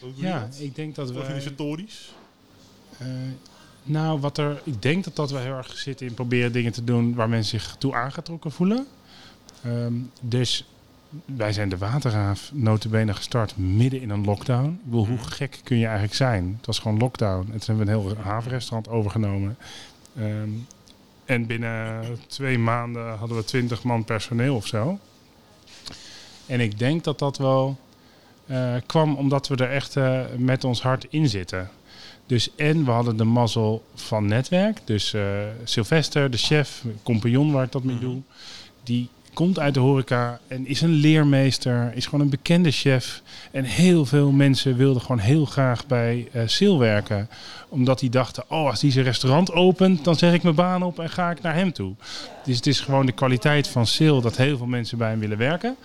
hoe, 0.00 0.12
je 0.14 0.22
Ja, 0.26 0.40
dat? 0.40 0.58
ik 0.60 0.74
denk 0.74 0.94
dat 0.94 1.10
we. 1.10 1.18
Organisatorisch? 1.18 2.12
Eh, 2.98 3.06
nou, 3.82 4.20
wat 4.20 4.38
er, 4.38 4.60
ik 4.64 4.82
denk 4.82 5.04
dat 5.04 5.16
dat 5.16 5.30
we 5.30 5.38
heel 5.38 5.56
erg 5.56 5.78
zitten 5.78 6.06
in 6.06 6.14
proberen 6.14 6.52
dingen 6.52 6.72
te 6.72 6.84
doen 6.84 7.14
waar 7.14 7.28
mensen 7.28 7.60
zich 7.60 7.76
toe 7.78 7.94
aangetrokken 7.94 8.50
voelen. 8.52 8.86
Ehm, 9.64 9.94
dus 10.20 10.64
wij 11.24 11.52
zijn 11.52 11.68
de 11.68 11.78
Waterraaf 11.78 12.50
notabene 12.54 13.14
gestart 13.14 13.56
midden 13.56 14.00
in 14.00 14.10
een 14.10 14.24
lockdown. 14.24 14.66
Ik 14.68 14.84
bedoel, 14.84 15.06
hoe 15.06 15.16
Mhm. 15.16 15.24
gek 15.26 15.60
kun 15.64 15.76
je 15.78 15.84
eigenlijk 15.84 16.14
zijn? 16.14 16.54
Het 16.56 16.66
was 16.66 16.78
gewoon 16.78 16.98
lockdown. 16.98 17.50
En 17.52 17.58
toen 17.60 17.76
hebben 17.76 17.86
we 17.86 17.92
een 17.92 18.14
heel 18.14 18.16
havenrestaurant 18.22 18.88
overgenomen. 18.88 19.56
Ehm, 20.16 20.48
en 21.28 21.46
binnen 21.46 22.02
twee 22.26 22.58
maanden 22.58 23.16
hadden 23.18 23.36
we 23.36 23.44
twintig 23.44 23.82
man 23.82 24.04
personeel 24.04 24.54
of 24.54 24.66
zo. 24.66 24.98
En 26.46 26.60
ik 26.60 26.78
denk 26.78 27.04
dat 27.04 27.18
dat 27.18 27.36
wel 27.38 27.78
eh, 28.46 28.74
kwam 28.86 29.14
omdat 29.14 29.48
we 29.48 29.56
er 29.56 29.70
echt 29.70 29.96
eh, 29.96 30.20
met 30.36 30.64
ons 30.64 30.82
hart 30.82 31.06
in 31.10 31.28
zitten. 31.28 31.70
Dus 32.26 32.54
en 32.56 32.84
we 32.84 32.90
hadden 32.90 33.16
de 33.16 33.24
mazzel 33.24 33.84
van 33.94 34.26
netwerk. 34.26 34.78
Dus 34.84 35.12
eh, 35.14 35.22
Sylvester, 35.64 36.30
de 36.30 36.36
chef, 36.36 36.84
compagnon 37.02 37.52
waar 37.52 37.64
ik 37.64 37.72
dat 37.72 37.82
mee 37.84 37.94
Mhm. 37.96 38.04
doe, 38.04 38.20
die 38.82 39.08
komt 39.38 39.58
uit 39.58 39.74
de 39.74 39.80
horeca 39.80 40.40
en 40.48 40.66
is 40.66 40.80
een 40.80 40.92
leermeester, 40.92 41.92
is 41.94 42.04
gewoon 42.04 42.20
een 42.20 42.30
bekende 42.30 42.70
chef. 42.70 43.22
En 43.50 43.64
heel 43.64 44.06
veel 44.06 44.30
mensen 44.30 44.76
wilden 44.76 45.02
gewoon 45.02 45.18
heel 45.18 45.44
graag 45.44 45.86
bij 45.86 46.28
Sil 46.54 46.76
werken. 46.78 47.28
Omdat 47.68 47.98
die 47.98 48.10
dachten, 48.10 48.44
oh 48.48 48.68
als 48.70 48.80
die 48.80 48.90
zijn 48.90 49.04
restaurant 49.04 49.52
opent, 49.52 50.04
dan 50.04 50.14
zeg 50.14 50.32
ik 50.32 50.42
mijn 50.42 50.54
baan 50.54 50.82
op 50.82 50.98
en 50.98 51.10
ga 51.10 51.30
ik 51.30 51.42
naar 51.42 51.54
hem 51.54 51.72
toe. 51.72 51.94
Dus 52.44 52.56
het 52.56 52.66
is 52.66 52.80
gewoon 52.80 53.06
de 53.06 53.12
kwaliteit 53.12 53.68
van 53.68 53.86
Sil 53.94 54.18
dat 54.20 54.36
heel 54.36 54.56
veel 54.56 54.66
mensen 54.66 54.98
bij 54.98 55.10
hem 55.10 55.18
willen 55.18 55.38
werken. 55.38 55.76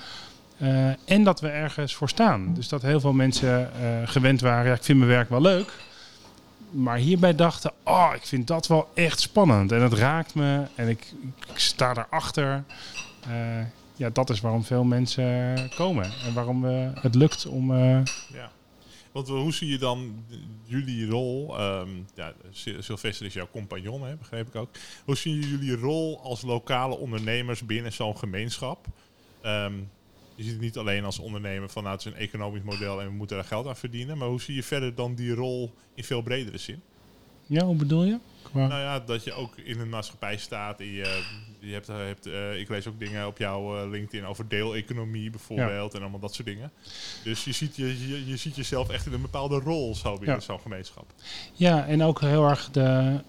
Eh, 0.57 0.88
en 1.05 1.24
dat 1.24 1.39
we 1.41 1.48
ergens 1.48 1.95
voor 1.95 2.10
staan. 2.10 2.53
Dus 2.53 2.67
dat 2.67 2.81
heel 2.81 3.00
veel 3.00 3.13
mensen 3.13 3.72
eh, 3.81 3.88
gewend 4.05 4.41
waren, 4.41 4.65
ja, 4.65 4.75
ik 4.75 4.83
vind 4.83 4.98
mijn 4.98 5.12
werk 5.12 5.29
wel 5.29 5.41
leuk. 5.41 5.72
Maar 6.72 6.98
hierbij 6.98 7.36
dachten, 7.36 7.72
oh, 7.83 8.12
ik 8.15 8.25
vind 8.25 8.48
dat 8.48 8.67
wel 8.67 8.89
echt 8.93 9.19
spannend. 9.19 9.72
En 9.72 9.81
het 9.81 9.93
raakt 9.93 10.36
me 10.36 10.62
en 10.75 10.88
ik, 10.88 11.13
ik 11.53 11.60
sta 11.60 11.93
daarachter. 11.93 12.63
Eh 13.27 13.65
ja, 13.96 14.10
dat 14.10 14.30
is 14.30 14.42
waarom 14.42 14.63
veel 14.63 14.84
mensen 14.84 15.56
komen. 15.75 16.05
En 16.25 16.33
waarom 16.33 16.66
eh, 16.66 16.90
het 16.94 17.16
lukt 17.16 17.46
om... 17.46 17.72
eh, 17.75 18.01
Ja. 18.33 18.51
Want 19.12 19.27
hoe 19.27 19.53
zie 19.53 19.68
je 19.68 19.77
dan 19.77 20.25
jullie 20.64 21.07
rol? 21.07 21.57
ehm, 21.59 21.90
ja, 22.16 22.33
Sylvester 22.79 23.25
is 23.25 23.33
jouw 23.33 23.48
compagnon, 23.51 24.03
hè, 24.05 24.16
begreep 24.16 24.48
ik 24.48 24.55
ook. 24.55 24.70
Hoe 25.05 25.16
zie 25.18 25.36
je 25.40 25.50
jullie 25.50 25.75
rol 25.75 26.20
als 26.24 26.42
lokale 26.42 26.98
ondernemers 26.98 27.66
binnen 27.66 27.94
zo'n 27.94 28.18
gemeenschap? 28.18 28.86
Ehm, 29.42 29.74
je 30.36 30.44
ziet 30.44 30.51
het 30.51 30.62
niet 30.62 30.77
alleen 30.77 31.05
als 31.05 31.20
ondernemer 31.20 31.70
vanuit 31.70 32.01
zijn 32.01 32.16
economisch 32.16 32.62
model 32.64 33.01
en 33.01 33.07
we 33.07 33.14
moeten 33.14 33.36
daar 33.38 33.46
geld 33.46 33.68
aan 33.68 33.75
verdienen. 33.77 34.18
Maar 34.18 34.27
hoe 34.27 34.42
zie 34.42 34.55
je 34.55 34.64
verder 34.64 34.96
dan 34.96 35.16
die 35.16 35.33
rol 35.33 35.74
in 35.96 36.03
veel 36.03 36.22
bredere 36.22 36.57
zin? 36.57 36.81
Ja, 37.46 37.66
hoe 37.66 37.75
bedoel 37.75 38.03
je? 38.03 38.18
Qua- 38.42 38.68
Nou 38.68 38.82
ja, 38.82 39.00
dat 39.00 39.24
je 39.24 39.34
ook 39.34 39.58
in 39.58 39.79
een 39.79 39.90
maatschappij 39.90 40.38
staat. 40.38 40.79
En 40.79 40.86
je, 40.86 41.24
je 41.60 41.74
hebt, 41.74 41.88
hebt, 41.88 42.25
eh, 42.25 42.60
ik 42.60 42.70
lees 42.70 42.88
ook 42.88 43.00
dingen 43.00 43.27
op 43.27 43.38
jouw 43.38 43.77
eh, 43.84 43.90
LinkedIn 43.90 44.25
over 44.27 44.48
deeleconomie 44.48 45.29
bijvoorbeeld. 45.29 45.94
En 45.94 46.01
allemaal 46.01 46.20
dat 46.20 46.34
soort 46.34 46.48
dingen. 46.48 46.72
Dus 47.24 47.44
je 47.44 47.51
ziet, 47.51 47.75
je, 47.75 48.08
je, 48.08 48.25
je 48.27 48.38
ziet 48.38 48.56
jezelf 48.56 48.90
echt 48.90 49.06
in 49.06 49.14
een 49.14 49.22
bepaalde 49.22 49.60
rol 49.60 49.96
zo 49.96 50.18
binnen 50.18 50.36
Ja. 50.36 50.42
zo'n 50.42 50.60
gemeenschap. 50.60 51.06
Ja, 51.53 51.86
en 51.86 52.03
ook 52.03 52.22
heel 52.22 52.48
erg 52.50 52.70
de. 52.72 53.20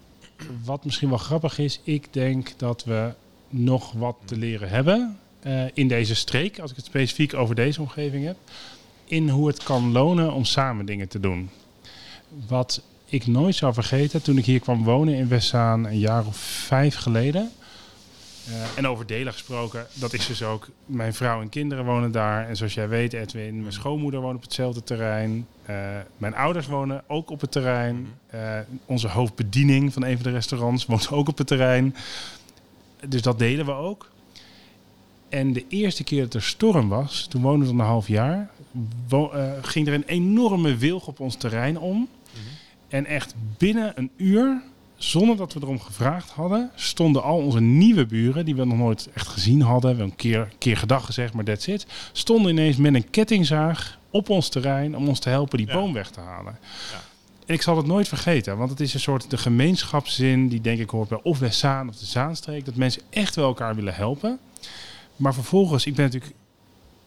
Wat 0.63 0.85
misschien 0.85 1.09
wel 1.09 1.17
grappig 1.17 1.57
is, 1.59 1.79
ik 1.83 2.13
denk 2.13 2.53
dat 2.57 2.83
we 2.83 3.13
nog 3.49 3.91
wat 3.91 4.15
te 4.25 4.37
leren 4.37 4.69
hebben 4.69 5.19
eh, 5.39 5.63
in 5.73 5.87
deze 5.87 6.15
streek, 6.15 6.59
als 6.59 6.69
ik 6.71 6.75
het 6.77 6.85
specifiek 6.85 7.33
over 7.33 7.55
deze 7.55 7.81
omgeving 7.81 8.25
heb, 8.25 8.37
in 9.05 9.29
hoe 9.29 9.47
het 9.47 9.63
kan 9.63 9.91
lonen 9.91 10.33
om 10.33 10.45
samen 10.45 10.85
dingen 10.85 11.07
te 11.07 11.19
doen. 11.19 11.49
Wat 12.47 12.81
ik 13.05 13.27
nooit 13.27 13.55
zou 13.55 13.73
vergeten 13.73 14.21
toen 14.21 14.37
ik 14.37 14.45
hier 14.45 14.59
kwam 14.59 14.83
wonen 14.83 15.13
in 15.13 15.27
Westzaan 15.27 15.85
een 15.85 15.99
jaar 15.99 16.25
of 16.25 16.37
vijf 16.37 16.95
geleden. 16.95 17.51
Eh, 18.47 18.77
en 18.77 18.87
over 18.87 19.05
delen 19.05 19.33
gesproken, 19.33 19.87
dat 19.93 20.13
is 20.13 20.27
dus 20.27 20.43
ook. 20.43 20.69
Mijn 20.85 21.13
vrouw 21.13 21.41
en 21.41 21.49
kinderen 21.49 21.85
wonen 21.85 22.11
daar. 22.11 22.47
En 22.47 22.55
zoals 22.55 22.73
jij 22.73 22.87
weet, 22.87 23.13
Edwin, 23.13 23.61
mijn 23.61 23.73
schoonmoeder 23.73 24.21
woont 24.21 24.35
op 24.35 24.41
hetzelfde 24.41 24.83
terrein. 24.83 25.47
Eh, 25.65 25.75
mijn 26.17 26.35
ouders 26.35 26.67
wonen 26.67 27.03
ook 27.07 27.29
op 27.29 27.41
het 27.41 27.51
terrein. 27.51 28.07
Eh, 28.27 28.59
onze 28.85 29.07
hoofdbediening 29.07 29.93
van 29.93 30.03
een 30.03 30.15
van 30.15 30.23
de 30.23 30.31
restaurants 30.31 30.85
woont 30.89 31.11
ook 31.11 31.27
op 31.27 31.37
het 31.37 31.47
terrein. 31.47 31.95
Dus 33.07 33.21
dat 33.21 33.39
delen 33.39 33.65
we 33.65 33.71
ook. 33.71 34.09
En 35.29 35.53
de 35.53 35.65
eerste 35.69 36.03
keer 36.03 36.21
dat 36.21 36.33
er 36.33 36.41
storm 36.41 36.89
was, 36.89 37.27
toen 37.29 37.41
woonden 37.41 37.67
we 37.67 37.73
een 37.73 37.79
half 37.79 38.07
jaar, 38.07 38.49
ging 39.61 39.87
er 39.87 39.93
een 39.93 40.03
enorme 40.05 40.75
wilg 40.75 41.07
op 41.07 41.19
ons 41.19 41.35
terrein 41.35 41.79
om. 41.79 42.07
En 42.95 43.05
echt 43.05 43.35
binnen 43.57 43.91
een 43.95 44.11
uur, 44.17 44.61
zonder 44.95 45.37
dat 45.37 45.53
we 45.53 45.59
erom 45.61 45.79
gevraagd 45.79 46.29
hadden, 46.29 46.71
stonden 46.75 47.23
al 47.23 47.37
onze 47.37 47.61
nieuwe 47.61 48.05
buren, 48.05 48.45
die 48.45 48.55
we 48.55 48.65
nog 48.65 48.77
nooit 48.77 49.09
echt 49.13 49.27
gezien 49.27 49.61
hadden, 49.61 49.81
we 49.81 49.87
hebben 49.87 50.05
een 50.05 50.15
keer, 50.15 50.49
keer 50.57 50.77
gedag 50.77 51.05
gezegd, 51.05 51.33
maar 51.33 51.43
that's 51.43 51.67
it, 51.67 51.85
stonden 52.11 52.51
ineens 52.51 52.77
met 52.77 52.93
een 52.93 53.09
kettingzaag 53.09 53.99
op 54.09 54.29
ons 54.29 54.49
terrein 54.49 54.95
om 54.97 55.07
ons 55.07 55.19
te 55.19 55.29
helpen 55.29 55.57
die 55.57 55.67
Ja. 55.67 55.73
boom 55.73 55.93
weg 55.93 56.09
te 56.09 56.19
halen. 56.19 56.57
Ja. 56.91 57.01
En 57.45 57.53
ik 57.53 57.61
zal 57.61 57.77
het 57.77 57.85
nooit 57.85 58.07
vergeten, 58.07 58.57
want 58.57 58.69
het 58.69 58.79
is 58.79 58.93
een 58.93 58.99
soort 58.99 59.29
de 59.29 59.37
gemeenschapszin 59.37 60.47
die 60.47 60.61
denk 60.61 60.79
ik 60.79 60.89
hoort 60.89 61.09
bij 61.09 61.19
of 61.23 61.39
Westzaan 61.39 61.89
of 61.89 61.95
de 61.95 62.05
Zaanstreek, 62.05 62.65
dat 62.65 62.75
mensen 62.75 63.01
echt 63.09 63.35
wel 63.35 63.47
elkaar 63.47 63.75
willen 63.75 63.95
helpen. 63.95 64.39
Maar 65.15 65.33
vervolgens, 65.33 65.85
ik 65.85 65.95
ben 65.95 66.05
natuurlijk 66.05 66.33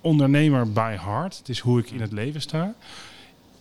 ondernemer 0.01 0.73
by 0.73 0.97
heart. 1.01 1.39
Het 1.39 1.49
is 1.49 1.59
hoe 1.59 1.81
ik 1.81 1.91
in 1.91 2.01
het 2.01 2.13
leven 2.13 2.41
sta. 2.41 2.75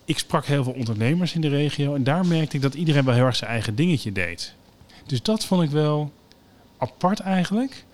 Ik 0.08 0.18
sprak 0.18 0.46
heel 0.46 0.64
veel 0.64 0.72
ondernemers 0.72 1.34
in 1.34 1.40
de 1.40 1.48
regio 1.48 1.94
en 1.94 2.04
daar 2.04 2.26
merkte 2.26 2.56
ik 2.56 2.62
dat 2.62 2.74
iedereen 2.74 3.04
wel 3.04 3.14
heel 3.14 3.24
erg 3.24 3.36
zijn 3.36 3.50
eigen 3.50 3.74
dingetje 3.74 4.12
deed. 4.12 4.54
Dus 5.06 5.22
dat 5.22 5.44
vond 5.44 5.62
ik 5.62 5.70
wel 5.70 6.12
apart 6.78 7.20
eigenlijk. 7.20 7.84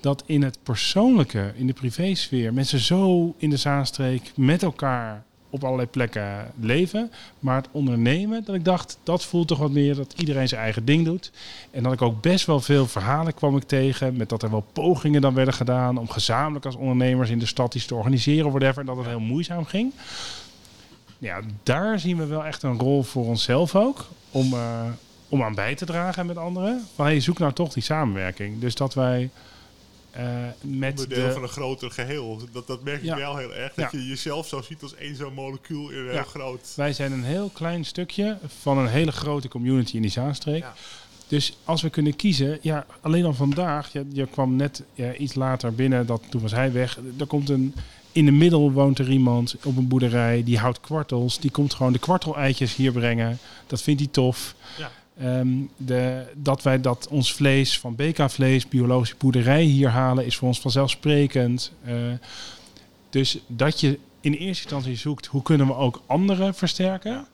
Dat 0.00 0.22
in 0.26 0.42
het 0.42 0.58
persoonlijke, 0.62 1.52
in 1.56 1.66
de 1.66 1.72
privésfeer, 1.72 2.52
mensen 2.52 2.78
zo 2.78 3.34
in 3.38 3.50
de 3.50 3.56
Zaanstreek 3.56 4.32
met 4.36 4.62
elkaar 4.62 5.24
op 5.50 5.64
allerlei 5.64 5.88
plekken 5.88 6.52
leven. 6.60 7.10
Maar 7.38 7.56
het 7.56 7.68
ondernemen, 7.70 8.44
dat 8.44 8.54
ik 8.54 8.64
dacht, 8.64 8.98
dat 9.02 9.24
voelt 9.24 9.48
toch 9.48 9.58
wat 9.58 9.70
meer 9.70 9.94
dat 9.94 10.14
iedereen 10.16 10.48
zijn 10.48 10.60
eigen 10.60 10.84
ding 10.84 11.04
doet. 11.04 11.32
En 11.70 11.82
dat 11.82 11.92
ik 11.92 12.02
ook 12.02 12.22
best 12.22 12.46
wel 12.46 12.60
veel 12.60 12.86
verhalen 12.86 13.34
kwam 13.34 13.56
ik 13.56 13.62
tegen. 13.62 14.16
Met 14.16 14.28
dat 14.28 14.42
er 14.42 14.50
wel 14.50 14.66
pogingen 14.72 15.20
dan 15.20 15.34
werden 15.34 15.54
gedaan 15.54 15.98
om 15.98 16.08
gezamenlijk 16.08 16.64
als 16.64 16.76
ondernemers 16.76 17.30
in 17.30 17.38
de 17.38 17.46
stad 17.46 17.74
iets 17.74 17.86
te 17.86 17.94
organiseren, 17.94 18.50
whatever. 18.50 18.80
En 18.80 18.86
dat 18.86 18.96
het 18.96 19.06
heel 19.06 19.20
moeizaam 19.20 19.64
ging. 19.64 19.92
Ja, 21.18 21.40
daar 21.62 21.98
zien 21.98 22.16
we 22.16 22.26
wel 22.26 22.44
echt 22.44 22.62
een 22.62 22.78
rol 22.78 23.02
voor 23.02 23.24
onszelf 23.26 23.76
ook. 23.76 24.06
Om, 24.30 24.52
eh, 24.52 24.82
om 25.28 25.42
aan 25.42 25.54
bij 25.54 25.74
te 25.74 25.84
dragen 25.84 26.26
met 26.26 26.36
anderen. 26.36 26.86
Van 26.94 27.04
hey, 27.06 27.20
zoek 27.20 27.38
nou 27.38 27.52
toch 27.52 27.72
die 27.72 27.82
samenwerking. 27.82 28.60
Dus 28.60 28.74
dat 28.74 28.94
wij 28.94 29.30
eh, 30.10 30.24
met 30.60 30.90
Onderdeel 31.00 31.26
de... 31.26 31.32
van 31.32 31.42
een 31.42 31.48
groter 31.48 31.90
geheel. 31.90 32.40
Dat, 32.52 32.66
dat 32.66 32.82
merk 32.82 32.98
ik 32.98 33.04
Ja. 33.04 33.16
wel 33.16 33.36
heel 33.36 33.54
erg. 33.54 33.74
Dat 33.74 33.92
Ja. 33.92 33.98
je 33.98 34.06
jezelf 34.06 34.46
zo 34.48 34.62
ziet 34.62 34.82
als 34.82 34.94
één 34.94 35.16
zo'n 35.16 35.34
molecuul 35.34 35.90
in 35.90 35.98
een 35.98 36.04
Ja. 36.04 36.10
heel 36.12 36.22
groot... 36.24 36.72
Wij 36.76 36.92
zijn 36.92 37.12
een 37.12 37.24
heel 37.24 37.48
klein 37.52 37.84
stukje 37.84 38.38
van 38.60 38.78
een 38.78 38.88
hele 38.88 39.12
grote 39.12 39.48
community 39.48 39.96
in 39.96 40.02
die 40.02 40.10
Zaanstreek. 40.10 40.64
Dus 41.28 41.56
als 41.64 41.82
we 41.82 41.90
kunnen 41.90 42.16
kiezen, 42.16 42.58
ja, 42.62 42.86
alleen 43.00 43.24
al 43.24 43.34
vandaag, 43.34 43.92
je, 43.92 44.06
je 44.12 44.26
kwam 44.26 44.56
net 44.56 44.82
ja, 44.92 45.14
iets 45.14 45.34
later 45.34 45.74
binnen, 45.74 46.06
dat, 46.06 46.22
toen 46.30 46.40
was 46.42 46.52
hij 46.52 46.72
weg. 46.72 46.98
Er 47.18 47.26
komt 47.26 47.48
een, 47.48 47.74
in 48.14 48.24
de 48.24 48.30
middel 48.30 48.72
woont 48.72 48.98
er 48.98 49.10
iemand 49.10 49.56
op 49.64 49.76
een 49.76 49.88
boerderij, 49.88 50.42
die 50.44 50.58
houdt 50.58 50.80
kwartels. 50.80 51.38
Die 51.38 51.50
komt 51.50 51.74
gewoon 51.74 51.92
de 51.92 51.98
kwarteleitjes 51.98 52.74
hier 52.74 52.92
brengen. 52.92 53.38
Dat 53.66 53.82
vindt 53.82 54.00
hij 54.00 54.10
tof. 54.12 54.54
Ja. 54.78 54.90
Ehm, 55.18 55.48
de, 55.76 56.26
dat 56.34 56.62
wij 56.62 56.80
dat 56.80 57.08
ons 57.10 57.32
vlees 57.34 57.78
van 57.78 57.94
BK-vlees, 57.94 58.68
biologische 58.68 59.14
boerderij 59.18 59.62
hier 59.62 59.88
halen, 59.88 60.26
is 60.26 60.36
voor 60.36 60.48
ons 60.48 60.60
vanzelfsprekend. 60.60 61.72
Uh, 61.86 61.94
dus 63.10 63.38
dat 63.46 63.80
je 63.80 63.98
in 64.20 64.32
eerste 64.32 64.62
instantie 64.62 64.96
zoekt 64.96 65.26
hoe 65.26 65.42
kunnen 65.42 65.66
we 65.66 65.74
ook 65.74 66.02
anderen 66.06 66.54
versterken. 66.54 67.26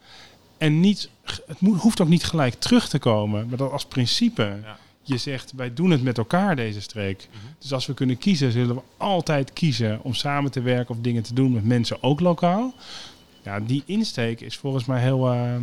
En 0.58 0.80
niet, 0.80 1.08
het 1.46 1.60
moet, 1.60 1.80
hoeft 1.80 2.00
ook 2.00 2.08
niet 2.08 2.24
gelijk 2.24 2.54
terug 2.54 2.88
te 2.88 2.98
komen, 2.98 3.48
maar 3.48 3.58
dat 3.58 3.72
als 3.72 3.84
principe. 3.84 4.58
Ja. 4.62 4.78
Je 5.02 5.16
zegt, 5.16 5.52
wij 5.56 5.74
doen 5.74 5.90
het 5.90 6.02
met 6.02 6.18
elkaar 6.18 6.56
deze 6.56 6.80
streek. 6.80 7.28
Mhm. 7.30 7.38
Dus 7.58 7.72
als 7.72 7.86
we 7.86 7.94
kunnen 7.94 8.18
kiezen, 8.18 8.52
zullen 8.52 8.74
we 8.74 8.82
altijd 8.96 9.52
kiezen 9.52 10.02
om 10.02 10.14
samen 10.14 10.50
te 10.50 10.60
werken 10.60 10.94
of 10.94 11.00
dingen 11.00 11.22
te 11.22 11.34
doen 11.34 11.52
met 11.52 11.64
mensen 11.64 12.02
ook 12.02 12.20
lokaal. 12.20 12.74
Ja, 13.42 13.60
die 13.60 13.82
insteek 13.86 14.40
is 14.40 14.56
volgens 14.56 14.84
mij 14.84 15.00
heel 15.00 15.34
uh, 15.34 15.54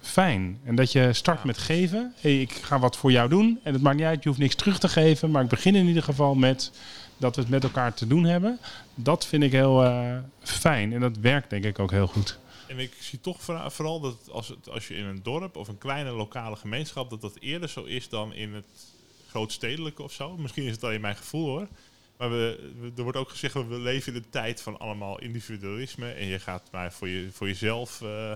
fijn. 0.00 0.58
En 0.64 0.74
dat 0.74 0.92
je 0.92 1.12
start 1.12 1.44
met 1.44 1.58
geven. 1.58 2.12
Hey, 2.20 2.40
ik 2.40 2.52
ga 2.52 2.78
wat 2.78 2.96
voor 2.96 3.12
jou 3.12 3.28
doen. 3.28 3.58
En 3.62 3.72
het 3.72 3.82
maakt 3.82 3.96
niet 3.96 4.06
uit, 4.06 4.22
je 4.22 4.28
hoeft 4.28 4.40
niks 4.40 4.54
terug 4.54 4.78
te 4.78 4.88
geven. 4.88 5.30
Maar 5.30 5.42
ik 5.42 5.48
begin 5.48 5.74
in 5.74 5.86
ieder 5.86 6.02
geval 6.02 6.34
met 6.34 6.72
dat 7.16 7.34
we 7.36 7.40
het 7.40 7.50
met 7.50 7.64
elkaar 7.64 7.94
te 7.94 8.06
doen 8.06 8.24
hebben. 8.24 8.58
Dat 8.94 9.26
vind 9.26 9.42
ik 9.42 9.52
heel 9.52 9.84
uh, 9.84 10.16
fijn. 10.42 10.92
En 10.92 11.00
dat 11.00 11.16
werkt 11.18 11.50
denk 11.50 11.64
ik 11.64 11.78
ook 11.78 11.90
heel 11.90 12.06
goed. 12.06 12.38
En 12.66 12.78
ik 12.78 12.92
zie 13.00 13.20
toch 13.20 13.42
vooral 13.66 14.00
dat 14.00 14.30
als, 14.30 14.48
het, 14.48 14.70
als 14.70 14.88
je 14.88 14.94
in 14.94 15.04
een 15.04 15.22
dorp 15.22 15.56
of 15.56 15.68
een 15.68 15.78
kleine 15.78 16.10
lokale 16.10 16.56
gemeenschap, 16.56 17.10
dat 17.10 17.20
dat 17.20 17.36
eerder 17.40 17.68
zo 17.68 17.84
is 17.84 18.08
dan 18.08 18.32
in 18.32 18.54
het 18.54 18.94
grootstedelijke 19.28 20.02
of 20.02 20.12
zo. 20.12 20.36
Misschien 20.36 20.64
is 20.64 20.72
het 20.72 20.84
alleen 20.84 21.00
mijn 21.00 21.16
gevoel 21.16 21.46
hoor. 21.46 21.68
Maar 22.16 22.30
we, 22.30 22.72
er 22.96 23.02
wordt 23.02 23.18
ook 23.18 23.30
gezegd, 23.30 23.54
we 23.54 23.78
leven 23.78 24.14
in 24.14 24.22
de 24.22 24.30
tijd 24.30 24.60
van 24.60 24.78
allemaal 24.78 25.20
individualisme. 25.20 26.10
En 26.10 26.26
je 26.26 26.38
gaat 26.38 26.62
maar 26.72 26.92
voor, 26.92 27.08
je, 27.08 27.28
voor 27.32 27.46
jezelf. 27.46 28.00
Uh, 28.00 28.32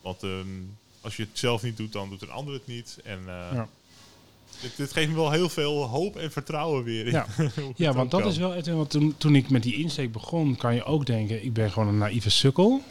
want 0.00 0.22
um, 0.22 0.76
als 1.00 1.16
je 1.16 1.22
het 1.22 1.38
zelf 1.38 1.62
niet 1.62 1.76
doet, 1.76 1.92
dan 1.92 2.08
doet 2.08 2.22
een 2.22 2.30
ander 2.30 2.54
het 2.54 2.66
niet. 2.66 2.98
En 3.04 3.18
uh, 3.18 3.26
ja. 3.26 3.68
dit, 4.60 4.76
dit, 4.76 4.92
geeft 4.92 5.08
me 5.08 5.14
wel 5.14 5.30
heel 5.30 5.48
veel 5.48 5.82
hoop 5.82 6.16
en 6.16 6.32
vertrouwen 6.32 6.84
weer. 6.84 7.06
In 7.06 7.12
ja, 7.12 7.26
ja 7.76 7.92
want 7.92 8.10
dat 8.10 8.26
is 8.26 8.36
wel. 8.36 8.62
Want 8.62 8.90
toen, 8.90 9.14
toen 9.16 9.34
ik 9.36 9.50
met 9.50 9.62
die 9.62 9.74
insteek 9.74 10.12
begon, 10.12 10.56
kan 10.56 10.74
je 10.74 10.84
ook 10.84 11.06
denken: 11.06 11.44
ik 11.44 11.52
ben 11.52 11.70
gewoon 11.72 11.88
een 11.88 11.98
naïeve 11.98 12.30
sukkel 12.30 12.82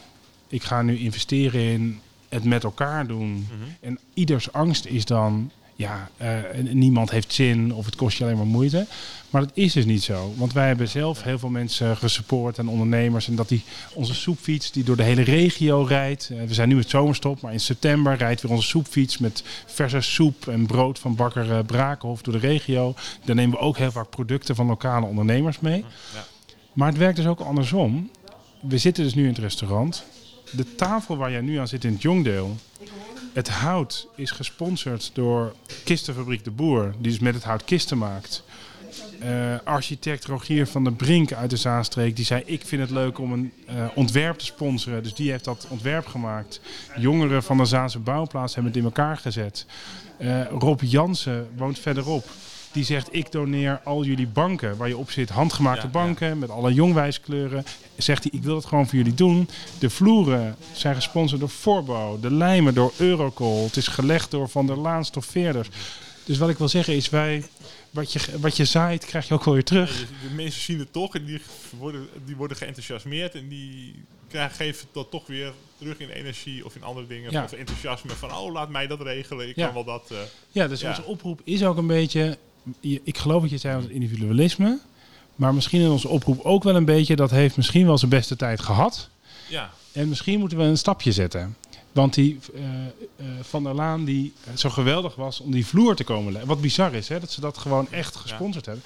ik 0.48 0.62
ga 0.62 0.82
nu 0.82 0.98
investeren 0.98 1.60
in 1.60 2.00
het 2.28 2.44
met 2.44 2.64
elkaar 2.64 3.06
doen. 3.06 3.30
Mhm. 3.30 3.70
En 3.80 3.98
ieders 4.14 4.52
angst 4.52 4.86
is 4.86 5.04
dan, 5.04 5.50
ja, 5.74 6.10
uh, 6.22 6.28
niemand 6.72 7.10
heeft 7.10 7.32
zin 7.32 7.74
of 7.74 7.84
het 7.84 7.96
kost 7.96 8.18
je 8.18 8.24
alleen 8.24 8.36
maar 8.36 8.46
moeite. 8.46 8.86
Maar 9.30 9.42
dat 9.42 9.50
is 9.54 9.72
dus 9.72 9.84
niet 9.84 10.02
zo. 10.02 10.32
Want 10.36 10.52
wij 10.52 10.66
hebben 10.66 10.88
zelf 10.88 11.22
heel 11.22 11.38
veel 11.38 11.48
mensen 11.48 11.96
gesupport 11.96 12.58
en 12.58 12.68
ondernemers. 12.68 13.28
En 13.28 13.34
dat 13.34 13.48
die 13.48 13.64
onze 13.94 14.14
soepfiets 14.14 14.72
die 14.72 14.84
door 14.84 14.96
de 14.96 15.02
hele 15.02 15.22
regio 15.22 15.82
rijdt. 15.82 16.28
Uh, 16.32 16.42
we 16.42 16.54
zijn 16.54 16.68
nu 16.68 16.78
het 16.78 16.90
zomerstop, 16.90 17.40
maar 17.40 17.52
in 17.52 17.60
september 17.60 18.16
rijdt 18.16 18.42
weer 18.42 18.50
onze 18.50 18.68
soepfiets 18.68 19.18
met 19.18 19.42
verse 19.66 20.00
soep 20.00 20.48
en 20.48 20.66
brood 20.66 20.98
van 20.98 21.14
bakker 21.14 21.50
uh, 21.50 21.58
Brakenhof 21.66 22.22
door 22.22 22.32
de 22.32 22.46
regio. 22.46 22.94
Daar 23.24 23.34
nemen 23.34 23.58
we 23.58 23.64
ook 23.64 23.76
heel 23.76 23.92
vaak 23.92 24.10
producten 24.10 24.54
van 24.54 24.66
lokale 24.66 25.06
ondernemers 25.06 25.60
mee. 25.60 25.84
Ja. 26.14 26.26
Maar 26.72 26.88
het 26.88 26.98
werkt 26.98 27.16
dus 27.16 27.26
ook 27.26 27.40
andersom. 27.40 28.10
We 28.60 28.78
zitten 28.78 29.04
dus 29.04 29.14
nu 29.14 29.22
in 29.22 29.28
het 29.28 29.38
restaurant 29.38 30.04
de 30.56 30.74
tafel 30.74 31.16
waar 31.16 31.30
jij 31.30 31.40
nu 31.40 31.56
aan 31.56 31.68
zit 31.68 31.84
in 31.84 31.92
het 31.92 32.02
Jongdeel, 32.02 32.56
het 33.32 33.48
hout 33.48 34.08
is 34.14 34.30
gesponsord 34.30 35.10
door 35.12 35.54
Kistenfabriek 35.84 36.44
de 36.44 36.50
Boer, 36.50 36.92
die 36.98 37.10
dus 37.10 37.20
met 37.20 37.34
het 37.34 37.44
hout 37.44 37.64
kisten 37.64 37.98
maakt. 37.98 38.44
Uh, 39.22 39.54
architect 39.64 40.24
Rogier 40.24 40.66
van 40.66 40.84
der 40.84 40.92
Brink 40.92 41.32
uit 41.32 41.50
de 41.50 41.56
Zaanstreek, 41.56 42.16
die 42.16 42.24
zei: 42.24 42.42
Ik 42.44 42.66
vind 42.66 42.82
het 42.82 42.90
leuk 42.90 43.18
om 43.18 43.32
een 43.32 43.52
uh, 43.68 43.86
ontwerp 43.94 44.38
te 44.38 44.44
sponsoren. 44.44 45.02
Dus 45.02 45.14
die 45.14 45.30
heeft 45.30 45.44
dat 45.44 45.66
ontwerp 45.68 46.06
gemaakt. 46.06 46.60
Jongeren 46.96 47.42
van 47.42 47.56
de 47.56 47.64
Zaanse 47.64 47.98
bouwplaats 47.98 48.54
hebben 48.54 48.72
het 48.72 48.80
in 48.80 48.86
elkaar 48.86 49.16
gezet. 49.16 49.66
Uh, 50.18 50.46
Rob 50.46 50.80
Jansen 50.80 51.48
woont 51.56 51.78
verderop. 51.78 52.26
Die 52.74 52.84
zegt, 52.84 53.08
ik 53.14 53.32
doneer 53.32 53.80
al 53.84 54.04
jullie 54.04 54.26
banken 54.26 54.76
waar 54.76 54.88
je 54.88 54.96
op 54.96 55.10
zit, 55.10 55.28
handgemaakte 55.28 55.88
banken 55.88 56.38
met 56.38 56.50
alle 56.50 56.72
jongwijskleuren. 56.72 57.64
Zegt 57.96 58.22
hij, 58.22 58.32
ik 58.34 58.42
wil 58.42 58.56
het 58.56 58.64
gewoon 58.64 58.86
voor 58.86 58.98
jullie 58.98 59.14
doen. 59.14 59.48
De 59.78 59.90
vloeren 59.90 60.56
zijn 60.72 60.94
gesponsord 60.94 61.40
door 61.40 61.48
Forbo, 61.48 62.18
de 62.20 62.32
lijmen 62.32 62.74
door 62.74 62.92
Eurocol. 62.98 63.64
Het 63.64 63.76
is 63.76 63.86
gelegd 63.86 64.30
door 64.30 64.48
Van 64.48 64.66
der 64.66 64.78
Laan 64.78 65.04
stoffeerders. 65.04 65.68
Dus 66.24 66.38
wat 66.38 66.48
ik 66.48 66.58
wil 66.58 66.68
zeggen 66.68 66.94
is, 66.94 67.10
wij, 67.10 67.44
wat, 67.90 68.12
je, 68.12 68.20
wat 68.40 68.56
je 68.56 68.64
zaait, 68.64 69.04
krijg 69.04 69.28
je 69.28 69.34
ook 69.34 69.44
wel 69.44 69.54
weer 69.54 69.64
terug. 69.64 69.98
de 69.98 70.34
mensen 70.34 70.60
zien 70.60 70.78
het 70.78 70.92
toch 70.92 71.14
en 71.14 71.24
die 71.24 71.40
worden, 71.78 72.08
die 72.24 72.36
worden 72.36 72.56
geenthousiasmeerd 72.56 73.34
en 73.34 73.48
die 73.48 73.94
krijgen, 74.28 74.56
geven 74.56 74.88
dat 74.92 75.10
toch 75.10 75.26
weer 75.26 75.52
terug 75.78 75.98
in 75.98 76.08
energie 76.08 76.64
of 76.64 76.74
in 76.74 76.82
andere 76.82 77.06
dingen. 77.06 77.44
Of 77.44 77.52
enthousiasme 77.52 78.10
van, 78.10 78.32
oh, 78.34 78.52
laat 78.52 78.68
mij 78.68 78.86
dat 78.86 79.00
regelen, 79.00 79.48
ik 79.48 79.54
kan 79.54 79.72
wel 79.72 79.84
dat... 79.84 80.08
Uh, 80.12 80.18
ja, 80.50 80.68
dus 80.68 80.82
onze 80.82 81.04
oproep 81.04 81.40
is 81.44 81.64
ook 81.64 81.76
een 81.76 81.86
beetje, 81.86 82.38
ik 82.80 83.18
geloof 83.18 83.42
dat 83.42 83.50
je 83.50 83.58
zei 83.58 83.82
het 83.82 83.90
individualisme. 83.90 84.78
Maar 85.34 85.54
misschien 85.54 85.80
in 85.80 85.90
onze 85.90 86.08
oproep 86.08 86.40
ook 86.40 86.62
wel 86.62 86.76
een 86.76 86.84
beetje, 86.84 87.16
dat 87.16 87.30
heeft 87.30 87.56
misschien 87.56 87.86
wel 87.86 87.98
zijn 87.98 88.10
beste 88.10 88.36
tijd 88.36 88.60
gehad. 88.60 89.08
Ja. 89.48 89.70
En 89.92 90.08
misschien 90.08 90.38
moeten 90.38 90.58
we 90.58 90.64
een 90.64 90.78
stapje 90.78 91.12
zetten. 91.12 91.56
Want 91.92 92.14
die 92.14 92.38
uh, 92.54 92.62
uh, 92.62 93.26
Van 93.40 93.62
der 93.64 93.74
Laan, 93.74 94.04
die 94.04 94.32
zo 94.54 94.70
geweldig 94.70 95.14
was 95.14 95.40
om 95.40 95.50
die 95.50 95.66
vloer 95.66 95.96
te 95.96 96.04
komen 96.04 96.32
leggen. 96.32 96.50
Wat 96.50 96.60
bizar 96.60 96.94
is, 96.94 97.08
hè, 97.08 97.20
dat 97.20 97.30
ze 97.30 97.40
dat 97.40 97.58
gewoon 97.58 97.92
echt 97.92 98.16
gesponsord 98.16 98.66
hebben. 98.66 98.84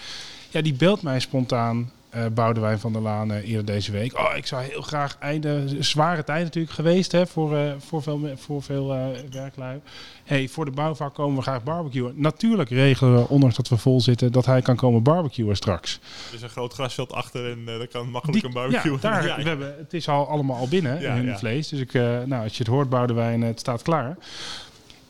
Ja, 0.51 0.61
die 0.61 0.75
belt 0.75 1.03
mij 1.03 1.21
spontaan 1.21 1.93
uh, 2.19 2.27
Boudewijn 2.35 2.79
van 2.79 2.93
der 2.93 3.03
Laan 3.03 3.31
uh, 3.31 3.49
eerder 3.49 3.65
deze 3.65 3.93
week. 3.93 4.19
Oh, 4.19 4.37
ik 4.37 4.47
zou 4.47 4.63
heel 4.63 4.83
graag 4.83 5.17
einde, 5.19 5.83
zware 5.83 6.25
tijd 6.25 6.45
natuurlijk 6.45 6.75
geweest 6.75 7.13
hè, 7.13 7.27
voor, 7.27 7.53
uh, 7.53 7.73
voor 7.79 8.03
veel, 8.03 8.21
voor 8.37 8.63
veel 8.63 8.87
werklui. 9.31 9.81
Hey, 10.25 10.49
voor 10.49 10.65
de 10.65 10.71
bouwvaart 10.71 11.15
komen 11.15 11.37
we 11.37 11.43
graag 11.43 11.63
barbecuen. 11.63 12.13
Natuurlijk 12.17 12.71
regelen 12.71 13.15
we, 13.15 13.29
ondanks 13.29 13.57
dat 13.57 13.69
we 13.69 13.77
vol 13.77 14.01
zitten, 14.01 14.33
dat 14.33 14.47
hij 14.47 14.63
kan 14.63 14.77
komen 14.77 15.03
barbecuen 15.03 15.57
straks. 15.57 16.01
Er 16.29 16.35
is 16.35 16.43
een 16.43 16.49
groot 16.49 16.73
grasveld 16.73 17.13
achter 17.13 17.51
en 17.51 17.65
dat 17.65 17.89
kan 17.89 18.11
makkelijk 18.11 18.45
een 18.45 18.53
barbecue. 18.53 18.93
Ja, 18.93 18.99
daar, 19.01 19.23
We 19.43 19.49
hebben, 19.49 19.75
het 19.79 19.95
is 19.95 20.09
al 20.09 20.29
allemaal 20.29 20.57
al 20.57 20.69
binnen 20.69 21.01
ja, 21.01 21.15
in 21.15 21.25
ja. 21.25 21.39
vlees. 21.39 21.69
Dus 21.69 21.81
ik, 21.81 21.93
nou, 21.93 22.43
als 22.43 22.53
je 22.53 22.63
het 22.63 22.73
hoort, 22.73 22.89
Boudewijn, 22.89 23.43
het 23.43 23.61
staat 23.61 23.83
klaar. 23.83 24.17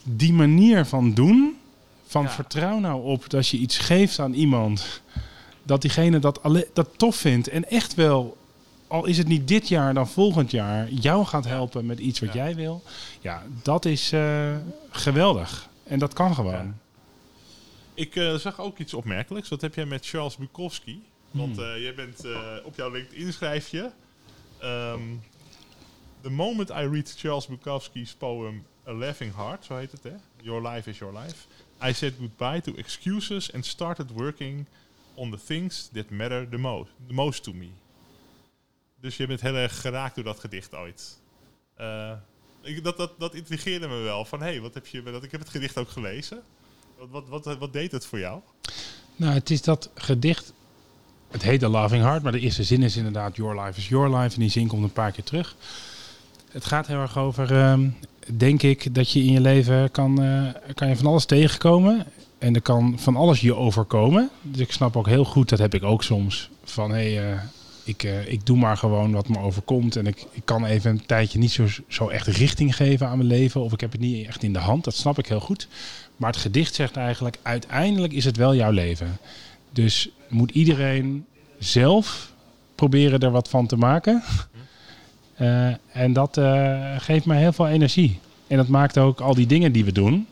Die 0.03 0.33
manier 0.33 0.85
van 0.85 1.15
doen, 1.15 1.57
van 2.07 2.31
vertrouw 2.31 2.79
nou 2.79 3.03
op 3.03 3.31
dat 3.31 3.49
je 3.49 3.57
iets 3.57 3.79
geeft 3.79 4.19
aan 4.19 4.33
iemand 4.33 5.03
dat 5.69 5.83
diegene 5.83 6.19
dat, 6.19 6.41
dat 6.73 6.89
tof 6.97 7.17
vindt 7.17 7.49
en 7.49 7.69
echt 7.69 7.95
wel, 7.95 8.37
al 8.87 9.05
is 9.05 9.19
het 9.19 9.27
niet 9.27 9.49
dit 9.49 9.69
jaar, 9.69 9.95
dan 9.95 10.09
volgend 10.09 10.51
jaar, 10.51 10.89
jou 10.89 11.25
gaat 11.25 11.45
helpen 11.45 11.87
met 11.87 11.99
iets 11.99 12.21
wat 12.21 12.33
jij 12.33 12.55
wil. 12.55 12.83
Ja, 13.21 13.43
dat 13.63 13.85
is 13.85 14.13
uh, 14.13 14.57
geweldig. 14.91 15.69
En 15.85 15.99
dat 15.99 16.13
kan 16.13 16.35
gewoon. 16.35 16.53
Ja. 16.53 16.75
Ik 17.95 18.15
uh, 18.15 18.35
zag 18.35 18.61
ook 18.61 18.79
iets 18.79 18.95
opmerkelijks. 18.95 19.49
Dat 19.49 19.61
heb 19.61 19.75
jij 19.75 19.87
met 19.87 20.07
Charles 20.07 20.37
Bukowski. 20.37 21.03
Want 21.31 21.59
uh, 21.59 21.83
jij 21.83 21.95
bent 21.95 22.25
op 22.65 22.77
jouw 22.77 22.91
LinkedIn 22.91 23.33
schrijf 23.33 23.69
je. 23.69 23.91
Um, 24.63 25.23
the 26.21 26.31
moment 26.31 26.71
I 26.71 26.89
read 26.91 27.15
Charles 27.17 27.47
Bukowski's 27.47 28.15
poem 28.15 28.65
A 28.89 28.93
Laughing 28.93 29.35
Heart, 29.35 29.65
zo 29.65 29.77
heet 29.77 29.93
het 29.93 30.03
hè? 30.03 30.13
Your 30.43 30.69
life 30.69 30.91
is 30.91 30.99
your 30.99 31.19
life. 31.19 31.37
I 31.83 31.93
said 31.93 32.15
goodbye 32.19 32.61
to 32.61 32.73
excuses 32.77 33.53
and 33.53 33.67
started 33.67 34.11
working 34.11 34.67
on 35.19 35.31
the 35.31 35.39
things 35.47 35.89
that 35.93 36.11
matter 36.11 36.49
the 36.51 36.59
most, 36.59 36.91
the 37.07 37.15
most 37.15 37.43
to 37.43 37.53
me. 37.53 37.69
Dus 39.01 39.17
je 39.17 39.27
bent 39.27 39.41
heel 39.41 39.55
erg 39.55 39.81
geraakt 39.81 40.15
door 40.15 40.25
dat 40.25 40.41
gedicht 40.41 40.75
ooit. 40.75 41.19
Uh, 41.81 42.13
ik, 42.63 42.85
dat, 42.85 42.97
dat, 42.97 43.13
dat 43.19 43.35
intrigeerde 43.35 43.89
me 43.89 43.97
wel. 43.97 44.25
Van 44.25 44.41
hé, 44.41 44.47
hey, 44.47 44.61
wat 44.61 44.75
heb 44.75 44.87
je 44.87 45.03
dat? 45.03 45.25
Ik 45.25 45.31
heb 45.31 45.41
het 45.41 45.49
gedicht 45.49 45.79
ook 45.79 45.89
gelezen. 45.89 46.43
Wat, 46.99 47.29
wat, 47.29 47.45
wat, 47.45 47.59
wat 47.59 47.73
deed 47.73 47.93
het 47.93 48.07
voor 48.07 48.19
jou? 48.19 48.41
Nou, 49.17 49.35
het 49.35 49.51
is 49.51 49.63
dat 49.63 49.91
gedicht. 49.95 50.53
Het 51.29 51.43
heet 51.43 51.61
The 51.61 51.69
Loving 51.69 52.03
Heart, 52.03 52.23
maar 52.23 52.33
de 52.33 52.41
eerste 52.41 52.65
zin 52.65 52.83
is 52.83 52.97
inderdaad 52.97 53.37
Your 53.37 53.61
Life 53.61 53.79
is 53.79 53.89
Your 53.89 54.17
Life. 54.17 54.35
En 54.35 54.41
die 54.41 54.51
zin 54.51 54.69
komt 54.69 54.83
een 54.83 54.93
paar 54.93 55.13
keer 55.13 55.25
terug. 55.25 55.57
Het 56.51 56.65
gaat 56.65 56.87
heel 56.87 57.01
erg 57.01 57.19
over, 57.19 57.53
uh, 57.53 57.79
denk 58.37 58.63
ik, 58.63 58.95
dat 58.95 59.11
je 59.11 59.21
in 59.21 59.33
je 59.33 59.41
leven 59.41 59.91
kan, 59.91 60.23
uh, 60.23 60.49
kan 60.75 60.89
je 60.89 60.97
van 60.97 61.07
alles 61.07 61.25
tegenkomen. 61.25 62.07
En 62.39 62.55
er 62.55 62.63
kan 62.63 62.99
van 62.99 63.17
alles 63.17 63.41
je 63.41 63.55
overkomen. 63.55 64.31
Dus 64.43 64.61
ik 64.61 64.73
snap 64.73 64.97
ook 64.97 65.07
heel 65.07 65.25
goed, 65.25 65.49
dat 65.49 65.59
heb 65.59 65.75
ik 65.75 65.83
ook 65.83 66.03
soms, 66.03 66.51
van 66.65 66.91
hé, 66.91 67.15
hey, 67.15 67.33
uh, 67.33 67.39
ik, 67.85 68.03
uh, 68.03 68.29
ik 68.29 68.47
doe 68.47 68.57
maar 68.57 68.77
gewoon 68.77 69.13
wat 69.13 69.29
me 69.29 69.39
overkomt. 69.39 69.97
En 69.97 70.07
ik, 70.07 70.27
ik 70.33 70.43
kan 70.45 70.65
even 70.65 70.91
een 70.91 71.07
tijdje 71.07 71.39
niet 71.39 71.51
zo, 71.51 71.67
zo 71.89 72.09
echt 72.09 72.27
richting 72.27 72.77
geven 72.77 73.09
aan 73.09 73.17
mijn 73.17 73.29
leven. 73.29 73.61
Of 73.61 73.73
ik 73.73 73.81
heb 73.81 73.93
het 73.93 74.01
niet 74.01 74.27
echt 74.27 74.43
in 74.43 74.53
de 74.53 74.59
hand. 74.59 74.85
Dat 74.85 74.95
snap 74.95 75.19
ik 75.19 75.27
heel 75.27 75.41
goed. 75.41 75.69
Maar 76.17 76.31
het 76.31 76.41
gedicht 76.41 76.75
zegt 76.75 76.97
eigenlijk, 76.97 77.39
uiteindelijk 77.43 78.13
is 78.13 78.25
het 78.25 78.37
wel 78.37 78.55
jouw 78.55 78.71
leven. 78.71 79.19
Dus 79.73 80.11
moet 80.29 80.51
iedereen 80.51 81.25
zelf 81.59 82.33
proberen 82.75 83.21
er 83.21 83.31
wat 83.31 83.49
van 83.49 83.67
te 83.67 83.77
maken. 83.77 84.23
Uh, 85.41 85.67
en 85.93 86.13
dat 86.13 86.41
geeft 86.99 87.25
mij 87.25 87.39
heel 87.39 87.53
veel 87.53 87.69
energie. 87.69 88.19
En 88.47 88.57
dat 88.57 88.69
maakt 88.69 88.99
ook 88.99 89.21
al 89.21 89.35
die 89.35 89.47
dingen 89.47 89.73
die 89.73 89.85
we 89.85 89.93
doen. 89.93 90.27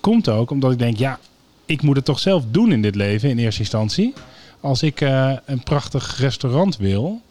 Komt 0.00 0.28
ook 0.28 0.50
omdat 0.50 0.72
ik 0.72 0.78
denk, 0.78 0.96
ja, 0.96 1.18
ik 1.66 1.82
moet 1.82 1.96
het 1.96 2.04
toch 2.04 2.18
zelf 2.18 2.44
doen 2.50 2.72
in 2.72 2.82
dit 2.82 2.94
leven 2.94 3.30
in 3.30 3.38
eerste 3.38 3.60
instantie. 3.60 4.12
Als 4.60 4.82
ik 4.82 5.00
uh, 5.00 5.36
een 5.44 5.62
prachtig 5.62 6.18
restaurant 6.18 6.76
wil, 6.76 7.22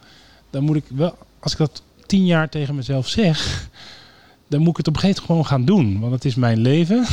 dan 0.50 0.63
moet 0.63 0.76
ik 0.76 0.84
wel, 0.88 1.17
als 1.39 1.52
ik 1.52 1.58
dat 1.58 1.84
tien 2.06 2.26
jaar 2.26 2.50
tegen 2.50 2.76
mezelf 2.76 3.08
zeg, 3.08 3.69
dan 4.50 4.60
moet 4.60 4.69
ik 4.69 4.78
het 4.78 4.88
op 4.88 4.93
een 4.93 5.00
gegeven 5.00 5.24
moment 5.28 5.48
gewoon 5.50 5.60
gaan 5.60 5.65
doen. 5.65 6.00
Want 6.00 6.13
het 6.13 6.26
is 6.26 6.36
mijn 6.36 6.60
leven. 6.60 7.06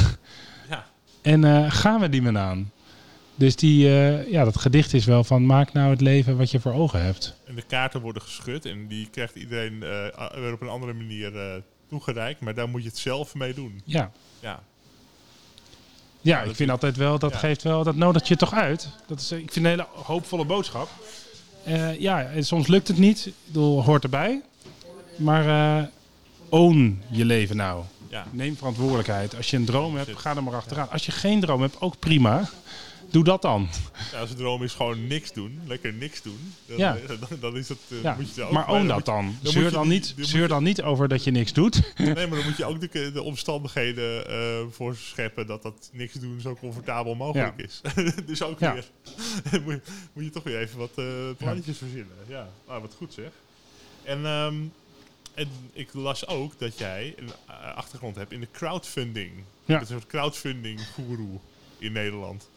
Ja. 0.68 0.86
En 1.22 1.44
eh, 1.44 1.64
gaan 1.68 2.00
we 2.00 2.08
die 2.08 2.22
men 2.22 2.38
aan. 2.38 2.70
Dus 3.40 3.56
die, 3.56 3.88
eh, 3.88 4.30
ja, 4.30 4.44
dat 4.44 4.58
gedicht 4.58 4.94
is 4.94 5.04
wel 5.04 5.24
van 5.24 5.46
maak 5.46 5.72
nou 5.72 5.90
het 5.90 6.00
leven 6.00 6.36
wat 6.36 6.50
je 6.50 6.60
voor 6.60 6.72
ogen 6.72 7.02
hebt. 7.02 7.34
En 7.44 7.54
de 7.54 7.62
kaarten 7.62 8.00
worden 8.00 8.22
geschud 8.22 8.64
en 8.64 8.86
die 8.86 9.08
krijgt 9.10 9.34
iedereen 9.34 9.82
eh, 9.82 10.30
weer 10.34 10.52
op 10.52 10.60
een 10.60 10.68
andere 10.68 10.92
manier 10.92 11.36
eh, 11.36 11.62
toegereikt. 11.88 12.40
Maar 12.40 12.54
daar 12.54 12.68
moet 12.68 12.82
je 12.82 12.88
het 12.88 12.98
zelf 12.98 13.34
mee 13.34 13.54
doen. 13.54 13.82
Ja, 13.84 14.10
Ja, 14.40 14.62
ja 16.20 16.40
dat 16.40 16.50
ik 16.50 16.56
vind 16.56 16.70
altijd 16.70 16.96
wel, 16.96 17.18
dat 17.18 17.32
ja. 17.32 17.38
geeft 17.38 17.62
wel, 17.62 17.84
dat 17.84 17.96
nodigt 17.96 18.28
je 18.28 18.36
toch 18.36 18.52
uit. 18.52 18.88
Dat 19.06 19.20
is, 19.20 19.32
ik 19.32 19.52
vind 19.52 19.64
een 19.64 19.70
hele 19.70 19.86
hoopvolle 20.04 20.44
boodschap. 20.44 20.88
Eh, 21.64 22.00
ja, 22.00 22.22
en 22.22 22.44
soms 22.44 22.66
lukt 22.66 22.88
het 22.88 22.98
niet. 22.98 23.26
Ik 23.26 23.34
bedoel, 23.46 23.84
hoort 23.84 24.02
erbij. 24.02 24.42
Maar 25.16 25.46
eh 25.46 25.84
own 26.50 27.02
je 27.10 27.24
leven 27.24 27.56
nou. 27.56 27.84
ja. 28.08 28.26
Neem 28.30 28.56
verantwoordelijkheid. 28.56 29.36
Als 29.36 29.50
je 29.50 29.56
een 29.56 29.64
droom 29.64 29.96
hebt, 29.96 30.18
ga 30.18 30.36
er 30.36 30.42
maar 30.42 30.54
achteraan. 30.54 30.90
Als 30.90 31.06
je 31.06 31.12
geen 31.12 31.40
droom 31.40 31.60
hebt, 31.60 31.80
ook 31.80 31.98
prima. 31.98 32.48
Doe 33.10 33.24
dat 33.24 33.42
dan. 33.42 33.68
ja 34.12 34.18
als 34.20 34.28
de 34.30 34.36
droom 34.36 34.62
is 34.62 34.72
gewoon 34.74 35.06
niks 35.06 35.32
doen, 35.32 35.60
lekker 35.66 35.92
niks 35.92 36.22
doen. 36.22 36.54
Dan, 36.66 36.76
Ja. 36.78 36.96
dan, 37.28 37.38
dan 37.40 37.56
is 37.56 37.68
het. 37.68 37.78
eh, 37.88 38.02
Ja, 38.02 38.14
moet 38.18 38.34
je 38.34 38.42
ook 38.42 38.50
maar 38.52 38.68
own 38.68 38.76
dan 38.78 38.86
dat 38.96 39.04
dan. 39.04 39.36
Zeur 39.42 39.64
je 39.64 39.70
dan, 39.70 39.88
niet, 39.88 40.14
zeur 40.18 40.42
je- 40.42 40.48
dan 40.48 40.62
niet 40.62 40.82
over 40.82 41.08
dat 41.08 41.24
je 41.24 41.30
niks 41.30 41.52
doet. 41.52 41.92
Nee, 41.96 42.14
maar 42.14 42.38
dan 42.38 42.44
moet 42.48 42.56
je 42.56 42.64
ook 42.64 42.92
de, 42.92 43.12
de 43.12 43.22
omstandigheden 43.22 44.28
eh, 44.28 44.60
voor 44.70 44.96
scheppen 44.96 45.46
dat 45.46 45.62
dat 45.62 45.90
niks 45.92 46.12
doen 46.14 46.40
zo 46.40 46.54
comfortabel 46.56 47.14
mogelijk 47.14 47.56
is. 47.56 47.80
dus 48.26 48.42
ook 48.42 48.58
weer 48.58 48.84
moet, 49.64 49.74
je, 49.74 49.80
moet 50.12 50.24
je 50.24 50.30
toch 50.30 50.42
weer 50.42 50.58
even 50.58 50.78
wat 50.78 50.90
eh, 50.94 51.04
plannetjes 51.36 51.78
verzinnen. 51.78 52.16
Ja, 52.26 52.48
nou, 52.66 52.80
wat 52.80 52.94
goed 52.96 53.14
zeg. 53.14 53.30
En, 54.02 54.24
ehm, 54.26 54.54
en 55.34 55.48
ik 55.72 55.88
las 55.94 56.26
ook 56.26 56.58
dat 56.58 56.78
jij 56.78 57.14
een 57.18 57.30
achtergrond 57.74 58.16
hebt 58.16 58.32
in 58.32 58.40
de 58.40 58.48
crowdfunding. 58.52 59.30
Ja. 59.64 59.80
Een 59.80 59.86
soort 59.86 60.06
crowdfunding 60.06 60.80
guru 60.94 61.38
in 61.78 61.92
Nederland. 61.92 62.48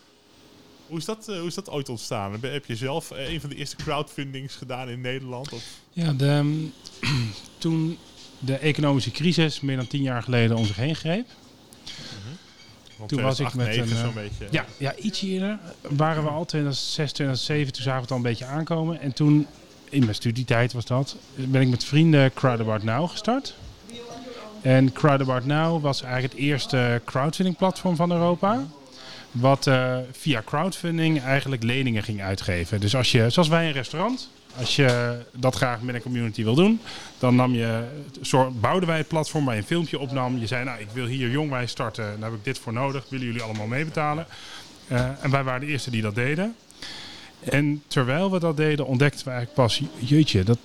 Hoe 0.93 1.01
is, 1.01 1.07
dat, 1.07 1.27
eh, 1.27 1.37
hoe 1.37 1.47
is 1.47 1.53
dat 1.53 1.69
ooit 1.69 1.89
ontstaan? 1.89 2.31
Heb- 2.41 2.65
je 2.65 2.75
zelf 2.75 3.11
eh, 3.11 3.33
een 3.33 3.41
van 3.41 3.49
de 3.49 3.55
eerste 3.55 3.75
crowdfundings 3.75 4.55
gedaan 4.55 4.89
in 4.89 5.01
Nederland? 5.01 5.53
Of, 5.53 5.63
Ja, 5.91 6.13
de, 6.13 6.27
ehm, 6.27 6.55
toen 7.57 7.97
de 8.39 8.57
economische 8.57 9.11
crisis 9.11 9.59
meer 9.61 9.75
dan 9.75 9.87
tien 9.87 10.01
jaar 10.01 10.23
geleden 10.23 10.57
om 10.57 10.65
zich 10.65 10.75
heen 10.75 10.95
greep. 10.95 11.27
want 12.97 13.09
Toen 13.09 13.21
was 13.21 13.39
ik 13.39 13.47
2008, 13.47 13.55
met 13.55 13.67
9 13.67 13.91
een, 13.91 13.97
zo'n 13.97 14.23
eh, 14.23 14.29
beetje. 14.29 14.47
Ja, 14.51 14.65
ja, 14.77 14.95
iets 14.95 15.21
eerder 15.21 15.59
waren 15.81 16.23
we 16.23 16.29
al 16.29 16.45
2006, 16.45 17.11
2007. 17.11 17.73
Toen 17.73 17.83
zagen 17.83 17.97
we 17.97 18.01
het 18.01 18.11
al 18.11 18.17
een 18.17 18.23
beetje 18.23 18.45
aankomen. 18.45 18.99
En 18.99 19.13
toen, 19.13 19.47
in 19.89 20.01
mijn 20.03 20.15
studietijd 20.15 20.73
was 20.73 20.85
dat, 20.85 21.15
ben 21.35 21.61
ik 21.61 21.67
met 21.67 21.83
vrienden 21.83 22.33
Crowdabout 22.33 22.83
Now 22.83 23.09
gestart. 23.09 23.55
En 24.61 24.91
Crowdabout 24.91 25.45
Now 25.45 25.81
was 25.81 26.01
eigenlijk 26.01 26.33
het 26.33 26.41
eerste 26.41 27.01
crowdfunding 27.05 27.57
platform 27.57 27.95
van 27.95 28.11
Europa. 28.11 28.65
Wat 29.33 29.67
eh, 29.67 29.97
via 30.11 30.41
crowdfunding 30.45 31.21
eigenlijk 31.21 31.63
leningen 31.63 32.03
ging 32.03 32.21
uitgeven. 32.21 32.79
Dus 32.79 32.95
als 32.95 33.11
je, 33.11 33.29
zoals 33.29 33.47
wij 33.47 33.65
een 33.65 33.71
restaurant, 33.71 34.29
als 34.57 34.75
je 34.75 35.17
dat 35.31 35.55
graag 35.55 35.81
met 35.81 35.95
een 35.95 36.01
community 36.01 36.43
wil 36.43 36.55
doen, 36.55 36.79
dan 37.19 37.35
nam 37.35 37.53
je, 37.53 37.83
bouwden 38.59 38.87
wij 38.89 38.97
het 38.97 39.07
platform 39.07 39.45
waar 39.45 39.55
je 39.55 39.61
een 39.61 39.67
filmpje 39.67 39.99
opnam. 39.99 40.37
Je 40.37 40.47
zei, 40.47 40.63
nou, 40.63 40.79
ik 40.79 40.89
wil 40.93 41.05
hier 41.05 41.29
jongwijs 41.29 41.71
starten, 41.71 42.19
daar 42.19 42.29
heb 42.29 42.39
ik 42.39 42.45
dit 42.45 42.59
voor 42.59 42.73
nodig. 42.73 43.05
Willen 43.09 43.25
jullie 43.25 43.41
allemaal 43.41 43.67
meebetalen? 43.67 44.25
Eh, 44.87 45.23
en 45.23 45.31
wij 45.31 45.43
waren 45.43 45.61
de 45.61 45.67
eerste 45.67 45.91
die 45.91 46.01
dat 46.01 46.15
deden. 46.15 46.55
En 47.39 47.83
terwijl 47.87 48.31
we 48.31 48.39
dat 48.39 48.57
deden, 48.57 48.85
ontdekten 48.85 49.25
we 49.25 49.31
eigenlijk 49.31 49.67
pas, 49.67 49.81
jeetje, 49.99 50.43
dat, 50.43 50.57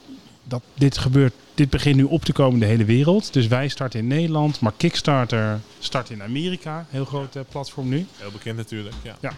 dat 0.49 0.63
dit 0.75 0.99
gebeurt, 0.99 1.33
dit 1.55 1.71
begint 1.71 1.97
nu 1.97 2.03
op 2.03 2.25
te 2.25 2.33
komen 2.33 2.53
in 2.55 2.61
de 2.61 2.67
hele 2.67 2.85
wereld. 2.85 3.33
Dus 3.33 3.47
wij 3.47 3.69
starten 3.69 4.01
in 4.01 4.07
Nederland, 4.07 4.61
maar 4.61 4.73
Kickstarter 4.77 5.61
start 5.79 6.11
in 6.11 6.23
Amerika, 6.23 6.87
heel 6.91 7.05
groot 7.05 7.37
eh, 7.37 7.43
platform 7.49 7.89
nu. 7.89 8.07
Heel 8.17 8.31
bekend 8.31 8.57
natuurlijk, 8.57 8.95
ja. 9.21 9.33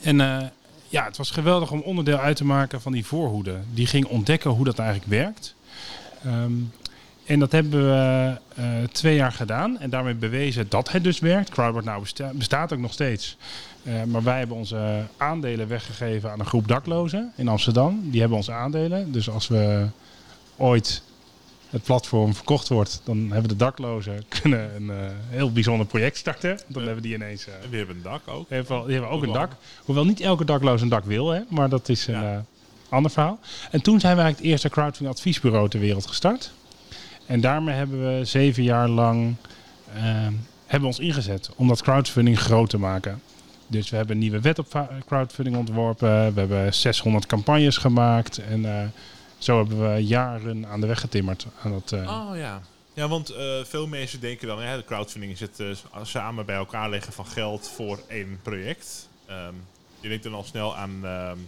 En 0.00 0.20
eh, 0.20 0.46
ja, 0.88 1.04
het 1.04 1.16
was 1.16 1.30
geweldig 1.30 1.70
om 1.70 1.80
onderdeel 1.80 2.18
uit 2.18 2.36
te 2.36 2.44
maken 2.44 2.80
van 2.80 2.92
die 2.92 3.06
voorhoede. 3.06 3.56
Die 3.74 3.86
ging 3.86 4.06
ontdekken 4.06 4.50
hoe 4.50 4.64
dat 4.64 4.78
eigenlijk 4.78 5.10
werkt. 5.10 5.54
Ehm, 6.24 6.52
en 7.24 7.38
dat 7.38 7.52
hebben 7.52 7.70
we 7.70 8.36
eh, 8.54 8.64
twee 8.92 9.14
jaar 9.14 9.32
gedaan 9.32 9.78
en 9.78 9.90
daarmee 9.90 10.14
bewezen 10.14 10.66
dat 10.68 10.92
het 10.92 11.04
dus 11.04 11.18
werkt. 11.18 11.50
Crowdboard 11.50 11.84
nou 11.84 12.00
besta- 12.00 12.32
bestaat 12.34 12.72
ook 12.72 12.78
nog 12.78 12.92
steeds. 12.92 13.36
Maar 14.06 14.22
wij 14.22 14.38
hebben 14.38 14.56
onze 14.56 15.06
aandelen 15.16 15.68
weggegeven 15.68 16.30
aan 16.30 16.40
een 16.40 16.46
groep 16.46 16.68
daklozen 16.68 17.32
in 17.36 17.48
Amsterdam. 17.48 18.10
Die 18.10 18.20
hebben 18.20 18.38
onze 18.38 18.52
aandelen. 18.52 19.12
Dus 19.12 19.30
als 19.30 19.48
we 19.48 19.86
ooit 20.60 21.02
het 21.70 21.82
platform 21.82 22.34
verkocht 22.34 22.68
wordt, 22.68 23.00
dan 23.04 23.30
hebben 23.32 23.48
de 23.48 23.56
daklozen 23.56 24.24
kunnen 24.42 24.74
een 24.76 24.90
eh, 24.90 24.96
heel 25.28 25.52
bijzonder 25.52 25.86
project 25.86 26.16
starten. 26.16 26.58
Dan 26.66 26.82
hebben 26.84 27.02
die 27.02 27.14
ineens 27.14 27.46
eh, 27.46 27.54
En 27.54 27.68
die 27.70 27.78
hebben 27.78 27.96
een 27.96 28.02
dak 28.02 28.20
ook. 28.28 28.48
die 28.48 28.56
hebben, 28.56 28.82
die 28.84 28.92
hebben 28.92 29.10
ook 29.10 29.22
een 29.22 29.32
dak. 29.32 29.52
Hoewel 29.84 30.04
niet 30.04 30.20
elke 30.20 30.44
dakloos 30.44 30.80
een 30.80 30.88
dak 30.88 31.04
wil, 31.04 31.28
hè, 31.30 31.40
maar 31.48 31.68
dat 31.68 31.88
is 31.88 32.06
een 32.06 32.14
Ja. 32.14 32.32
eh, 32.34 32.38
ander 32.88 33.10
verhaal. 33.10 33.38
En 33.70 33.82
toen 33.82 34.00
zijn 34.00 34.16
we 34.16 34.20
eigenlijk 34.22 34.36
het 34.38 34.46
eerste 34.46 34.68
crowdfunding 34.68 35.14
adviesbureau 35.16 35.68
ter 35.68 35.80
wereld 35.80 36.06
gestart. 36.06 36.52
En 37.26 37.40
daarmee 37.40 37.74
hebben 37.74 38.18
we 38.18 38.24
zeven 38.24 38.62
jaar 38.62 38.88
lang 38.88 39.34
hebben 40.66 40.88
ons 40.88 40.98
ingezet 40.98 41.50
om 41.56 41.68
dat 41.68 41.82
crowdfunding 41.82 42.38
groot 42.40 42.70
te 42.70 42.78
maken. 42.78 43.22
Dus 43.66 43.90
we 43.90 43.96
hebben 43.96 44.14
een 44.14 44.20
nieuwe 44.22 44.40
wet 44.40 44.58
op 44.58 44.86
crowdfunding 45.06 45.56
ontworpen. 45.56 46.34
We 46.34 46.40
hebben 46.40 46.74
600 46.74 47.26
campagnes 47.26 47.76
gemaakt. 47.76 48.38
En 48.38 48.92
zo 49.40 49.56
hebben 49.56 49.94
we 49.94 50.06
jaren 50.06 50.66
aan 50.66 50.80
de 50.80 50.86
weg 50.86 51.00
getimmerd. 51.00 51.46
Aan 51.62 51.70
dat, 51.70 51.92
eh, 51.92 52.28
Oh 52.28 52.36
ja. 52.36 52.62
Ja, 52.94 53.08
want 53.08 53.30
eh, 53.30 53.64
veel 53.64 53.86
mensen 53.86 54.20
denken 54.20 54.48
dan, 54.48 54.60
hè, 54.60 54.76
de 54.76 54.84
crowdfunding 54.84 55.32
is 55.32 55.40
het 55.40 55.60
eh, 55.60 55.66
samen 56.02 56.46
bij 56.46 56.56
elkaar 56.56 56.90
leggen 56.90 57.12
van 57.12 57.26
geld 57.26 57.68
voor 57.68 58.00
één 58.08 58.38
project. 58.42 59.08
Ehm, 59.26 59.54
je 60.00 60.08
denkt 60.08 60.24
dan 60.24 60.34
al 60.34 60.44
snel 60.44 60.76
aan 60.76 61.00
ehm, 61.04 61.38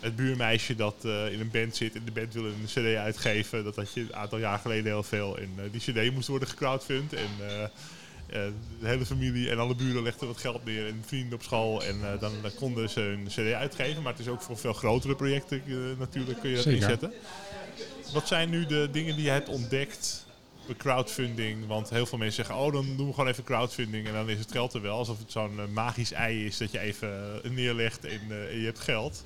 het 0.00 0.16
buurmeisje 0.16 0.74
dat 0.74 0.94
in 1.04 1.40
een 1.40 1.50
band 1.52 1.76
zit 1.76 1.94
en 1.94 2.04
de 2.04 2.12
band 2.12 2.34
wil 2.34 2.44
een 2.44 2.64
cd 2.66 2.96
uitgeven. 2.96 3.64
Dat 3.64 3.76
had 3.76 3.92
je 3.92 4.00
een 4.00 4.16
aantal 4.16 4.38
jaar 4.38 4.58
geleden 4.58 4.84
heel 4.84 5.02
veel. 5.02 5.38
En 5.38 5.50
die 5.70 5.80
cd 5.80 6.12
moest 6.12 6.28
worden 6.28 6.48
gecrowdfund 6.48 7.12
en 7.12 7.28
de 8.26 8.52
hele 8.80 9.06
familie 9.06 9.50
en 9.50 9.58
alle 9.58 9.74
buren 9.74 10.02
legden 10.02 10.26
wat 10.26 10.36
geld 10.36 10.64
neer 10.64 10.86
en 10.86 11.02
vrienden 11.06 11.34
op 11.34 11.42
school. 11.42 11.82
En 11.82 12.12
eh, 12.12 12.20
dan, 12.20 12.32
dan 12.42 12.54
konden 12.54 12.90
ze 12.90 13.00
een 13.00 13.26
cd 13.28 13.52
uitgeven. 13.52 14.02
Maar 14.02 14.12
het 14.12 14.20
is 14.20 14.28
ook 14.28 14.42
voor 14.42 14.58
veel 14.58 14.72
grotere 14.72 15.14
projecten 15.14 15.62
eh, 15.66 15.74
natuurlijk 15.98 16.40
kun 16.40 16.48
je 16.50 16.54
dat 16.54 16.64
Zeker. 16.64 16.82
inzetten. 16.82 17.12
Wat 18.12 18.28
zijn 18.28 18.50
nu 18.50 18.66
de 18.66 18.88
dingen 18.92 19.14
die 19.14 19.24
je 19.24 19.30
hebt 19.30 19.48
ontdekt 19.48 20.26
bij 20.66 20.76
crowdfunding? 20.76 21.66
Want 21.66 21.90
heel 21.90 22.06
veel 22.06 22.18
mensen 22.18 22.44
zeggen, 22.44 22.64
oh 22.64 22.72
dan 22.72 22.96
doen 22.96 23.06
we 23.06 23.12
gewoon 23.12 23.28
even 23.28 23.44
crowdfunding 23.44 24.06
en 24.06 24.12
dan 24.12 24.28
is 24.28 24.38
het 24.38 24.52
geld 24.52 24.74
er 24.74 24.82
wel. 24.82 24.96
Alsof 24.96 25.18
het 25.18 25.32
zo'n 25.32 25.60
eh, 25.60 25.66
magisch 25.66 26.12
ei 26.12 26.46
is 26.46 26.56
dat 26.56 26.70
je 26.70 26.78
even 26.78 27.40
eh, 27.42 27.50
neerlegt 27.50 28.04
en, 28.04 28.20
eh, 28.28 28.50
en 28.50 28.58
je 28.58 28.64
hebt 28.64 28.80
geld. 28.80 29.24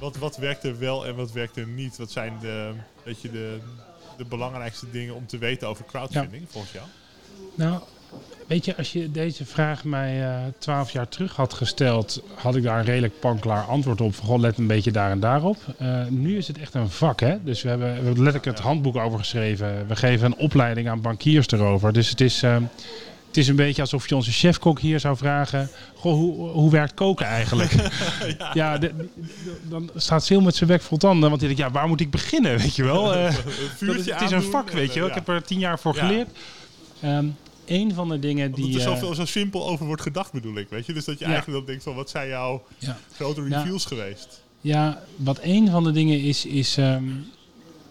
Wat, 0.00 0.16
wat 0.16 0.36
werkt 0.36 0.64
er 0.64 0.78
wel 0.78 1.06
en 1.06 1.14
wat 1.14 1.32
werkt 1.32 1.56
er 1.56 1.66
niet? 1.66 1.96
Wat 1.96 2.10
zijn 2.10 2.38
de, 2.40 2.72
weet 3.04 3.20
je, 3.20 3.30
de, 3.30 3.58
de 4.16 4.24
belangrijkste 4.24 4.90
dingen 4.90 5.14
om 5.14 5.26
te 5.26 5.38
weten 5.38 5.68
over 5.68 5.84
crowdfunding 5.84 6.46
volgens 6.50 6.72
jou? 6.72 6.86
Nou, 7.54 7.82
weet 8.46 8.64
je, 8.64 8.76
als 8.76 8.92
je 8.92 9.10
deze 9.10 9.44
vraag 9.44 9.84
mij 9.84 10.22
eh, 10.22 10.36
twaalf 10.58 10.90
jaar 10.90 11.08
terug 11.08 11.36
had 11.36 11.52
gesteld, 11.52 12.22
had 12.34 12.56
ik 12.56 12.62
daar 12.62 12.78
een 12.78 12.84
redelijk 12.84 13.20
panklaar 13.20 13.64
antwoord 13.64 14.00
op. 14.00 14.14
Van, 14.14 14.26
goh, 14.26 14.38
let 14.40 14.58
een 14.58 14.66
beetje 14.66 14.90
daar 14.92 15.10
en 15.10 15.20
daarop. 15.20 15.56
Eh, 15.78 16.06
nu 16.08 16.36
is 16.36 16.48
het 16.48 16.58
echt 16.58 16.74
een 16.74 16.90
vak, 16.90 17.20
hè. 17.20 17.36
Dus 17.44 17.62
we 17.62 17.68
hebben, 17.68 17.88
we 17.88 17.94
hebben 17.94 18.22
letterlijk 18.22 18.44
het 18.44 18.58
handboek 18.58 18.96
over 18.96 19.18
geschreven. 19.18 19.86
We 19.88 19.96
geven 19.96 20.26
een 20.26 20.36
opleiding 20.36 20.88
aan 20.88 21.00
bankiers 21.00 21.50
erover. 21.50 21.92
Dus 21.92 22.08
het 22.08 22.20
is, 22.20 22.42
eh, 22.42 22.56
het 23.26 23.36
is 23.36 23.48
een 23.48 23.56
beetje 23.56 23.82
alsof 23.82 24.08
je 24.08 24.14
onze 24.14 24.32
chefkok 24.32 24.80
hier 24.80 25.00
zou 25.00 25.16
vragen... 25.16 25.68
Goh, 25.94 26.12
hoe, 26.14 26.48
hoe 26.48 26.70
werkt 26.70 26.94
koken 26.94 27.26
eigenlijk? 27.26 27.72
ja, 28.54 28.78
de- 28.78 28.92
de- 28.96 29.08
dan 29.62 29.90
staat 29.96 30.24
Sil 30.26 30.40
met 30.40 30.56
zijn 30.56 30.70
bek 30.70 30.82
vol 30.82 30.98
tanden. 30.98 31.28
Want 31.28 31.40
hij 31.40 31.54
denkt, 31.54 31.64
ja, 31.64 31.70
waar 31.78 31.88
moet 31.88 32.00
ik 32.00 32.10
beginnen, 32.10 32.58
weet 32.58 32.76
je 32.76 32.84
wel? 32.84 33.12
Het 33.12 34.20
is 34.20 34.30
een 34.30 34.42
vak, 34.42 34.70
weet 34.70 34.94
je 34.94 35.00
wel. 35.00 35.08
Ik 35.08 35.14
heb 35.14 35.28
er 35.28 35.42
tien 35.42 35.58
jaar 35.58 35.78
voor 35.78 35.94
geleerd. 35.94 36.28
Ehm 37.00 37.26
een 37.72 37.94
van 37.94 38.08
de 38.08 38.18
dingen 38.18 38.46
Omdat 38.46 38.60
die... 38.60 38.74
er 38.74 38.86
eh, 38.86 38.92
zoveel, 38.92 39.14
zo 39.14 39.24
simpel 39.24 39.68
over 39.68 39.86
wordt 39.86 40.02
gedacht 40.02 40.32
bedoel 40.32 40.56
ik, 40.56 40.68
weet 40.68 40.86
je? 40.86 40.92
Dus 40.92 41.04
dat 41.04 41.18
je 41.18 41.24
Ja. 41.24 41.30
eigenlijk 41.30 41.58
dan 41.58 41.66
denkt 41.68 41.82
van, 41.84 41.94
wat 41.94 42.10
zijn 42.10 42.28
jouw 42.28 42.62
grote 43.14 43.42
Ja. 43.48 43.58
reviews 43.58 43.84
geweest? 43.84 44.42
Ja, 44.60 45.02
wat 45.16 45.38
een 45.42 45.70
van 45.70 45.84
de 45.84 45.92
dingen 45.92 46.20
is, 46.20 46.46
is 46.46 46.76
ehm, 46.76 47.04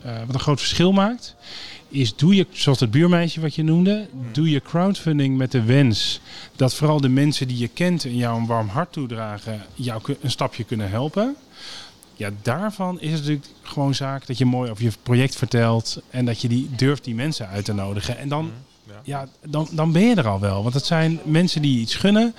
eh, 0.02 0.20
wat 0.26 0.34
een 0.34 0.40
groot 0.40 0.60
verschil 0.60 0.92
maakt, 0.92 1.36
is 1.90 2.16
doe 2.16 2.36
je, 2.36 2.48
zoals 2.52 2.80
het 2.80 2.92
buurmeisje 2.92 3.42
wat 3.42 3.56
je 3.56 3.64
noemde, 3.64 4.08
doe 4.32 4.50
je 4.50 4.62
crowdfunding 4.62 5.38
met 5.38 5.52
de 5.52 5.64
wens 5.64 6.20
dat 6.56 6.74
vooral 6.76 7.02
de 7.02 7.10
mensen 7.10 7.48
die 7.48 7.58
je 7.58 7.68
kent 7.68 8.06
en 8.06 8.16
jou 8.16 8.40
een 8.40 8.46
warm 8.48 8.68
hart 8.68 8.92
toedragen, 8.94 9.66
jou 9.74 10.02
een 10.22 10.32
stapje 10.32 10.64
kunnen 10.64 10.90
helpen. 10.90 11.36
Ja, 12.16 12.30
daarvan 12.42 13.00
is 13.02 13.12
het 13.12 13.20
natuurlijk 13.20 13.48
gewoon 13.62 13.96
zaak 13.96 14.28
dat 14.28 14.38
je 14.38 14.46
mooi 14.46 14.72
over 14.72 14.84
je 14.84 14.92
project 15.04 15.36
vertelt 15.36 16.02
en 16.10 16.26
dat 16.26 16.42
je 16.42 16.48
die 16.48 16.70
durft 16.76 17.04
die 17.04 17.16
mensen 17.16 17.48
uit 17.48 17.66
te 17.66 17.74
nodigen. 17.74 18.18
En 18.18 18.30
dan, 18.30 18.52
Ja. 19.04 19.28
dan, 19.46 19.68
dan 19.72 19.92
ben 19.92 20.02
je 20.02 20.16
er 20.16 20.28
al 20.28 20.40
wel. 20.40 20.64
Want 20.64 20.74
het 20.74 20.86
zijn 20.86 21.20
mensen 21.24 21.62
die 21.62 21.80
iets 21.80 21.96
gunnen. 21.96 22.36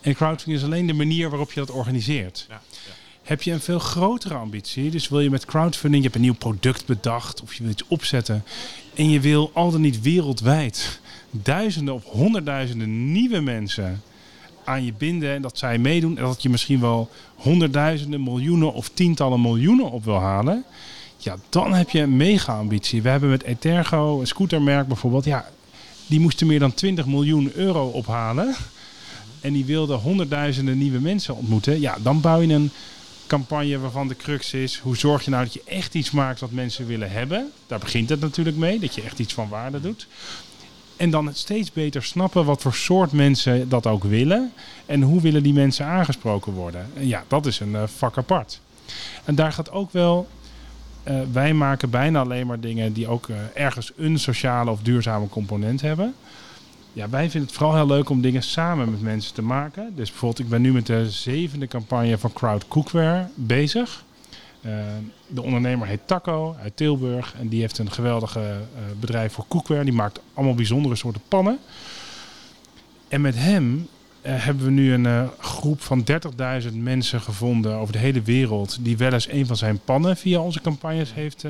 En 0.00 0.14
crowdfunding 0.14 0.58
is 0.58 0.64
alleen 0.64 0.86
de 0.86 0.92
manier 0.92 1.28
waarop 1.30 1.52
je 1.52 1.60
dat 1.60 1.70
organiseert. 1.70 2.46
Ja, 2.48 2.60
ja. 2.70 2.92
Heb 3.22 3.42
je 3.42 3.52
een 3.52 3.60
veel 3.60 3.78
grotere 3.78 4.34
ambitie, 4.34 4.90
dus 4.90 5.08
wil 5.08 5.20
je 5.20 5.30
met 5.30 5.44
crowdfunding, 5.44 6.02
je 6.02 6.08
hebt 6.08 6.14
een 6.14 6.24
nieuw 6.24 6.34
product 6.34 6.86
bedacht 6.86 7.42
of 7.42 7.54
je 7.54 7.62
wil 7.62 7.72
iets 7.72 7.84
opzetten 7.88 8.44
en 8.94 9.10
je 9.10 9.20
wil 9.20 9.50
al 9.54 9.70
dan 9.70 9.80
niet 9.80 10.00
wereldwijd 10.00 11.00
duizenden 11.30 11.94
of 11.94 12.04
honderdduizenden 12.04 13.12
nieuwe 13.12 13.40
mensen 13.40 14.02
aan 14.64 14.84
je 14.84 14.92
binden 14.92 15.34
en 15.34 15.42
dat 15.42 15.58
zij 15.58 15.78
meedoen 15.78 16.18
en 16.18 16.24
dat 16.24 16.42
je 16.42 16.48
misschien 16.48 16.80
wel 16.80 17.10
honderdduizenden, 17.34 18.22
miljoenen 18.22 18.72
of 18.72 18.88
tientallen 18.88 19.40
miljoenen 19.40 19.90
op 19.90 20.04
wil 20.04 20.20
halen, 20.20 20.64
ja, 21.16 21.36
dan 21.48 21.74
heb 21.74 21.90
je 21.90 22.00
een 22.00 22.16
mega 22.16 22.58
ambitie. 22.58 23.02
We 23.02 23.08
hebben 23.08 23.30
met 23.30 23.42
Etergo, 23.42 24.20
een 24.20 24.26
scootermerk 24.26 24.86
bijvoorbeeld, 24.86 25.24
ja, 25.24 25.48
die 26.06 26.20
moesten 26.20 26.46
meer 26.46 26.58
dan 26.58 26.74
20 26.74 27.06
miljoen 27.06 27.52
euro 27.54 27.86
ophalen. 27.86 28.54
En 29.40 29.52
die 29.52 29.64
wilden 29.64 29.98
honderdduizenden 29.98 30.78
nieuwe 30.78 31.00
mensen 31.00 31.36
ontmoeten. 31.36 31.80
Ja, 31.80 31.96
dan 32.02 32.20
bouw 32.20 32.40
je 32.40 32.52
een 32.52 32.70
campagne 33.26 33.78
waarvan 33.78 34.08
de 34.08 34.16
crux 34.16 34.52
is: 34.52 34.78
hoe 34.78 34.96
zorg 34.96 35.24
je 35.24 35.30
nou 35.30 35.44
dat 35.44 35.52
je 35.52 35.62
echt 35.64 35.94
iets 35.94 36.10
maakt 36.10 36.40
wat 36.40 36.50
mensen 36.50 36.86
willen 36.86 37.10
hebben? 37.10 37.52
Daar 37.66 37.78
begint 37.78 38.08
het 38.08 38.20
natuurlijk 38.20 38.56
mee, 38.56 38.78
dat 38.78 38.94
je 38.94 39.02
echt 39.02 39.18
iets 39.18 39.34
van 39.34 39.48
waarde 39.48 39.80
doet. 39.80 40.06
En 40.96 41.10
dan 41.10 41.30
steeds 41.34 41.72
beter 41.72 42.02
snappen 42.02 42.44
wat 42.44 42.62
voor 42.62 42.74
soort 42.74 43.12
mensen 43.12 43.68
dat 43.68 43.86
ook 43.86 44.04
willen. 44.04 44.52
En 44.86 45.02
hoe 45.02 45.20
willen 45.20 45.42
die 45.42 45.52
mensen 45.52 45.86
aangesproken 45.86 46.52
worden. 46.52 46.90
En 46.94 47.06
ja, 47.06 47.24
dat 47.28 47.46
is 47.46 47.60
een 47.60 47.72
uh, 47.72 47.82
vak 47.86 48.18
apart. 48.18 48.60
En 49.24 49.34
daar 49.34 49.52
gaat 49.52 49.70
ook 49.70 49.92
wel. 49.92 50.28
Uh, 51.08 51.20
wij 51.32 51.54
maken 51.54 51.90
bijna 51.90 52.20
alleen 52.20 52.46
maar 52.46 52.60
dingen 52.60 52.92
die 52.92 53.08
ook 53.08 53.28
uh, 53.28 53.36
ergens 53.54 53.92
een 53.96 54.18
sociale 54.18 54.70
of 54.70 54.82
duurzame 54.82 55.28
component 55.28 55.80
hebben. 55.80 56.14
Ja, 56.92 57.08
wij 57.08 57.30
vinden 57.30 57.48
het 57.48 57.52
vooral 57.58 57.74
heel 57.74 57.86
leuk 57.86 58.08
om 58.08 58.20
dingen 58.20 58.42
samen 58.42 58.90
met 58.90 59.00
mensen 59.02 59.34
te 59.34 59.42
maken. 59.42 59.92
Dus 59.94 60.10
bijvoorbeeld, 60.10 60.38
ik 60.44 60.48
ben 60.48 60.62
nu 60.62 60.72
met 60.72 60.86
de 60.86 61.10
zevende 61.10 61.66
campagne 61.66 62.18
van 62.18 62.32
Crowd 62.32 62.68
Cookware 62.68 63.28
bezig. 63.34 64.04
Uh, 64.60 64.72
de 65.26 65.42
ondernemer 65.42 65.86
heet 65.86 66.06
Taco 66.06 66.56
uit 66.62 66.76
Tilburg. 66.76 67.34
En 67.38 67.48
die 67.48 67.60
heeft 67.60 67.78
een 67.78 67.90
geweldige 67.90 68.56
bedrijf 69.00 69.32
voor 69.32 69.44
cookware. 69.48 69.84
Die 69.84 69.92
maakt 69.92 70.20
allemaal 70.34 70.54
bijzondere 70.54 70.96
soorten 70.96 71.22
pannen. 71.28 71.58
En 73.08 73.20
met 73.20 73.34
hem 73.34 73.88
hebben 74.26 74.64
we 74.64 74.70
nu 74.70 74.92
een 74.92 75.30
groep 75.38 75.80
van 75.80 76.04
30.000 76.62 76.72
mensen 76.74 77.20
gevonden 77.20 77.74
over 77.76 77.92
de 77.92 77.98
hele 77.98 78.22
wereld. 78.22 78.78
Die 78.80 78.96
wel 78.96 79.12
eens 79.12 79.30
een 79.30 79.46
van 79.46 79.56
zijn 79.56 79.80
pannen 79.84 80.16
via 80.16 80.40
onze 80.40 80.60
campagnes 80.60 81.14
heeft 81.14 81.44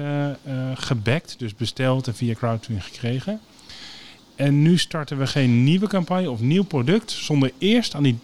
gebackt. 0.74 1.38
Dus 1.38 1.54
besteld 1.54 2.06
en 2.06 2.14
via 2.14 2.34
crowdfunding 2.34 2.84
gekregen. 2.84 3.40
En 4.36 4.62
nu 4.62 4.78
starten 4.78 5.18
we 5.18 5.26
geen 5.26 5.64
nieuwe 5.64 5.86
campagne 5.86 6.30
of 6.30 6.40
nieuw 6.40 6.64
product 6.64 7.10
zonder 7.10 7.52
eerst 7.58 7.94
aan 7.94 8.02
die 8.02 8.18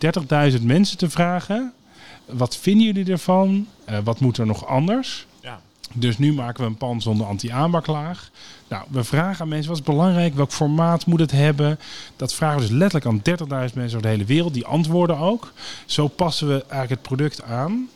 30.000 0.59 0.63
mensen 0.63 0.99
te 0.99 1.11
vragen: 1.11 1.73
wat 2.27 2.57
vinden 2.57 2.87
jullie 2.87 3.13
ervan? 3.13 3.67
Uh, 3.91 3.99
wat 4.05 4.21
moet 4.21 4.39
er 4.39 4.47
nog 4.47 4.67
anders? 4.67 5.27
Dus 5.95 6.19
nu 6.19 6.33
maken 6.33 6.63
we 6.63 6.71
een 6.71 6.77
pan 6.77 7.01
zonder 7.01 7.27
anti-aanbaklaag. 7.27 8.31
Nou, 8.69 8.85
we 8.91 9.05
vragen 9.05 9.41
aan 9.43 9.49
mensen 9.49 9.69
wat 9.69 9.79
is 9.79 9.85
belangrijk, 9.85 10.35
welk 10.35 10.53
formaat 10.53 11.07
moet 11.07 11.21
het 11.21 11.31
hebben. 11.31 11.79
Dat 12.17 12.35
vragen 12.35 12.61
we 12.61 12.67
dus 12.67 12.77
letterlijk 12.77 13.07
aan 13.07 13.69
30.000 13.69 13.75
mensen 13.75 13.99
over 13.99 14.03
de 14.03 14.09
hele 14.09 14.25
wereld. 14.25 14.55
Die 14.55 14.67
antwoorden 14.67 15.19
ook. 15.19 15.53
Zo 15.87 16.09
passen 16.09 16.49
we 16.49 16.55
eigenlijk 16.55 16.91
het 16.91 17.03
product 17.03 17.43
aan. 17.43 17.89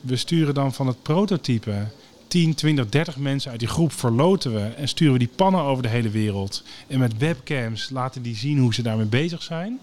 We 0.00 0.16
sturen 0.16 0.54
dan 0.54 0.72
van 0.72 0.86
het 0.86 1.02
prototype 1.02 1.86
10, 2.28 2.54
20, 2.54 2.88
30 2.88 3.16
mensen 3.16 3.50
uit 3.50 3.60
die 3.60 3.68
groep 3.68 3.92
verloten 3.92 4.54
we 4.54 4.60
en 4.60 4.88
sturen 4.88 5.12
we 5.12 5.18
die 5.18 5.30
pannen 5.36 5.60
over 5.60 5.82
de 5.82 5.88
hele 5.88 6.10
wereld. 6.10 6.62
En 6.86 6.98
met 6.98 7.18
webcams 7.18 7.90
laten 7.90 8.22
die 8.22 8.36
zien 8.36 8.58
hoe 8.58 8.74
ze 8.74 8.82
daarmee 8.82 9.06
bezig 9.06 9.42
zijn. 9.42 9.80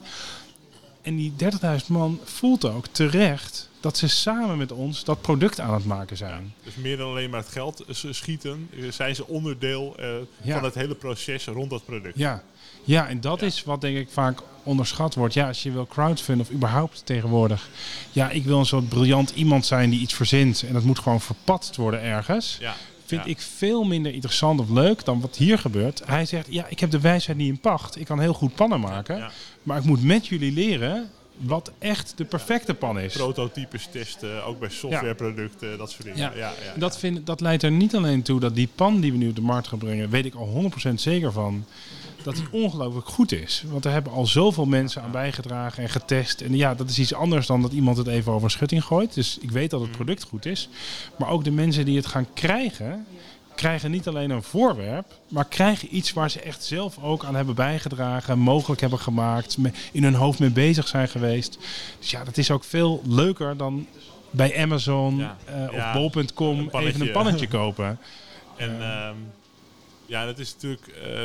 En 1.02 1.16
die 1.16 1.34
30.000 1.82 1.88
man 1.88 2.20
voelt 2.24 2.66
ook 2.66 2.88
terecht 2.88 3.70
dat 3.80 3.98
ze 3.98 4.08
samen 4.08 4.58
met 4.58 4.72
ons 4.72 5.04
dat 5.04 5.22
product 5.22 5.60
aan 5.60 5.74
het 5.74 5.86
maken 5.86 6.18
zijn. 6.18 6.54
Dus 6.64 6.76
meer 6.76 6.98
dan 6.98 7.10
alleen 7.10 7.30
maar 7.30 7.40
het 7.40 7.52
geld 7.52 7.86
schieten, 7.90 8.70
zijn 8.90 9.16
ze 9.16 9.28
onderdeel 9.28 9.96
uh, 10.00 10.06
ja. 10.42 10.54
van 10.54 10.64
het 10.64 10.74
hele 10.74 10.96
proces 10.96 11.46
rond 11.46 11.70
dat 11.70 11.86
product. 11.86 12.18
Ja, 12.18 12.44
ja 12.84 13.08
en 13.08 13.22
dat 13.22 13.40
ja. 13.40 13.46
is 13.46 13.64
wat 13.64 13.82
denk 13.82 13.98
ik 13.98 14.10
vaak 14.10 14.40
onderschat 14.64 15.16
wordt. 15.16 15.34
Ja, 15.34 15.48
als 15.48 15.64
je 15.64 15.72
wil 15.72 15.88
crowdfunden 15.88 16.46
of 16.46 16.52
überhaupt 16.52 17.06
tegenwoordig. 17.06 17.70
Ja, 18.12 18.30
ik 18.30 18.44
wil 18.44 18.60
een 18.60 18.66
soort 18.66 18.90
briljant 18.90 19.30
iemand 19.30 19.66
zijn 19.66 19.90
die 19.90 20.00
iets 20.00 20.14
verzint 20.14 20.64
en 20.68 20.74
dat 20.74 20.84
moet 20.84 21.00
gewoon 21.00 21.22
verpatst 21.22 21.76
worden 21.76 22.02
ergens. 22.02 22.58
Ja. 22.60 22.76
Vind 23.18 23.28
ik 23.28 23.42
veel 23.42 23.84
minder 23.84 24.14
interessant 24.14 24.60
of 24.60 24.70
leuk 24.70 25.06
dan 25.06 25.22
wat 25.22 25.36
hier 25.36 25.58
gebeurt. 25.58 26.02
Hij 26.06 26.26
zegt, 26.26 26.48
ja, 26.50 26.66
ik 26.70 26.80
heb 26.80 26.92
de 26.92 27.00
wijsheid 27.00 27.38
niet 27.38 27.48
in 27.48 27.60
pacht. 27.60 28.00
Ik 28.00 28.06
kan 28.06 28.20
heel 28.20 28.34
goed 28.34 28.56
pannen 28.56 28.80
maken. 28.80 29.32
Maar 29.64 29.78
ik 29.78 29.84
moet 29.84 30.04
met 30.04 30.28
jullie 30.28 30.52
leren 30.52 31.10
wat 31.38 31.72
echt 31.80 32.14
de 32.16 32.26
perfecte 32.26 32.74
pan 32.74 33.00
is. 33.00 33.14
Prototypes 33.14 33.88
testen, 33.92 34.46
ook 34.46 34.60
bij 34.60 34.70
softwareproducten, 34.70 35.78
dat 35.78 35.92
soort 35.92 36.04
dingen. 36.04 36.20
Ja. 36.20 36.32
Ja, 36.36 36.54
ja, 36.64 36.80
dat, 36.80 36.98
vind, 36.98 37.26
dat 37.26 37.42
leidt 37.42 37.64
er 37.64 37.72
niet 37.72 37.96
alleen 37.96 38.22
toe 38.22 38.40
dat 38.40 38.56
die 38.56 38.70
pan 38.76 39.00
die 39.00 39.12
we 39.12 39.18
nu 39.18 39.30
op 39.30 39.36
de 39.36 39.42
markt 39.42 39.68
gaan 39.68 39.80
brengen, 39.80 40.10
weet 40.10 40.26
ik 40.26 40.36
al 40.36 40.72
100% 40.90 40.94
zeker 40.94 41.32
van, 41.32 41.66
dat 42.24 42.36
die 42.36 42.48
ongelooflijk 42.52 43.08
goed 43.08 43.32
is. 43.32 43.64
Want 43.68 43.86
er 43.86 43.92
hebben 43.92 44.12
al 44.12 44.26
zoveel 44.26 44.66
mensen 44.66 45.02
aan 45.02 45.12
bijgedragen 45.12 45.84
en 45.84 45.90
getest. 45.90 46.42
En 46.42 46.56
ja, 46.56 46.76
dat 46.76 46.90
is 46.90 47.00
iets 47.00 47.14
anders 47.14 47.48
dan 47.48 47.62
dat 47.62 47.72
iemand 47.72 47.98
het 47.98 48.08
even 48.08 48.32
over 48.32 48.44
een 48.44 48.52
schutting 48.52 48.84
gooit. 48.84 49.14
Dus 49.14 49.38
ik 49.42 49.52
weet 49.52 49.70
dat 49.70 49.82
het 49.82 49.92
product 49.92 50.24
goed 50.24 50.46
is. 50.46 50.70
Maar 51.18 51.30
ook 51.30 51.44
de 51.44 51.52
mensen 51.52 51.86
die 51.86 51.96
het 51.96 52.06
gaan 52.06 52.28
krijgen, 52.34 53.06
krijgen 53.56 53.92
niet 53.92 54.08
alleen 54.08 54.30
een 54.30 54.44
voorwerp, 54.44 55.06
maar 55.28 55.46
krijgen 55.46 55.96
iets 55.96 56.14
waar 56.14 56.30
ze 56.30 56.42
echt 56.42 56.64
zelf 56.64 56.98
ook 57.04 57.24
aan 57.24 57.36
hebben 57.36 57.56
bijgedragen, 57.56 58.40
mogelijk 58.40 58.82
hebben 58.82 59.00
gemaakt, 59.00 59.58
in 59.92 60.04
hun 60.04 60.14
hoofd 60.14 60.40
mee 60.40 60.50
bezig 60.50 60.88
zijn 60.88 61.08
geweest. 61.08 61.58
Dus 62.00 62.12
ja, 62.12 62.24
dat 62.24 62.38
is 62.38 62.52
ook 62.52 62.64
veel 62.64 63.02
leuker 63.06 63.58
dan 63.58 63.88
bij 64.30 64.62
Amazon 64.62 65.18
ja. 65.18 65.38
uh, 65.50 65.68
of 65.68 65.76
ja, 65.76 65.94
bol.com 65.94 66.70
even 66.72 67.02
een 67.02 67.12
pannetje 67.12 67.48
kopen. 67.48 68.00
En 68.58 68.78
uh, 68.80 69.10
ja, 70.06 70.26
dat 70.26 70.40
is 70.40 70.54
natuurlijk. 70.54 70.88
Uh, 70.88 71.22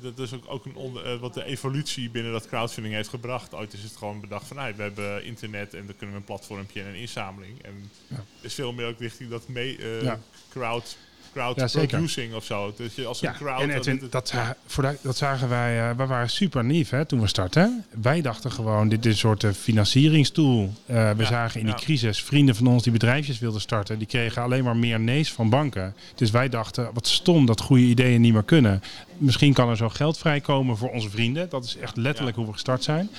dat 0.00 0.18
is 0.18 0.34
ook, 0.34 0.44
ook 0.46 0.64
een 0.64 0.74
onder, 0.74 1.14
uh, 1.14 1.20
wat 1.20 1.34
de 1.34 1.44
evolutie 1.44 2.10
binnen 2.10 2.32
dat 2.32 2.46
crowdfunding 2.46 2.94
heeft 2.94 3.08
gebracht. 3.08 3.54
Ooit 3.54 3.72
is 3.72 3.82
het 3.82 3.96
gewoon 3.96 4.20
bedacht 4.20 4.46
van, 4.46 4.56
we 4.56 4.82
hebben 4.82 5.24
internet 5.24 5.74
en 5.74 5.86
dan 5.86 5.96
kunnen 5.96 6.14
we 6.14 6.20
een 6.20 6.26
platformpje 6.26 6.82
en 6.82 6.88
een 6.88 6.94
inzameling. 6.94 7.62
En 7.62 7.90
ja. 8.08 8.24
is 8.40 8.54
veel 8.54 8.72
meer 8.72 8.86
ook 8.86 8.98
richting 8.98 9.30
dat 9.30 9.48
mee, 9.48 9.78
uh, 9.78 10.02
ja. 10.02 10.20
crowd 10.50 10.96
crowd 11.36 11.72
ja, 11.72 11.86
producing 11.86 12.34
of 12.34 12.44
zo. 12.44 12.72
Dus 12.76 12.94
je 12.94 13.06
als 13.06 13.22
een 13.22 13.28
ja, 13.28 13.34
crowd... 13.34 13.60
En 13.60 13.70
Edwin, 13.70 13.98
dat, 13.98 14.10
dat, 14.10 14.32
dat, 14.76 14.96
dat, 15.02 15.16
zagen 15.16 15.48
wij... 15.48 15.90
Uh, 15.90 15.96
wij 15.96 16.06
waren 16.06 16.30
super 16.30 16.64
nieuw 16.64 16.84
hè, 16.88 17.04
toen 17.04 17.20
we 17.20 17.26
startten. 17.26 17.84
Wij 18.02 18.20
dachten 18.20 18.52
gewoon, 18.52 18.88
dit 18.88 19.06
is 19.06 19.12
een 19.12 19.18
soort 19.18 19.42
uh, 19.42 19.50
financieringstool. 19.50 20.72
Uh, 20.86 21.10
we 21.10 21.24
zagen 21.24 21.60
in 21.60 21.66
die 21.66 21.74
crisis 21.74 22.22
vrienden 22.22 22.56
van 22.56 22.66
ons 22.66 22.82
die 22.82 22.92
bedrijfjes 22.92 23.38
wilden 23.38 23.60
starten... 23.60 23.98
die 23.98 24.06
kregen 24.06 24.42
alleen 24.42 24.64
maar 24.64 24.76
meer 24.76 25.00
nees 25.00 25.32
van 25.32 25.50
banken. 25.50 25.94
Dus 26.14 26.30
wij 26.30 26.48
dachten, 26.48 26.90
wat 26.92 27.06
stom 27.06 27.46
dat 27.46 27.60
goede 27.60 27.82
ideeën 27.82 28.20
niet 28.20 28.32
meer 28.32 28.42
kunnen. 28.42 28.82
Misschien 29.18 29.52
kan 29.52 29.68
er 29.68 29.76
zo 29.76 29.88
geld 29.88 30.18
vrijkomen 30.18 30.76
voor 30.76 30.90
onze 30.90 31.10
vrienden. 31.10 31.48
Dat 31.48 31.64
is 31.64 31.76
echt 31.76 31.96
letterlijk 31.96 32.36
hoe 32.36 32.46
we 32.46 32.52
gestart 32.52 32.84
zijn. 32.84 33.10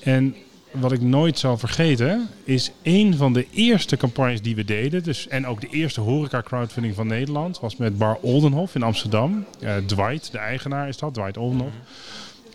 En 0.00 0.34
wat 0.80 0.92
ik 0.92 1.00
nooit 1.00 1.38
zal 1.38 1.58
vergeten, 1.58 2.28
is 2.44 2.70
een 2.82 3.16
van 3.16 3.32
de 3.32 3.46
eerste 3.50 3.96
campagnes 3.96 4.42
die 4.42 4.54
we 4.54 4.64
deden. 4.64 5.02
Dus, 5.02 5.28
en 5.28 5.46
ook 5.46 5.60
de 5.60 5.68
eerste 5.68 6.00
horeca 6.00 6.42
crowdfunding 6.42 6.94
van 6.94 7.06
Nederland. 7.06 7.60
Was 7.60 7.76
met 7.76 7.98
Bar 7.98 8.18
Oldenhof 8.20 8.74
in 8.74 8.82
Amsterdam. 8.82 9.44
Uh, 9.60 9.76
Dwight, 9.76 10.32
de 10.32 10.38
eigenaar 10.38 10.88
is 10.88 10.98
dat, 10.98 11.14
Dwight 11.14 11.36
Oldenhof. 11.36 11.72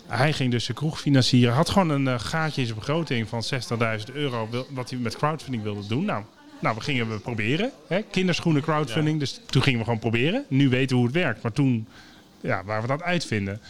Hij 0.06 0.32
ging 0.32 0.50
dus 0.50 0.66
de 0.66 0.72
kroeg 0.72 1.00
financieren. 1.00 1.54
Had 1.54 1.70
gewoon 1.70 1.90
een 1.90 2.04
uh, 2.04 2.18
gaatje 2.18 2.60
in 2.60 2.66
zijn 2.66 2.78
begroting 2.78 3.28
van 3.28 3.42
60.000 4.08 4.14
euro. 4.14 4.48
Wat 4.70 4.90
hij 4.90 4.98
met 4.98 5.16
crowdfunding 5.16 5.62
wilde 5.62 5.86
doen. 5.86 6.04
Nou, 6.04 6.22
nou 6.60 6.74
we 6.74 6.80
gingen 6.80 7.10
we 7.10 7.18
proberen. 7.18 7.70
Hè? 7.86 8.02
Kinderschoenen 8.02 8.62
crowdfunding. 8.62 9.18
Dus 9.18 9.40
toen 9.46 9.62
gingen 9.62 9.78
we 9.78 9.84
gewoon 9.84 10.00
proberen. 10.00 10.44
Nu 10.48 10.68
weten 10.68 10.88
we 10.88 10.94
hoe 10.94 11.04
het 11.04 11.14
werkt. 11.14 11.42
Maar 11.42 11.52
toen 11.52 11.86
ja, 12.40 12.64
waren 12.64 12.82
we 12.82 12.88
dat 12.88 13.02
uitvinden. 13.02 13.60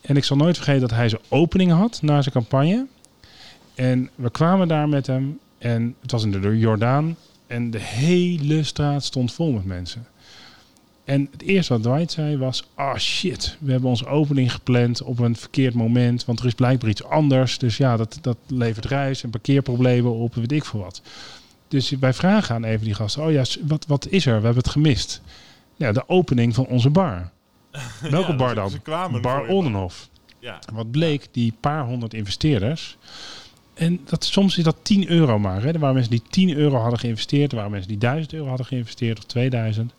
En 0.00 0.16
ik 0.16 0.24
zal 0.24 0.36
nooit 0.36 0.56
vergeten 0.56 0.80
dat 0.80 0.90
hij 0.90 1.08
zijn 1.08 1.22
opening 1.28 1.72
had 1.72 1.98
na 2.02 2.22
zijn 2.22 2.34
campagne. 2.34 2.86
En 3.74 4.10
we 4.14 4.30
kwamen 4.30 4.68
daar 4.68 4.88
met 4.88 5.06
hem 5.06 5.38
en 5.58 5.94
het 6.00 6.10
was 6.10 6.24
in 6.24 6.30
de 6.30 6.58
Jordaan. 6.58 7.16
En 7.46 7.70
de 7.70 7.80
hele 7.80 8.62
straat 8.62 9.04
stond 9.04 9.32
vol 9.32 9.52
met 9.52 9.64
mensen. 9.64 10.06
En 11.04 11.28
het 11.30 11.42
eerste 11.42 11.72
wat 11.72 11.82
Dwight 11.82 12.12
zei 12.12 12.36
was: 12.36 12.64
Ah 12.74 12.86
oh 12.86 12.96
shit, 12.96 13.56
we 13.60 13.72
hebben 13.72 13.90
onze 13.90 14.06
opening 14.06 14.52
gepland 14.52 15.02
op 15.02 15.18
een 15.18 15.36
verkeerd 15.36 15.74
moment. 15.74 16.24
Want 16.24 16.40
er 16.40 16.46
is 16.46 16.54
blijkbaar 16.54 16.90
iets 16.90 17.04
anders. 17.04 17.58
Dus 17.58 17.76
ja, 17.76 17.96
dat, 17.96 18.18
dat 18.20 18.36
levert 18.46 18.84
reis 18.84 19.22
en 19.22 19.30
parkeerproblemen 19.30 20.12
op, 20.12 20.34
weet 20.34 20.52
ik 20.52 20.64
veel 20.64 20.80
wat. 20.80 21.02
Dus 21.68 21.90
wij 21.90 22.12
vragen 22.12 22.54
aan 22.54 22.64
even 22.64 22.84
die 22.84 22.94
gasten: 22.94 23.22
Oh 23.22 23.32
ja, 23.32 23.44
wat, 23.66 23.86
wat 23.86 24.06
is 24.08 24.26
er? 24.26 24.38
We 24.38 24.44
hebben 24.44 24.62
het 24.62 24.72
gemist. 24.72 25.20
Ja, 25.76 25.92
de 25.92 26.08
opening 26.08 26.54
van 26.54 26.66
onze 26.66 26.90
bar. 26.90 27.30
Welke 28.10 28.30
ja, 28.30 28.36
bar 28.36 28.54
dan? 28.54 28.72
Bar 29.20 29.46
Oldenhof. 29.46 30.08
Ja. 30.38 30.58
Wat 30.72 30.90
bleek, 30.90 31.28
die 31.30 31.54
paar 31.60 31.84
honderd 31.84 32.14
investeerders 32.14 32.96
en 33.74 34.00
dat, 34.04 34.24
soms 34.24 34.58
is 34.58 34.64
dat 34.64 34.76
10 34.82 35.08
euro 35.08 35.38
maar. 35.38 35.62
Hè. 35.62 35.68
Er 35.72 35.78
waren 35.78 35.94
mensen 35.94 36.12
die 36.12 36.22
10 36.30 36.56
euro 36.56 36.76
hadden 36.76 36.98
geïnvesteerd. 36.98 37.50
Er 37.50 37.56
waren 37.56 37.70
mensen 37.72 37.88
die 37.90 37.98
1000 37.98 38.32
euro 38.32 38.48
hadden 38.48 38.66
geïnvesteerd 38.66 39.18
of 39.18 39.24
2000. 39.24 39.92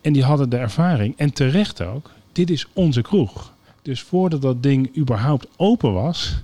En 0.00 0.12
die 0.12 0.24
hadden 0.24 0.50
de 0.50 0.56
ervaring. 0.56 1.14
En 1.16 1.32
terecht 1.32 1.82
ook. 1.82 2.10
Dit 2.32 2.50
is 2.50 2.66
onze 2.72 3.02
kroeg. 3.02 3.52
Dus 3.82 4.00
voordat 4.00 4.42
dat 4.42 4.62
ding 4.62 4.96
überhaupt 4.96 5.46
open 5.56 5.92
was, 5.92 6.42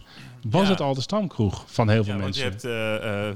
was 0.50 0.62
Ja. 0.62 0.68
het 0.70 0.80
al 0.80 0.94
de 0.94 1.00
stamkroeg 1.00 1.64
van 1.66 1.88
heel 1.88 2.04
veel 2.04 2.14
Ja, 2.14 2.20
want 2.20 2.36
je 2.36 2.42
mensen. 2.44 2.70
hebt 2.70 3.02
eh, 3.04 3.28
eh, 3.28 3.34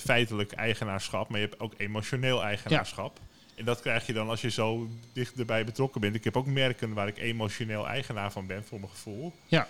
feitelijk 0.00 0.52
eigenaarschap, 0.52 1.28
maar 1.28 1.40
je 1.40 1.46
hebt 1.46 1.60
ook 1.60 1.72
emotioneel 1.76 2.42
eigenaarschap. 2.44 3.20
En 3.54 3.64
dat 3.64 3.80
krijg 3.80 4.06
je 4.06 4.12
dan 4.12 4.28
als 4.28 4.40
je 4.40 4.50
zo 4.50 4.88
dicht 5.12 5.38
erbij 5.38 5.64
betrokken 5.64 6.00
bent. 6.00 6.14
Ik 6.14 6.24
heb 6.24 6.36
ook 6.36 6.46
merken 6.46 6.92
waar 6.94 7.08
ik 7.08 7.18
emotioneel 7.18 7.88
eigenaar 7.88 8.32
van 8.32 8.46
ben, 8.46 8.64
voor 8.64 8.78
mijn 8.78 8.90
gevoel. 8.90 9.32
Ja. 9.46 9.66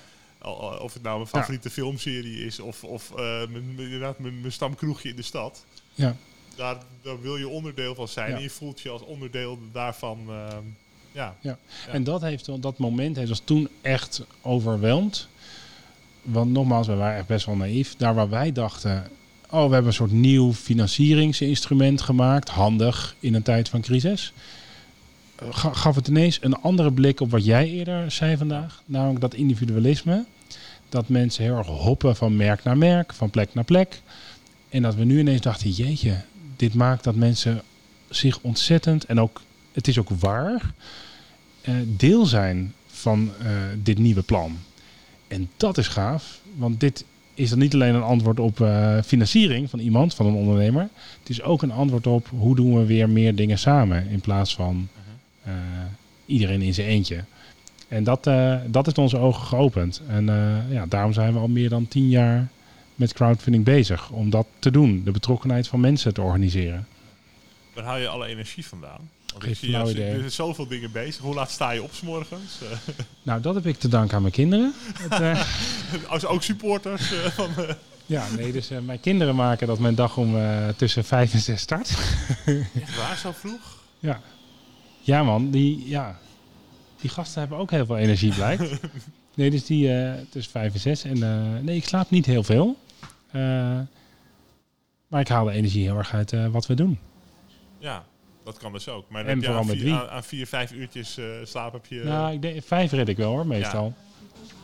Of 0.81 0.93
het 0.93 1.03
nou 1.03 1.17
mijn 1.17 1.29
favoriete 1.29 1.71
filmserie 1.71 2.45
is 2.45 2.61
of, 2.61 2.85
of 2.85 3.11
eh, 3.11 3.17
mijn, 3.49 3.75
inderdaad 3.79 4.19
mijn, 4.19 4.41
mijn 4.41 4.53
stamkroegje 4.53 5.09
in 5.09 5.17
de 5.17 5.23
stad. 5.23 5.65
Ja. 5.95 6.17
Daar, 6.55 6.77
daar 7.03 7.21
wil 7.21 7.37
je 7.37 7.49
onderdeel 7.49 7.95
van 7.95 8.09
zijn. 8.09 8.31
Ja. 8.31 8.37
En 8.37 8.43
je 8.43 8.51
voelt 8.51 8.81
je 8.81 8.89
als 8.89 9.03
onderdeel 9.03 9.59
daarvan. 9.73 10.19
ehm, 10.29 10.63
ja. 11.13 11.37
Ja. 11.41 11.59
En 11.89 12.05
dat, 12.05 12.21
heeft, 12.21 12.63
dat 12.63 12.79
moment 12.79 13.17
heeft 13.17 13.31
ons 13.31 13.43
toen 13.45 13.69
echt 13.83 14.25
overweldigd. 14.43 15.29
Want 16.23 16.53
nogmaals, 16.53 16.87
we 16.87 16.95
waren 16.95 17.19
echt 17.19 17.27
best 17.27 17.47
wel 17.47 17.57
naïef. 17.57 17.97
Daar 17.97 18.15
waar 18.15 18.29
wij 18.29 18.53
dachten, 18.53 19.11
oh, 19.51 19.67
we 19.67 19.73
hebben 19.73 19.87
een 19.87 19.93
soort 19.93 20.13
nieuw 20.13 20.53
financieringsinstrument 20.53 22.01
gemaakt. 22.01 22.49
Handig 22.49 23.17
in 23.21 23.35
een 23.35 23.43
tijd 23.43 23.69
van 23.69 23.81
crisis. 23.81 24.33
Eh, 25.37 25.47
ga- 25.51 25.73
gaf 25.73 25.95
het 25.95 26.09
ineens 26.09 26.39
een 26.43 26.57
andere 26.57 26.93
blik 26.93 27.21
op 27.21 27.31
wat 27.31 27.45
jij 27.45 27.69
eerder 27.71 28.11
zei 28.11 28.37
vandaag. 28.37 28.83
Namelijk 28.87 29.21
dat 29.21 29.35
individualisme. 29.35 30.25
Dat 30.89 31.09
mensen 31.09 31.45
heel 31.45 31.57
erg 31.57 31.67
hoppen 31.67 32.17
van 32.17 32.37
merk 32.37 32.65
naar 32.65 32.79
merk, 32.79 33.13
van 33.13 33.31
plek 33.31 33.55
naar 33.55 33.65
plek. 33.65 34.01
En 34.69 34.83
dat 34.83 34.95
we 34.95 35.05
nu 35.05 35.19
ineens 35.19 35.41
dachten, 35.41 35.71
jeetje, 35.71 36.17
dit 36.57 36.75
maakt 36.75 37.05
dat 37.05 37.15
mensen 37.15 37.63
zich 38.09 38.39
ontzettend, 38.41 39.05
en 39.05 39.21
ook, 39.21 39.43
het 39.73 39.89
is 39.89 39.99
ook 39.99 40.09
waar, 40.11 40.73
eh, 41.61 41.75
deel 41.87 42.27
zijn 42.27 42.73
van 42.87 43.31
eh, 43.41 43.47
dit 43.83 43.99
nieuwe 43.99 44.23
plan. 44.23 44.59
En 45.29 45.49
dat 45.57 45.79
is 45.79 45.89
gaaf, 45.89 46.41
want 46.57 46.81
dit 46.81 47.05
is 47.35 47.51
dan 47.51 47.59
niet 47.59 47.75
alleen 47.75 47.95
een 47.95 48.03
antwoord 48.03 48.41
op 48.41 48.57
financiering 49.05 49.71
van 49.71 49.79
iemand, 49.79 50.15
van 50.15 50.27
een 50.27 50.35
ondernemer. 50.35 50.89
Het 51.19 51.29
is 51.29 51.43
ook 51.43 51.63
een 51.63 51.73
antwoord 51.73 52.07
op 52.07 52.29
hoe 52.39 52.57
doen 52.57 52.79
we 52.79 52.85
weer 52.85 53.11
meer 53.11 53.35
dingen 53.35 53.59
samen 53.59 54.09
in 54.09 54.21
plaats 54.21 54.55
van 54.55 54.89
iedereen 56.27 56.63
in 56.63 56.75
zijn 56.75 56.87
eentje. 56.87 57.25
En 57.89 58.05
dat, 58.05 58.27
eh, 58.27 58.57
dat 58.67 58.85
heeft 58.85 58.99
onze 58.99 59.19
ogen 59.19 59.47
geopend. 59.47 60.01
En 60.09 60.29
eh, 60.29 60.73
ja, 60.73 60.87
daarom 60.87 61.13
zijn 61.13 61.33
we 61.33 61.39
al 61.39 61.49
meer 61.49 61.69
dan 61.69 61.89
tien 61.89 62.09
jaar 62.09 62.49
met 62.95 63.13
crowdfunding 63.13 63.65
bezig. 63.65 64.11
Om 64.11 64.31
dat 64.31 64.47
te 64.59 64.71
doen, 64.71 65.03
de 65.05 65.11
betrokkenheid 65.11 65.69
van 65.69 65.81
mensen 65.81 66.15
te 66.15 66.21
organiseren. 66.23 66.87
Waar 67.75 67.85
haal 67.85 67.97
je 67.99 68.09
alle 68.09 68.27
energie 68.27 68.67
vandaan? 68.67 69.11
Want 69.39 69.59
je, 69.59 69.77
er 69.77 69.87
zijn 69.87 70.31
zoveel 70.31 70.67
dingen 70.67 70.93
bezig. 70.93 71.23
Hoe 71.23 71.35
laat 71.35 71.51
sta 71.51 71.71
je 71.71 71.83
op 71.83 71.93
's 71.95 72.01
morgens? 72.01 72.59
Eh, 72.63 72.95
Nou, 73.23 73.41
dat 73.41 73.55
heb 73.55 73.67
ik 73.67 73.79
te 73.79 73.89
danken 73.89 74.17
aan 74.17 74.21
mijn 74.23 74.35
kinderen. 74.35 74.73
Het, 74.99 75.21
eh, 75.21 75.43
als 76.13 76.25
ook 76.27 76.43
supporters 76.43 77.13
eh, 77.13 77.19
van... 77.41 77.51
eh, 77.57 77.75
ja, 78.07 78.25
nee, 78.37 78.53
dus 78.53 78.71
eh, 78.71 78.79
mijn 78.79 79.01
kinderen 79.01 79.35
maken 79.35 79.67
dat 79.67 79.79
mijn 79.79 79.95
dag 79.95 80.17
om 80.17 80.37
eh, 80.37 80.69
tussen 80.77 81.05
vijf 81.05 81.33
en 81.33 81.41
zes 81.41 81.61
start. 81.61 81.89
echt 82.75 82.97
waar, 82.97 83.17
zo 83.17 83.33
vroeg? 83.33 83.83
Ja. 83.99 84.21
Ja, 85.07 85.23
man, 85.23 85.51
die, 85.51 85.89
ja, 85.89 86.19
die 87.01 87.11
gasten 87.11 87.41
hebben 87.41 87.59
ook 87.59 87.71
heel 87.71 87.87
veel 87.87 87.97
energie, 87.97 88.35
blijkt. 88.35 88.63
Nee, 89.35 89.51
dus 89.51 89.65
die 89.65 89.93
eh, 89.93 90.15
tussen 90.31 90.53
vijf 90.53 90.75
en 90.75 90.81
zes. 90.81 91.05
En 91.05 91.23
eh, 91.23 91.63
nee, 91.63 91.77
ik 91.77 91.85
slaap 91.85 92.11
niet 92.11 92.27
heel 92.27 92.43
veel. 92.43 92.77
Eh, 93.31 93.81
maar 95.07 95.21
ik 95.21 95.29
haal 95.29 95.45
de 95.45 95.53
energie 95.53 95.85
heel 95.85 95.97
erg 95.97 96.15
uit 96.15 96.51
wat 96.51 96.67
we 96.67 96.75
doen. 96.75 96.99
Ja, 97.79 98.05
dat 98.45 98.59
kan 98.59 98.73
dus 98.73 98.89
ook. 98.89 99.09
Maar 99.09 99.23
dan 99.23 99.31
En 99.31 99.39
heb 99.39 99.47
je 99.47 99.53
vooral 99.53 99.71
aan 99.71 99.79
vier, 99.79 99.95
aan, 99.95 100.09
aan 100.09 100.25
vier, 100.25 100.47
vijf 100.47 100.73
uurtjes 100.73 101.19
slaap 101.43 101.73
heb 101.73 101.87
je... 101.87 102.05
nou, 102.05 102.33
ik 102.33 102.43
denk, 102.43 102.63
vijf 102.63 102.91
red 102.91 103.09
ik 103.09 103.17
wel 103.17 103.31
hoor, 103.31 103.47
meestal. 103.47 103.95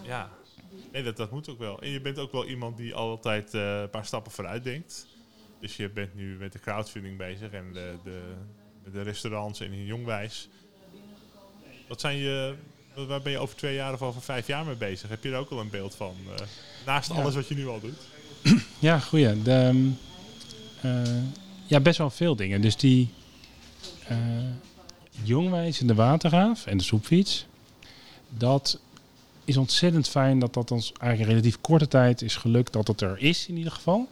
Ja. 0.02 0.30
Nee, 0.92 1.02
dat, 1.02 1.16
dat 1.16 1.30
moet 1.30 1.48
ook 1.48 1.58
wel. 1.58 1.82
En 1.82 1.90
je 1.90 2.00
bent 2.00 2.18
ook 2.18 2.32
wel 2.32 2.46
iemand 2.46 2.76
die 2.76 2.94
altijd 2.94 3.52
een 3.52 3.90
paar 3.90 4.06
stappen 4.06 4.32
vooruit 4.32 4.64
denkt. 4.64 5.06
Dus 5.60 5.76
je 5.76 5.88
bent 5.88 6.14
nu 6.14 6.36
met 6.36 6.52
de 6.52 6.58
crowdfunding 6.58 7.16
bezig 7.16 7.50
en 7.50 7.72
de, 7.72 7.94
de, 8.04 8.20
de 8.92 9.02
restaurants 9.02 9.60
en 9.60 9.72
in 9.72 9.84
Jongwijs. 9.84 10.48
Wat 11.88 12.00
zijn 12.00 12.16
je... 12.16 12.54
Waar 12.94 13.22
ben 13.22 13.32
je 13.32 13.38
over 13.38 13.56
twee 13.56 13.74
jaar 13.74 13.92
of 13.92 14.02
over 14.02 14.22
vijf 14.22 14.46
jaar 14.46 14.64
mee 14.64 14.74
bezig? 14.74 15.08
Heb 15.08 15.22
je 15.24 15.30
er 15.30 15.38
ook 15.38 15.50
al 15.50 15.60
een 15.60 15.70
beeld 15.70 15.94
van? 15.94 16.14
eh, 16.36 16.42
naast 16.86 17.08
Ja. 17.12 17.14
alles 17.20 17.34
wat 17.34 17.48
je 17.48 17.54
nu 17.54 17.66
al 17.68 17.80
doet? 17.80 17.98
Ja, 18.78 18.98
goeie. 18.98 19.42
De, 19.42 19.52
ehm, 19.52 19.86
eh, 21.06 21.22
ja, 21.66 21.80
best 21.80 21.98
wel 21.98 22.10
veel 22.10 22.36
dingen. 22.36 22.60
Dus 22.60 22.76
die 22.76 23.08
eh 24.08 24.16
jongwijs 25.22 25.80
en 25.80 25.86
de 25.86 25.94
waterhaaf 25.94 26.66
en 26.66 26.76
de 26.76 26.84
soepfiets. 26.84 27.46
Dat 28.28 28.80
is 29.44 29.56
ontzettend 29.56 30.08
fijn 30.08 30.38
dat 30.38 30.54
dat 30.54 30.70
ons 30.70 30.92
eigenlijk 30.98 31.30
in 31.30 31.36
relatief 31.36 31.60
korte 31.60 31.88
tijd 31.88 32.22
is 32.22 32.36
gelukt 32.36 32.72
dat 32.72 32.86
het 32.88 33.00
er 33.00 33.18
is 33.18 33.46
in 33.48 33.56
ieder 33.56 33.72
geval. 33.72 34.08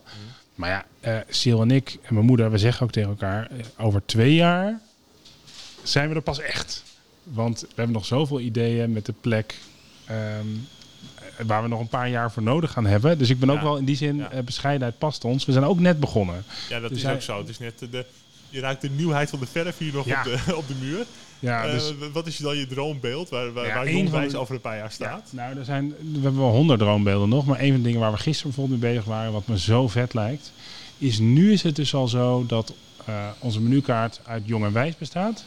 Maar 0.61 0.70
ja, 0.70 0.84
eh 1.00 1.18
Sil 1.38 1.61
en 1.61 1.70
ik 1.70 1.98
en 2.02 2.14
mijn 2.14 2.26
moeder, 2.26 2.50
we 2.50 2.58
zeggen 2.58 2.86
ook 2.86 2.92
tegen 2.92 3.08
elkaar, 3.11 3.46
eh, 3.50 3.56
over 3.86 4.02
twee 4.06 4.34
jaar 4.34 4.80
zijn 5.82 6.08
we 6.08 6.14
er 6.14 6.20
pas 6.22 6.40
echt. 6.40 6.82
Want 7.22 7.61
we 7.61 7.66
hebben 7.74 7.92
nog 7.94 8.04
zoveel 8.04 8.40
ideeën 8.40 8.92
met 8.92 9.06
de 9.06 9.14
plek 9.20 9.54
ehm, 10.06 10.18
eh, 11.14 11.46
waar 11.46 11.62
we 11.62 11.68
nog 11.68 11.80
een 11.80 11.88
paar 11.88 12.08
jaar 12.08 12.32
voor 12.32 12.42
nodig 12.42 12.70
gaan 12.72 12.86
hebben. 12.86 13.18
Dus 13.18 13.30
ik 13.30 13.38
ben 13.38 13.50
ook 13.50 13.61
wel 13.61 13.76
in 13.76 13.84
die 13.84 13.96
zin, 13.96 14.16
Ja. 14.16 14.30
eh, 14.30 14.42
bescheidenheid 14.42 14.98
past 14.98 15.24
ons. 15.24 15.44
We 15.44 15.52
zijn 15.52 15.64
ook 15.64 15.78
net 15.80 16.00
begonnen. 16.00 16.44
Ja, 16.68 16.80
dat 16.80 16.88
Dus 16.88 16.98
is 16.98 17.04
hij- 17.04 17.14
ook 17.14 17.22
zo. 17.22 17.38
Het 17.38 17.48
is 17.48 17.58
net 17.58 17.78
de, 17.78 18.04
je 18.51 18.61
ruikt 18.61 18.80
de 18.80 18.90
nieuwheid 18.90 19.30
van 19.30 19.38
de 19.38 19.46
verf 19.46 19.78
hier 19.78 19.92
nog 19.92 20.07
Ja. 20.07 20.18
op, 20.18 20.24
de, 20.24 20.57
op 20.61 20.68
de 20.68 20.74
muur. 20.80 21.05
Ja, 21.38 21.64
Eh, 21.64 21.72
dus, 21.72 21.92
wat 22.12 22.26
is 22.26 22.36
dan 22.36 22.57
je 22.57 22.66
droombeeld 22.66 23.28
waar, 23.28 23.53
waar, 23.53 23.66
Ja, 23.66 23.74
waar 23.74 23.90
Jongwijs 23.90 24.34
over 24.34 24.55
een 24.55 24.61
paar 24.61 24.76
jaar 24.76 24.84
ja, 24.84 24.90
staat? 24.90 25.28
nou, 25.32 25.59
er 25.59 25.64
zijn, 25.64 25.88
we 25.88 26.20
hebben 26.20 26.40
wel 26.40 26.51
honderd 26.51 26.80
droombeelden 26.80 27.28
nog. 27.28 27.46
Maar 27.46 27.61
een 27.61 27.68
van 27.72 27.76
de 27.76 27.82
dingen 27.82 28.01
waar 28.01 28.11
we 28.12 28.16
gisteren 28.18 28.53
bijvoorbeeld 28.53 28.80
mee 28.80 28.90
bezig 28.90 29.05
waren, 29.07 29.32
wat 29.32 29.46
me 29.46 29.59
zo 29.59 29.88
vet 29.88 30.14
lijkt, 30.14 30.53
is 30.98 31.18
nu 31.18 31.53
is 31.53 31.62
het 31.62 31.76
dus 31.76 31.94
al 31.94 32.09
zo 32.09 32.44
dat 32.46 32.72
eh, 33.05 33.14
onze 33.38 33.61
menukaart 33.61 34.20
uit 34.24 34.42
jong 34.46 34.64
en 34.64 34.72
wijs 34.72 34.96
bestaat. 34.96 35.44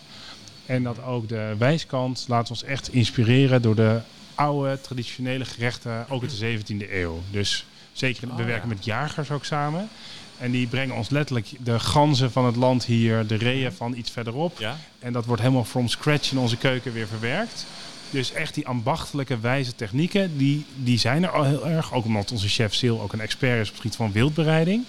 En 0.66 0.84
dat 0.84 1.04
ook 1.04 1.28
de 1.30 1.56
wijskant 1.58 2.26
laat 2.28 2.50
ons 2.50 2.64
echt 2.64 2.94
inspireren 2.94 3.62
door 3.62 3.76
de 3.76 4.00
oude 4.36 4.82
traditionele 4.82 5.46
gerechten, 5.46 6.06
ook 6.10 6.22
uit 6.22 6.40
de 6.40 6.60
17e 6.60 6.92
eeuw. 6.92 7.22
Dus 7.32 7.66
zeker, 7.92 8.28
we 8.28 8.42
Oh, 8.42 8.46
werken 8.48 8.68
met 8.70 8.86
jagers 8.86 9.32
ook 9.32 9.46
samen. 9.46 9.90
En 10.38 10.52
die 10.52 10.68
brengen 10.68 10.96
ons 10.96 11.10
letterlijk 11.10 11.48
de 11.60 11.80
ganzen 11.80 12.32
van 12.32 12.46
het 12.46 12.56
land 12.56 12.86
hier, 12.86 13.28
de 13.28 13.36
reeën 13.36 13.74
van 13.74 13.96
iets 13.96 14.12
verderop. 14.12 14.60
Ja? 14.60 14.78
En 15.00 15.14
dat 15.14 15.26
wordt 15.26 15.42
helemaal 15.42 15.66
from 15.66 15.88
scratch 15.88 16.32
in 16.32 16.38
onze 16.38 16.58
keuken 16.58 16.94
weer 16.94 17.08
verwerkt. 17.08 17.66
Dus 18.10 18.32
echt 18.32 18.54
die 18.54 18.68
ambachtelijke 18.68 19.40
wijze 19.40 19.76
technieken, 19.76 20.38
die, 20.38 20.66
die 20.76 21.00
zijn 21.00 21.24
er 21.24 21.30
al 21.30 21.44
heel 21.44 21.68
erg. 21.68 21.94
Ook 21.94 22.06
omdat 22.06 22.32
onze 22.32 22.48
chef 22.48 22.74
Sil 22.80 23.02
ook 23.02 23.14
een 23.14 23.22
expert 23.22 23.62
is 23.62 23.68
op 23.68 23.74
het 23.74 23.82
gebied 23.82 23.96
van 23.96 24.12
wildbereiding. 24.12 24.84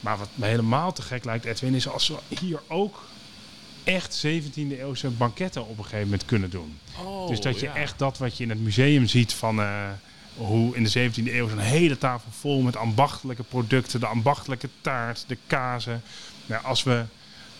Maar 0.00 0.18
wat 0.18 0.28
me 0.34 0.46
helemaal 0.46 0.92
te 0.92 1.02
gek 1.02 1.24
lijkt, 1.24 1.44
Edwin, 1.44 1.74
is 1.74 1.88
als 1.88 2.08
we 2.08 2.36
hier 2.40 2.60
ook 2.68 3.02
echt 3.84 4.26
17e 4.26 4.78
eeuwse 4.78 5.08
banketten 5.08 5.62
op 5.62 5.78
een 5.78 5.84
gegeven 5.84 6.04
moment 6.04 6.24
kunnen 6.24 6.50
doen. 6.50 6.78
Oh, 7.04 7.28
dus 7.28 7.40
dat 7.40 7.60
je 7.60 7.66
ja. 7.66 7.74
echt 7.74 7.98
dat 7.98 8.18
wat 8.18 8.36
je 8.36 8.42
in 8.42 8.50
het 8.50 8.60
museum 8.60 9.06
ziet 9.06 9.32
van 9.32 9.60
eh, 9.60 9.88
hoe 10.46 10.76
in 10.76 10.84
de 10.84 11.10
17e 11.10 11.32
eeuw 11.34 11.48
zo'n 11.48 11.58
hele 11.58 11.98
tafel 11.98 12.30
vol 12.30 12.60
met 12.60 12.76
ambachtelijke 12.76 13.42
producten, 13.42 14.00
de 14.00 14.06
ambachtelijke 14.06 14.68
taart, 14.80 15.24
de 15.26 15.36
kazen. 15.46 16.02
Nou, 16.46 16.64
als 16.64 16.82
we 16.82 17.04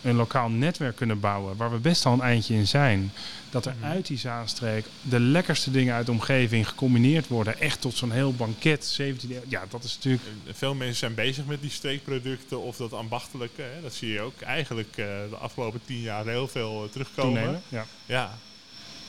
een 0.02 0.16
lokaal 0.16 0.48
netwerk 0.48 0.96
kunnen 0.96 1.20
bouwen 1.20 1.56
waar 1.56 1.70
we 1.70 1.78
best 1.78 2.06
al 2.06 2.12
een 2.12 2.20
eindje 2.20 2.54
in 2.54 2.66
zijn, 2.66 3.12
dat 3.50 3.66
er 3.66 3.74
uit 3.82 4.06
die 4.06 4.18
Zaanstreek 4.18 4.84
de 5.02 5.20
lekkerste 5.20 5.70
dingen 5.70 5.94
uit 5.94 6.06
de 6.06 6.12
omgeving 6.12 6.68
gecombineerd 6.68 7.28
worden, 7.28 7.60
echt 7.60 7.80
tot 7.80 7.96
zo'n 7.96 8.10
heel 8.10 8.34
banket 8.34 9.00
17e 9.00 9.30
eeuw. 9.30 9.40
Ja, 9.48 9.64
dat 9.68 9.84
is 9.84 9.94
natuurlijk 9.94 10.22
Veel 10.50 10.74
mensen 10.74 10.96
zijn 10.96 11.14
bezig 11.14 11.46
met 11.46 11.60
die 11.60 11.70
streekproducten 11.70 12.60
of 12.60 12.76
dat 12.76 12.92
ambachtelijke. 12.92 13.62
Hè? 13.62 13.80
Dat 13.82 13.94
zie 13.94 14.12
je 14.12 14.20
ook 14.20 14.40
eigenlijk 14.40 14.90
eh, 14.90 15.06
de 15.30 15.36
afgelopen 15.40 15.80
tien 15.84 16.00
jaar 16.00 16.26
heel 16.26 16.48
veel 16.48 16.84
eh, 16.84 16.90
terugkomen. 16.90 17.32
toenemen. 17.34 17.62
Ja. 17.68 17.86
Ja. 18.06 18.38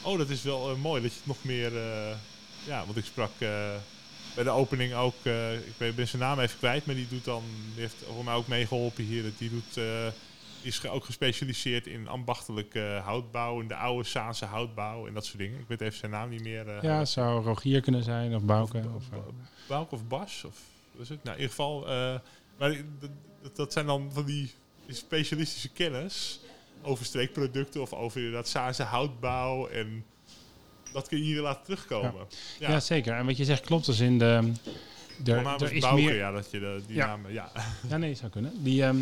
Oh, 0.01 0.17
dat 0.17 0.29
is 0.29 0.41
wel 0.41 0.71
eh, 0.71 0.77
mooi 0.77 1.01
dat 1.01 1.11
je 1.11 1.17
het 1.17 1.27
nog 1.27 1.43
meer... 1.43 1.71
ja, 2.65 2.85
want 2.85 2.97
ik 2.97 3.05
sprak 3.05 3.31
eh, 3.37 3.75
bij 4.35 4.43
de 4.43 4.49
opening 4.49 4.93
ook... 4.93 5.15
eh, 5.23 5.53
ik 5.53 5.95
ben 5.95 6.07
zijn 6.07 6.21
naam 6.21 6.39
even 6.39 6.57
kwijt, 6.57 6.85
maar 6.85 6.95
die 6.95 7.07
doet 7.07 7.25
dan... 7.25 7.43
Die 7.73 7.81
heeft 7.81 8.03
voor 8.13 8.23
mij 8.23 8.33
ook 8.33 8.47
meegeholpen 8.47 9.03
hier. 9.03 9.23
Die 9.37 9.49
doet... 9.49 9.77
eh, 9.77 10.07
is 10.61 10.87
ook 10.87 11.05
gespecialiseerd 11.05 11.87
in 11.87 12.07
ambachtelijke 12.07 13.01
houtbouw, 13.03 13.59
in 13.61 13.67
de 13.67 13.75
oude 13.75 14.07
Saanse 14.07 14.45
houtbouw 14.45 15.07
en 15.07 15.13
dat 15.13 15.25
soort 15.25 15.37
dingen. 15.37 15.59
Ik 15.59 15.67
weet 15.67 15.81
even 15.81 15.97
zijn 15.97 16.11
naam 16.11 16.29
niet 16.29 16.43
meer. 16.43 16.83
ja, 16.85 16.97
het 16.97 17.09
zou 17.09 17.43
Rogier 17.43 17.81
kunnen 17.81 18.03
zijn 18.03 18.35
of 18.35 18.43
Bouke. 18.43 18.77
Of, 18.95 19.03
Of, 19.13 19.23
Bouke 19.67 19.95
of 19.95 20.07
Bas? 20.07 20.43
Of 20.43 20.55
wat 20.91 21.01
is 21.01 21.09
het? 21.09 21.23
Nou, 21.23 21.35
in 21.35 21.41
ieder 21.41 21.55
geval. 21.55 21.85
maar 22.57 22.77
dat, 23.41 23.55
dat, 23.55 23.73
zijn 23.73 23.85
dan 23.85 24.09
van 24.13 24.25
die, 24.25 24.51
die 24.85 24.95
specialistische 24.95 25.69
kennis 25.69 26.39
over 26.81 27.05
streekproducten 27.05 27.81
of 27.81 27.93
over 27.93 28.17
inderdaad 28.17 28.47
Saanse 28.47 28.83
houtbouw. 28.83 29.67
En 29.67 30.05
dat 30.93 31.07
kun 31.07 31.17
je 31.17 31.23
hier 31.23 31.41
laten 31.41 31.63
terugkomen. 31.63 32.13
Ja, 32.59 32.69
ja. 32.69 32.79
zeker. 32.79 33.13
En 33.13 33.25
wat 33.25 33.37
je 33.37 33.45
zegt 33.45 33.65
klopt. 33.65 33.85
Dus 33.85 33.99
in 33.99 34.17
de... 34.19 34.51
Voornamelijk 35.23 35.61
er 35.61 35.73
is 35.73 35.81
Bouke, 35.81 36.01
meer, 36.01 36.15
ja, 36.15 36.31
dat 36.31 36.51
je 36.51 36.59
de, 36.59 36.81
die 36.87 36.95
Ja. 36.95 37.05
naam... 37.05 37.21
Ja. 37.27 37.51
Ja, 37.89 37.97
nee, 37.97 38.15
zou 38.15 38.31
kunnen. 38.31 38.53
Die, 38.63 38.83
ehm, 38.83 38.97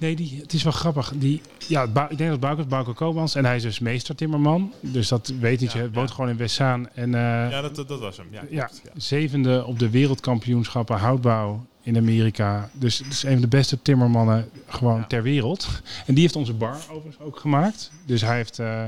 Nee, 0.00 0.16
die, 0.16 0.38
het 0.42 0.52
is 0.52 0.62
wel 0.62 0.72
grappig. 0.72 1.12
Die, 1.16 1.40
ja, 1.68 1.82
ik 2.08 2.18
denk 2.18 2.30
dat 2.30 2.40
Bouke, 2.40 2.64
Bouke 2.64 2.92
Koopmans. 2.92 3.34
En 3.34 3.44
hij 3.44 3.56
is 3.56 3.62
dus 3.62 3.78
meester 3.78 4.14
timmerman. 4.14 4.72
Dus 4.80 5.08
dat 5.08 5.32
weet 5.40 5.60
niet. 5.60 5.72
Ja, 5.72 5.82
je 5.82 5.90
woont 5.90 6.08
ja. 6.08 6.14
gewoon 6.14 6.30
in 6.30 6.36
Westzaan. 6.36 6.88
En 6.94 7.14
eh, 7.14 7.20
Ja, 7.50 7.60
dat, 7.60 7.76
dat, 7.88 8.00
was 8.00 8.16
hem. 8.16 8.26
Ja, 8.50 8.70
zevende 8.96 9.64
op 9.64 9.78
de 9.78 9.90
wereldkampioenschappen 9.90 10.96
houtbouw 10.96 11.66
in 11.82 11.96
Amerika. 11.96 12.70
Dus 12.72 12.98
het 12.98 13.12
is 13.12 13.22
een 13.22 13.32
van 13.32 13.40
de 13.40 13.48
beste 13.48 13.82
timmermannen 13.82 14.50
gewoon 14.68 15.06
ter 15.06 15.22
wereld. 15.22 15.68
En 16.06 16.14
die 16.14 16.22
heeft 16.22 16.36
onze 16.36 16.54
bar 16.54 16.76
overigens 16.90 17.20
ook 17.20 17.38
gemaakt. 17.38 17.90
Dus 18.06 18.20
hij 18.20 18.36
heeft 18.36 18.58
eh, 18.58 18.84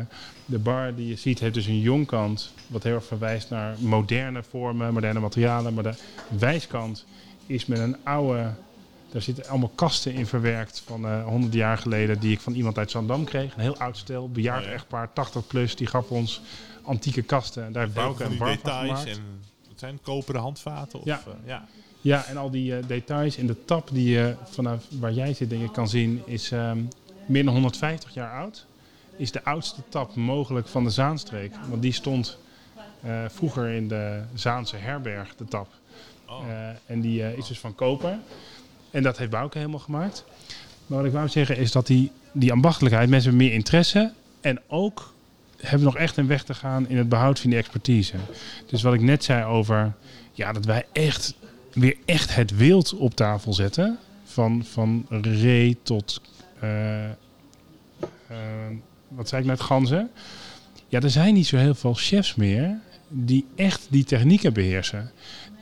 de 0.52 0.58
bar 0.58 0.94
die 0.94 1.06
je 1.08 1.16
ziet, 1.16 1.40
heeft 1.40 1.54
dus 1.54 1.66
een 1.66 1.80
jongkant. 1.80 2.52
Wat 2.66 2.82
heel 2.82 2.94
erg 2.94 3.04
verwijst 3.04 3.50
naar 3.50 3.74
moderne 3.78 4.42
vormen, 4.42 4.92
moderne 4.92 5.20
materialen. 5.20 5.74
Maar 5.74 5.82
de 5.82 5.94
wijskant 6.28 7.04
is 7.46 7.66
met 7.66 7.78
een 7.78 7.96
oude. 8.04 8.52
Daar 9.10 9.22
zitten 9.22 9.48
allemaal 9.48 9.72
kasten 9.74 10.12
in 10.12 10.26
verwerkt 10.26 10.82
van 10.86 11.06
eh 11.06 11.24
100 11.24 11.54
jaar 11.54 11.78
geleden. 11.78 12.20
Die 12.20 12.32
ik 12.32 12.40
van 12.40 12.52
iemand 12.52 12.78
uit 12.78 12.90
Zandam 12.90 13.24
kreeg. 13.24 13.54
Een 13.54 13.60
heel 13.60 13.76
oud 13.78 13.96
stel, 13.96 14.28
bejaard 14.30 14.64
Oh 14.66 14.70
echtpaar, 14.72 15.12
80 15.12 15.46
plus. 15.46 15.76
Die 15.76 15.86
gaf 15.86 16.08
ons 16.10 16.40
antieke 16.82 17.22
kasten. 17.22 17.64
En 17.64 17.72
daar 17.72 17.82
heeft 17.82 17.94
Bouke 17.94 18.24
een 18.24 18.36
bar 18.38 18.48
van 18.48 18.56
details 18.56 18.88
gemaakt. 18.88 19.06
en 19.18 19.22
het 19.68 19.78
zijn 19.78 19.98
koperen 20.02 20.40
handvaten. 20.40 20.98
Of, 20.98 21.04
Ja. 21.04 21.22
eh, 21.26 21.32
ja. 21.46 21.64
Ja, 22.00 22.24
en 22.24 22.36
al 22.36 22.50
die 22.50 22.76
eh, 22.76 22.84
details. 22.86 23.36
En 23.36 23.46
de 23.46 23.64
tap 23.64 23.88
die 23.92 24.10
je 24.10 24.34
vanaf 24.50 24.84
waar 25.00 25.12
jij 25.12 25.34
zit, 25.34 25.50
denk 25.50 25.62
ik, 25.62 25.72
kan 25.72 25.88
zien, 25.88 26.22
is 26.26 26.50
meer 27.26 27.44
dan 27.44 27.52
150 27.54 28.14
jaar 28.14 28.38
oud. 28.40 28.66
Is 29.22 29.30
de 29.30 29.44
oudste 29.44 29.82
tap 29.88 30.14
mogelijk 30.14 30.68
van 30.68 30.84
de 30.84 30.90
Zaanstreek. 30.90 31.52
Want 31.68 31.82
die 31.82 31.92
stond 31.92 32.38
eh, 33.00 33.24
vroeger 33.28 33.68
in 33.68 33.88
de 33.88 34.22
Zaanse 34.34 34.76
herberg, 34.76 35.34
de 35.36 35.44
tap. 35.44 35.68
Oh. 36.26 36.48
Eh, 36.48 36.68
en 36.86 37.00
die 37.00 37.22
eh, 37.22 37.38
is 37.38 37.46
dus 37.46 37.58
van 37.58 37.74
koper. 37.74 38.18
En 38.90 39.02
dat 39.02 39.18
heeft 39.18 39.30
Bouke 39.30 39.58
helemaal 39.58 39.80
gemaakt. 39.80 40.24
Maar 40.86 40.98
wat 40.98 41.06
ik 41.06 41.12
wou 41.12 41.28
zeggen 41.28 41.56
is 41.56 41.72
dat 41.72 41.86
die, 41.86 42.10
die 42.32 42.52
ambachtelijkheid, 42.52 43.08
mensen 43.08 43.28
hebben 43.28 43.46
meer 43.46 43.56
interesse. 43.56 44.12
En 44.40 44.60
ook 44.66 45.14
hebben 45.56 45.84
nog 45.84 45.96
echt 45.96 46.16
een 46.16 46.26
weg 46.26 46.44
te 46.44 46.54
gaan 46.54 46.88
in 46.88 46.96
het 46.96 47.08
behoud 47.08 47.40
van 47.40 47.50
die 47.50 47.58
expertise. 47.58 48.16
Dus 48.66 48.82
wat 48.82 48.94
ik 48.94 49.00
net 49.00 49.24
zei 49.24 49.44
over 49.44 49.92
ja, 50.32 50.52
dat 50.52 50.64
wij 50.64 50.86
echt 50.92 51.34
weer 51.72 51.96
echt 52.04 52.34
het 52.34 52.56
wild 52.56 52.94
op 52.94 53.14
tafel 53.14 53.52
zetten. 53.52 53.98
Van, 54.24 54.64
van 54.64 55.06
ree 55.08 55.78
tot, 55.82 56.20
wat 59.14 59.28
zei 59.28 59.42
ik 59.42 59.48
net, 59.48 59.60
ganzen. 59.60 60.10
Ja, 60.88 61.00
er 61.00 61.10
zijn 61.10 61.34
niet 61.34 61.46
zo 61.46 61.56
heel 61.56 61.74
veel 61.74 61.94
chefs 61.94 62.34
meer 62.34 62.78
die 63.08 63.46
echt 63.56 63.86
die 63.90 64.04
technieken 64.04 64.52
beheersen. 64.52 65.10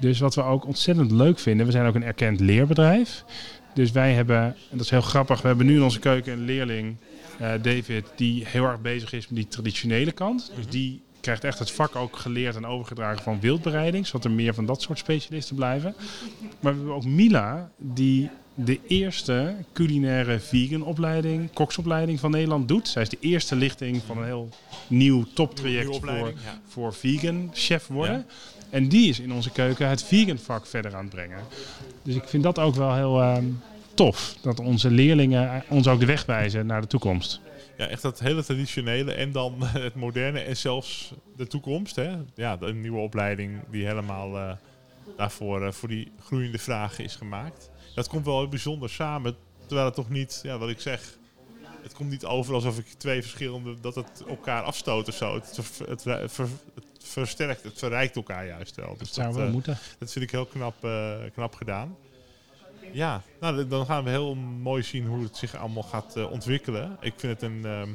Dus 0.00 0.18
wat 0.18 0.34
we 0.34 0.42
ook 0.42 0.66
ontzettend 0.66 1.10
leuk 1.10 1.38
vinden, 1.38 1.66
we 1.66 1.72
zijn 1.72 1.86
ook 1.86 1.94
een 1.94 2.04
erkend 2.04 2.40
leerbedrijf. 2.40 3.24
Dus 3.74 3.90
wij 3.90 4.12
hebben, 4.12 4.42
en 4.42 4.54
dat 4.70 4.80
is 4.80 4.90
heel 4.90 5.00
grappig, 5.00 5.40
we 5.40 5.48
hebben 5.48 5.66
nu 5.66 5.74
in 5.74 5.82
onze 5.82 5.98
keuken 5.98 6.32
een 6.32 6.44
leerling, 6.44 6.96
eh, 7.38 7.52
David, 7.62 8.06
die 8.16 8.46
heel 8.46 8.64
erg 8.64 8.80
bezig 8.80 9.12
is 9.12 9.28
met 9.28 9.36
die 9.36 9.48
traditionele 9.48 10.12
kant. 10.12 10.52
Dus 10.56 10.66
die 10.66 11.02
krijgt 11.20 11.44
echt 11.44 11.58
het 11.58 11.70
vak 11.70 11.96
ook 11.96 12.16
geleerd 12.16 12.56
en 12.56 12.66
overgedragen 12.66 13.22
van 13.22 13.40
wildbereiding, 13.40 14.06
zodat 14.06 14.24
er 14.24 14.30
meer 14.30 14.54
van 14.54 14.66
dat 14.66 14.82
soort 14.82 14.98
specialisten 14.98 15.56
blijven. 15.56 15.94
Maar 16.60 16.72
we 16.72 16.78
hebben 16.78 16.94
ook 16.94 17.04
Mila, 17.04 17.70
die 17.78 18.30
de 18.64 18.80
eerste 18.86 19.54
culinaire 19.72 20.40
vegan 20.40 20.82
opleiding, 20.82 21.52
koksopleiding 21.52 22.20
van 22.20 22.30
Nederland 22.30 22.68
doet. 22.68 22.88
Zij 22.88 23.02
is 23.02 23.08
de 23.08 23.18
eerste 23.20 23.56
lichting 23.56 24.02
van 24.06 24.18
een 24.18 24.24
heel 24.24 24.48
nieuw 24.86 25.24
toptraject 25.34 25.96
voor, 25.96 26.08
ja. 26.28 26.60
voor 26.68 26.94
vegan 26.94 27.50
chef 27.52 27.86
worden. 27.86 28.16
Ja. 28.16 28.24
En 28.70 28.88
die 28.88 29.08
is 29.08 29.20
in 29.20 29.32
onze 29.32 29.50
keuken 29.50 29.88
het 29.88 30.02
vegan 30.02 30.38
vak 30.38 30.66
verder 30.66 30.94
aan 30.94 31.04
het 31.04 31.14
brengen. 31.14 31.38
Dus 32.02 32.14
ik 32.14 32.24
vind 32.24 32.42
dat 32.42 32.58
ook 32.58 32.74
wel 32.74 32.94
heel 32.94 33.20
ehm, 33.20 33.44
tof. 33.94 34.36
Dat 34.42 34.60
onze 34.60 34.90
leerlingen 34.90 35.64
ons 35.68 35.88
ook 35.88 36.00
de 36.00 36.06
weg 36.06 36.26
wijzen 36.26 36.66
naar 36.66 36.80
de 36.80 36.86
toekomst. 36.86 37.40
Ja, 37.76 37.86
echt 37.86 38.02
dat 38.02 38.18
hele 38.18 38.44
traditionele 38.44 39.12
en 39.12 39.32
dan 39.32 39.54
het 39.66 39.94
moderne 39.94 40.40
en 40.40 40.56
zelfs 40.56 41.12
de 41.36 41.46
toekomst. 41.46 41.96
Hè? 41.96 42.10
Ja, 42.34 42.56
de 42.56 42.74
nieuwe 42.74 42.98
opleiding 42.98 43.60
die 43.70 43.86
helemaal 43.86 44.36
eh, 44.36 44.52
daarvoor 45.16 45.66
eh, 45.66 45.72
voor 45.72 45.88
die 45.88 46.12
groeiende 46.24 46.58
vragen 46.58 47.04
is 47.04 47.16
gemaakt. 47.16 47.70
Dat 47.94 48.08
komt 48.08 48.24
wel 48.24 48.38
heel 48.38 48.48
bijzonder 48.48 48.90
samen, 48.90 49.36
terwijl 49.66 49.86
het 49.86 49.94
toch 49.94 50.08
niet, 50.10 50.40
ja, 50.42 50.58
wat 50.58 50.68
ik 50.68 50.80
zeg, 50.80 51.18
het 51.82 51.94
komt 51.94 52.10
niet 52.10 52.24
over 52.24 52.54
alsof 52.54 52.78
ik 52.78 52.86
twee 52.86 53.20
verschillende, 53.22 53.80
dat 53.80 53.94
het 53.94 54.24
elkaar 54.28 54.62
afstoot 54.62 55.08
of 55.08 55.14
zo. 55.14 55.34
Het, 55.34 55.56
het, 55.86 56.02
ver- 56.02 56.48
het 56.74 57.04
versterkt, 57.04 57.62
het 57.62 57.78
verrijkt 57.78 58.16
elkaar 58.16 58.46
juist 58.46 58.76
wel. 58.76 58.96
Dus 58.98 58.98
Dat 58.98 59.14
zou 59.14 59.34
wel 59.34 59.46
eh, 59.46 59.52
moeten. 59.52 59.78
dat 59.98 60.12
vind 60.12 60.24
ik 60.24 60.30
heel 60.30 60.46
knap, 60.46 60.84
eh, 60.84 61.14
knap 61.34 61.54
gedaan. 61.54 61.96
Ja, 62.92 63.22
nou, 63.40 63.68
dan 63.68 63.86
gaan 63.86 64.04
we 64.04 64.10
heel 64.10 64.34
mooi 64.34 64.82
zien 64.82 65.06
hoe 65.06 65.22
het 65.22 65.36
zich 65.36 65.56
allemaal 65.56 65.82
gaat 65.82 66.16
eh, 66.16 66.30
ontwikkelen. 66.30 66.96
Ik 67.00 67.14
vind 67.16 67.40
het 67.40 67.42
een 67.50 67.64
ehm 67.64 67.88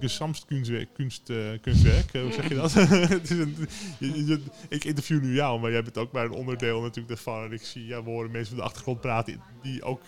gesamtkunstwerk. 0.00 0.88
Kunst, 0.94 1.30
eh, 1.30 1.36
kunstwerk 1.60 2.12
eh, 2.14 2.22
hoe 2.22 2.32
zeg 2.32 2.48
je 2.48 2.54
dat? 2.54 2.72
Het 3.08 3.30
is 3.30 3.38
een- 3.38 3.68
je- 3.98 4.24
je- 4.26 4.40
ik 4.68 4.84
interview 4.84 5.22
nu 5.22 5.34
jou, 5.34 5.60
maar 5.60 5.70
jij 5.70 5.82
bent 5.82 5.98
ook 5.98 6.12
maar 6.12 6.24
een 6.24 6.30
onderdeel 6.32 6.80
natuurlijk 6.80 7.08
daarvan. 7.08 7.44
En 7.44 7.52
ik 7.52 7.62
zie, 7.62 7.86
ja, 7.86 8.02
we 8.02 8.10
horen 8.10 8.30
mensen 8.30 8.48
van 8.48 8.56
de 8.56 8.62
achtergrond 8.70 9.00
praten 9.00 9.40
die 9.62 9.82
ook... 9.82 10.00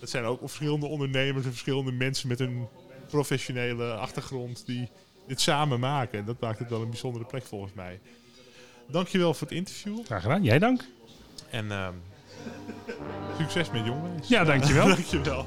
Het 0.00 0.10
zijn 0.10 0.24
ook 0.24 0.38
verschillende 0.40 0.86
ondernemers 0.86 1.44
en 1.44 1.50
verschillende 1.50 1.92
mensen 1.92 2.28
met 2.28 2.40
een 2.40 2.66
professionele 3.08 3.92
achtergrond 3.94 4.66
die 4.66 4.88
dit 5.26 5.40
samen 5.40 5.80
maken. 5.80 6.18
En 6.18 6.24
dat 6.24 6.40
maakt 6.40 6.58
het 6.58 6.70
wel 6.70 6.82
een 6.82 6.90
bijzondere 6.90 7.24
plek 7.24 7.44
volgens 7.44 7.72
mij. 7.72 8.00
Dankjewel 8.88 9.34
voor 9.34 9.46
het 9.48 9.56
interview. 9.56 10.04
Graag 10.04 10.22
gedaan. 10.22 10.42
Jij 10.42 10.58
dank. 10.58 10.84
En 11.50 11.70
ehm, 11.70 11.94
succes 13.38 13.70
met 13.70 13.84
jongens. 13.84 14.28
Ja, 14.28 14.44
dankjewel. 14.44 14.86
dankjewel. 14.96 15.46